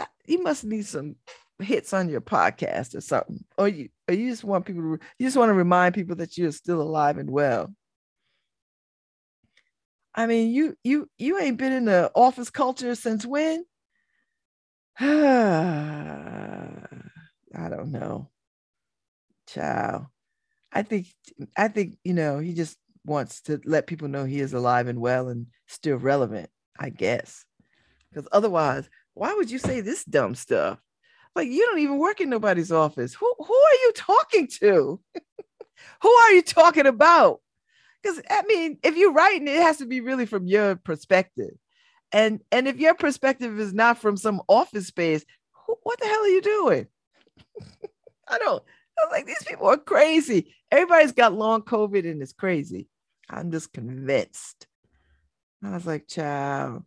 [0.00, 1.16] Uh, you must need some
[1.60, 5.04] hits on your podcast or something, or you, or you just want people to.
[5.18, 7.72] You just want to remind people that you're still alive and well.
[10.14, 13.64] I mean, you you you ain't been in the office culture since when?
[15.00, 15.08] I
[17.68, 18.30] don't know.
[19.48, 20.06] Child.
[20.72, 21.06] I think
[21.56, 25.00] I think, you know, he just wants to let people know he is alive and
[25.00, 26.50] well and still relevant.
[26.78, 27.44] I guess.
[28.10, 30.78] Because otherwise, why would you say this dumb stuff?
[31.34, 33.14] Like you don't even work in nobody's office.
[33.14, 35.00] Who who are you talking to?
[36.02, 37.40] who are you talking about?
[38.02, 41.56] Because I mean, if you're writing, it has to be really from your perspective.
[42.12, 45.24] And and if your perspective is not from some office space,
[45.66, 46.86] who, what the hell are you doing?
[48.28, 48.62] I don't.
[48.96, 50.54] I was like, these people are crazy.
[50.70, 52.88] Everybody's got long COVID and it's crazy.
[53.28, 54.68] I'm just convinced.
[55.64, 56.84] I was like, child,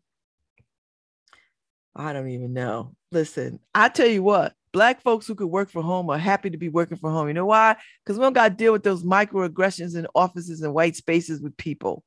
[1.95, 2.95] I don't even know.
[3.12, 6.58] Listen, I tell you what, black folks who could work from home are happy to
[6.58, 7.28] be working from home.
[7.28, 7.76] You know why?
[8.06, 11.58] Because we don't got to deal with those microaggressions in offices and white spaces with
[11.58, 12.04] people.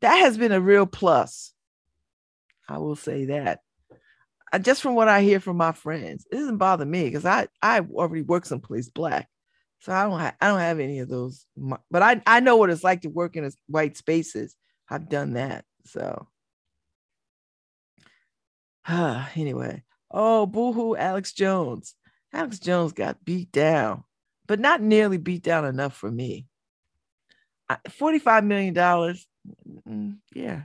[0.00, 1.52] That has been a real plus.
[2.66, 3.60] I will say that.
[4.52, 7.48] I, just from what I hear from my friends, it doesn't bother me because I
[7.60, 9.28] I already work someplace black,
[9.80, 11.46] so I don't ha- I don't have any of those.
[11.90, 14.56] But I I know what it's like to work in white spaces.
[14.88, 15.64] I've done that.
[15.84, 16.26] So
[18.88, 21.94] anyway, oh boohoo, Alex Jones.
[22.32, 24.04] Alex Jones got beat down,
[24.46, 26.46] but not nearly beat down enough for me.
[27.70, 28.74] $45 million.
[30.34, 30.62] Yeah.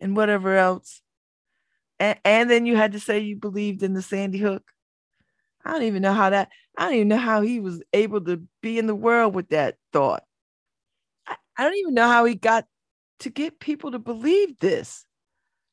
[0.00, 1.02] And whatever else.
[1.98, 4.62] And, and then you had to say you believed in the Sandy Hook.
[5.64, 8.42] I don't even know how that, I don't even know how he was able to
[8.62, 10.22] be in the world with that thought.
[11.26, 12.66] I, I don't even know how he got
[13.20, 15.04] to get people to believe this.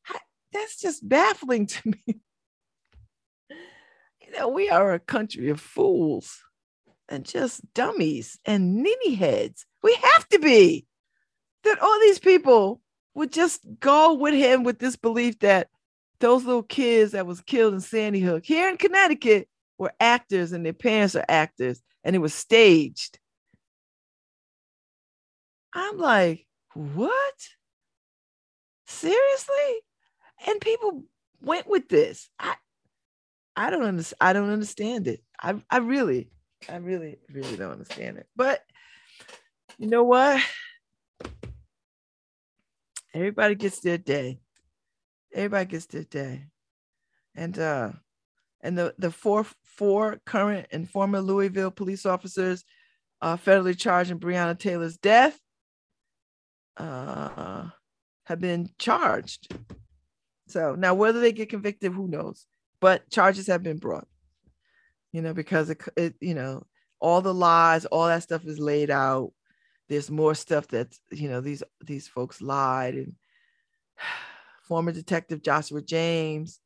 [0.07, 0.17] I,
[0.51, 2.03] that's just baffling to me.
[4.21, 6.41] you know, we are a country of fools
[7.09, 9.65] and just dummies and ninny heads.
[9.81, 10.85] We have to be.
[11.63, 12.81] That all these people
[13.15, 15.69] would just go with him with this belief that
[16.19, 19.47] those little kids that was killed in Sandy Hook here in Connecticut
[19.77, 23.19] were actors and their parents are actors and it was staged.
[25.73, 27.33] I'm like, what?
[28.85, 29.81] Seriously?
[30.47, 31.03] And people
[31.41, 32.29] went with this.
[32.39, 32.55] I
[33.55, 34.17] I don't understand.
[34.21, 35.23] I don't understand it.
[35.41, 36.29] I I really,
[36.69, 38.27] I really, really don't understand it.
[38.35, 38.61] But
[39.77, 40.41] you know what?
[43.13, 44.39] Everybody gets their day.
[45.33, 46.47] Everybody gets their day.
[47.35, 47.91] And uh
[48.61, 52.63] and the the four four current and former Louisville police officers
[53.21, 55.39] uh federally charged in Breonna Taylor's death
[56.77, 57.67] uh,
[58.25, 59.53] have been charged.
[60.47, 62.45] So now whether they get convicted, who knows?
[62.79, 64.07] But charges have been brought.
[65.11, 66.65] You know, because it, it you know,
[66.99, 69.31] all the lies, all that stuff is laid out.
[69.89, 73.13] There's more stuff that you know these these folks lied and
[74.63, 76.59] former detective Joshua James,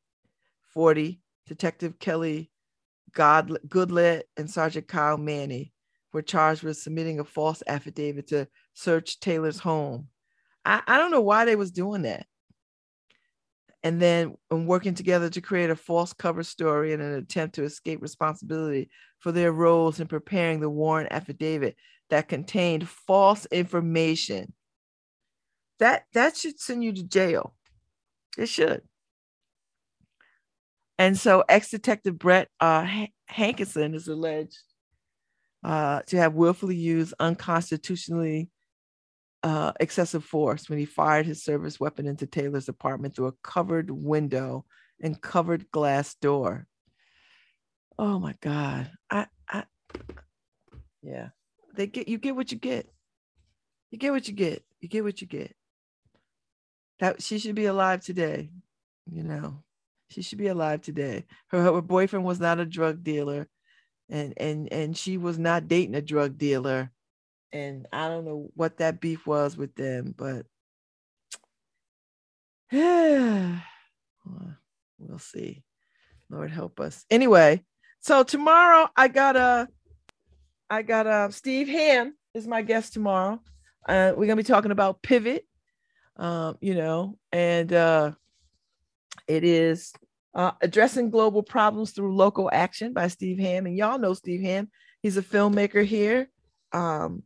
[0.70, 2.52] 40, Detective Kelly
[3.14, 5.74] God Goodlett, and Sergeant Kyle Meany
[6.14, 8.48] were charged with submitting a false affidavit to
[8.78, 10.08] search Taylor's home.
[10.64, 12.28] I, I don't know why they was doing that.
[13.82, 17.64] And then and working together to create a false cover story in an attempt to
[17.64, 18.90] escape responsibility
[19.20, 21.76] for their roles in preparing the warrant affidavit
[22.10, 24.54] that contained false information.
[25.80, 27.56] That that should send you to jail.
[28.38, 28.82] It should.
[31.00, 32.86] And so ex-detective Brett uh,
[33.32, 34.58] Hankison is alleged
[35.64, 38.50] uh, to have willfully used unconstitutionally
[39.44, 43.92] uh, excessive force when he fired his service weapon into Taylor's apartment through a covered
[43.92, 44.66] window
[45.02, 46.68] and covered glass door.
[48.00, 48.92] Oh my God.
[49.10, 49.64] I, I,
[51.02, 51.30] yeah,
[51.76, 52.90] they get, you get what you get.
[53.92, 54.64] You get what you get.
[54.82, 55.56] You get what you get.
[57.00, 58.50] That she should be alive today.
[59.10, 59.64] You know,
[60.10, 61.26] she should be alive today.
[61.48, 63.48] Her, her boyfriend was not a drug dealer
[64.10, 66.92] and, and, and she was not dating a drug dealer
[67.52, 70.46] and I don't know what that beef was with them, but
[72.72, 73.62] we'll
[75.20, 75.64] see.
[76.30, 77.06] Lord help us.
[77.10, 77.64] Anyway,
[78.02, 79.68] so tomorrow I got a,
[80.70, 83.40] I got a Steve Hamm is my guest tomorrow.
[83.88, 85.46] Uh, we're gonna be talking about pivot,
[86.18, 88.12] um, you know, and uh,
[89.28, 89.94] it is
[90.36, 94.70] uh, addressing global problems through local action by Steve Hamm, and y'all know Steve Hamm.
[95.02, 96.30] He's a filmmaker here.
[96.74, 97.24] Um,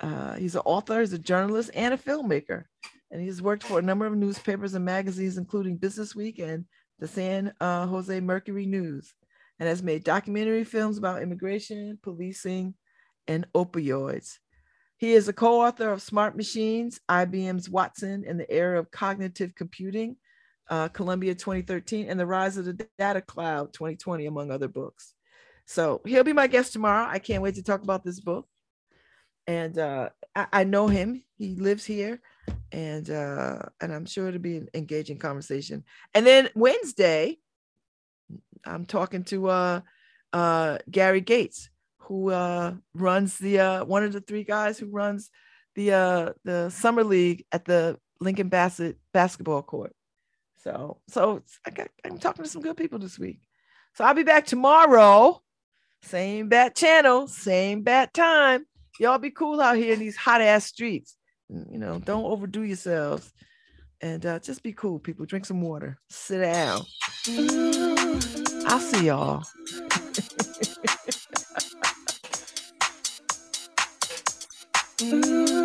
[0.00, 2.64] uh, he's an author, he's a journalist, and a filmmaker.
[3.10, 6.64] And he's worked for a number of newspapers and magazines, including Business Week and
[6.98, 9.14] the San uh, Jose Mercury News,
[9.58, 12.74] and has made documentary films about immigration, policing,
[13.26, 14.38] and opioids.
[14.98, 19.54] He is a co author of Smart Machines, IBM's Watson in the Era of Cognitive
[19.54, 20.16] Computing,
[20.68, 25.14] uh, Columbia 2013, and The Rise of the Data Cloud 2020, among other books.
[25.66, 27.06] So he'll be my guest tomorrow.
[27.08, 28.48] I can't wait to talk about this book
[29.48, 31.24] and uh, I, I, know him.
[31.38, 32.20] He lives here,
[32.70, 35.84] and uh, and I'm sure it'll be an engaging conversation.
[36.14, 37.38] And then Wednesday,
[38.66, 39.80] I'm talking to uh,
[40.34, 45.30] uh, Gary Gates, who uh, runs the uh, one of the three guys who runs
[45.74, 49.94] the uh, the summer league at the Lincoln Bassett basketball court.
[50.62, 53.40] So so I got, I'm talking to some good people this week.
[53.94, 55.40] So I'll be back tomorrow,
[56.02, 58.66] same bat channel, same bat time
[58.98, 61.16] y'all be cool out here in these hot ass streets.
[61.48, 63.32] You know, don't overdo yourselves.
[64.00, 65.26] And uh, just be cool, people.
[65.26, 65.98] Drink some water.
[66.08, 66.82] Sit down.
[68.66, 69.44] I'll see y'all.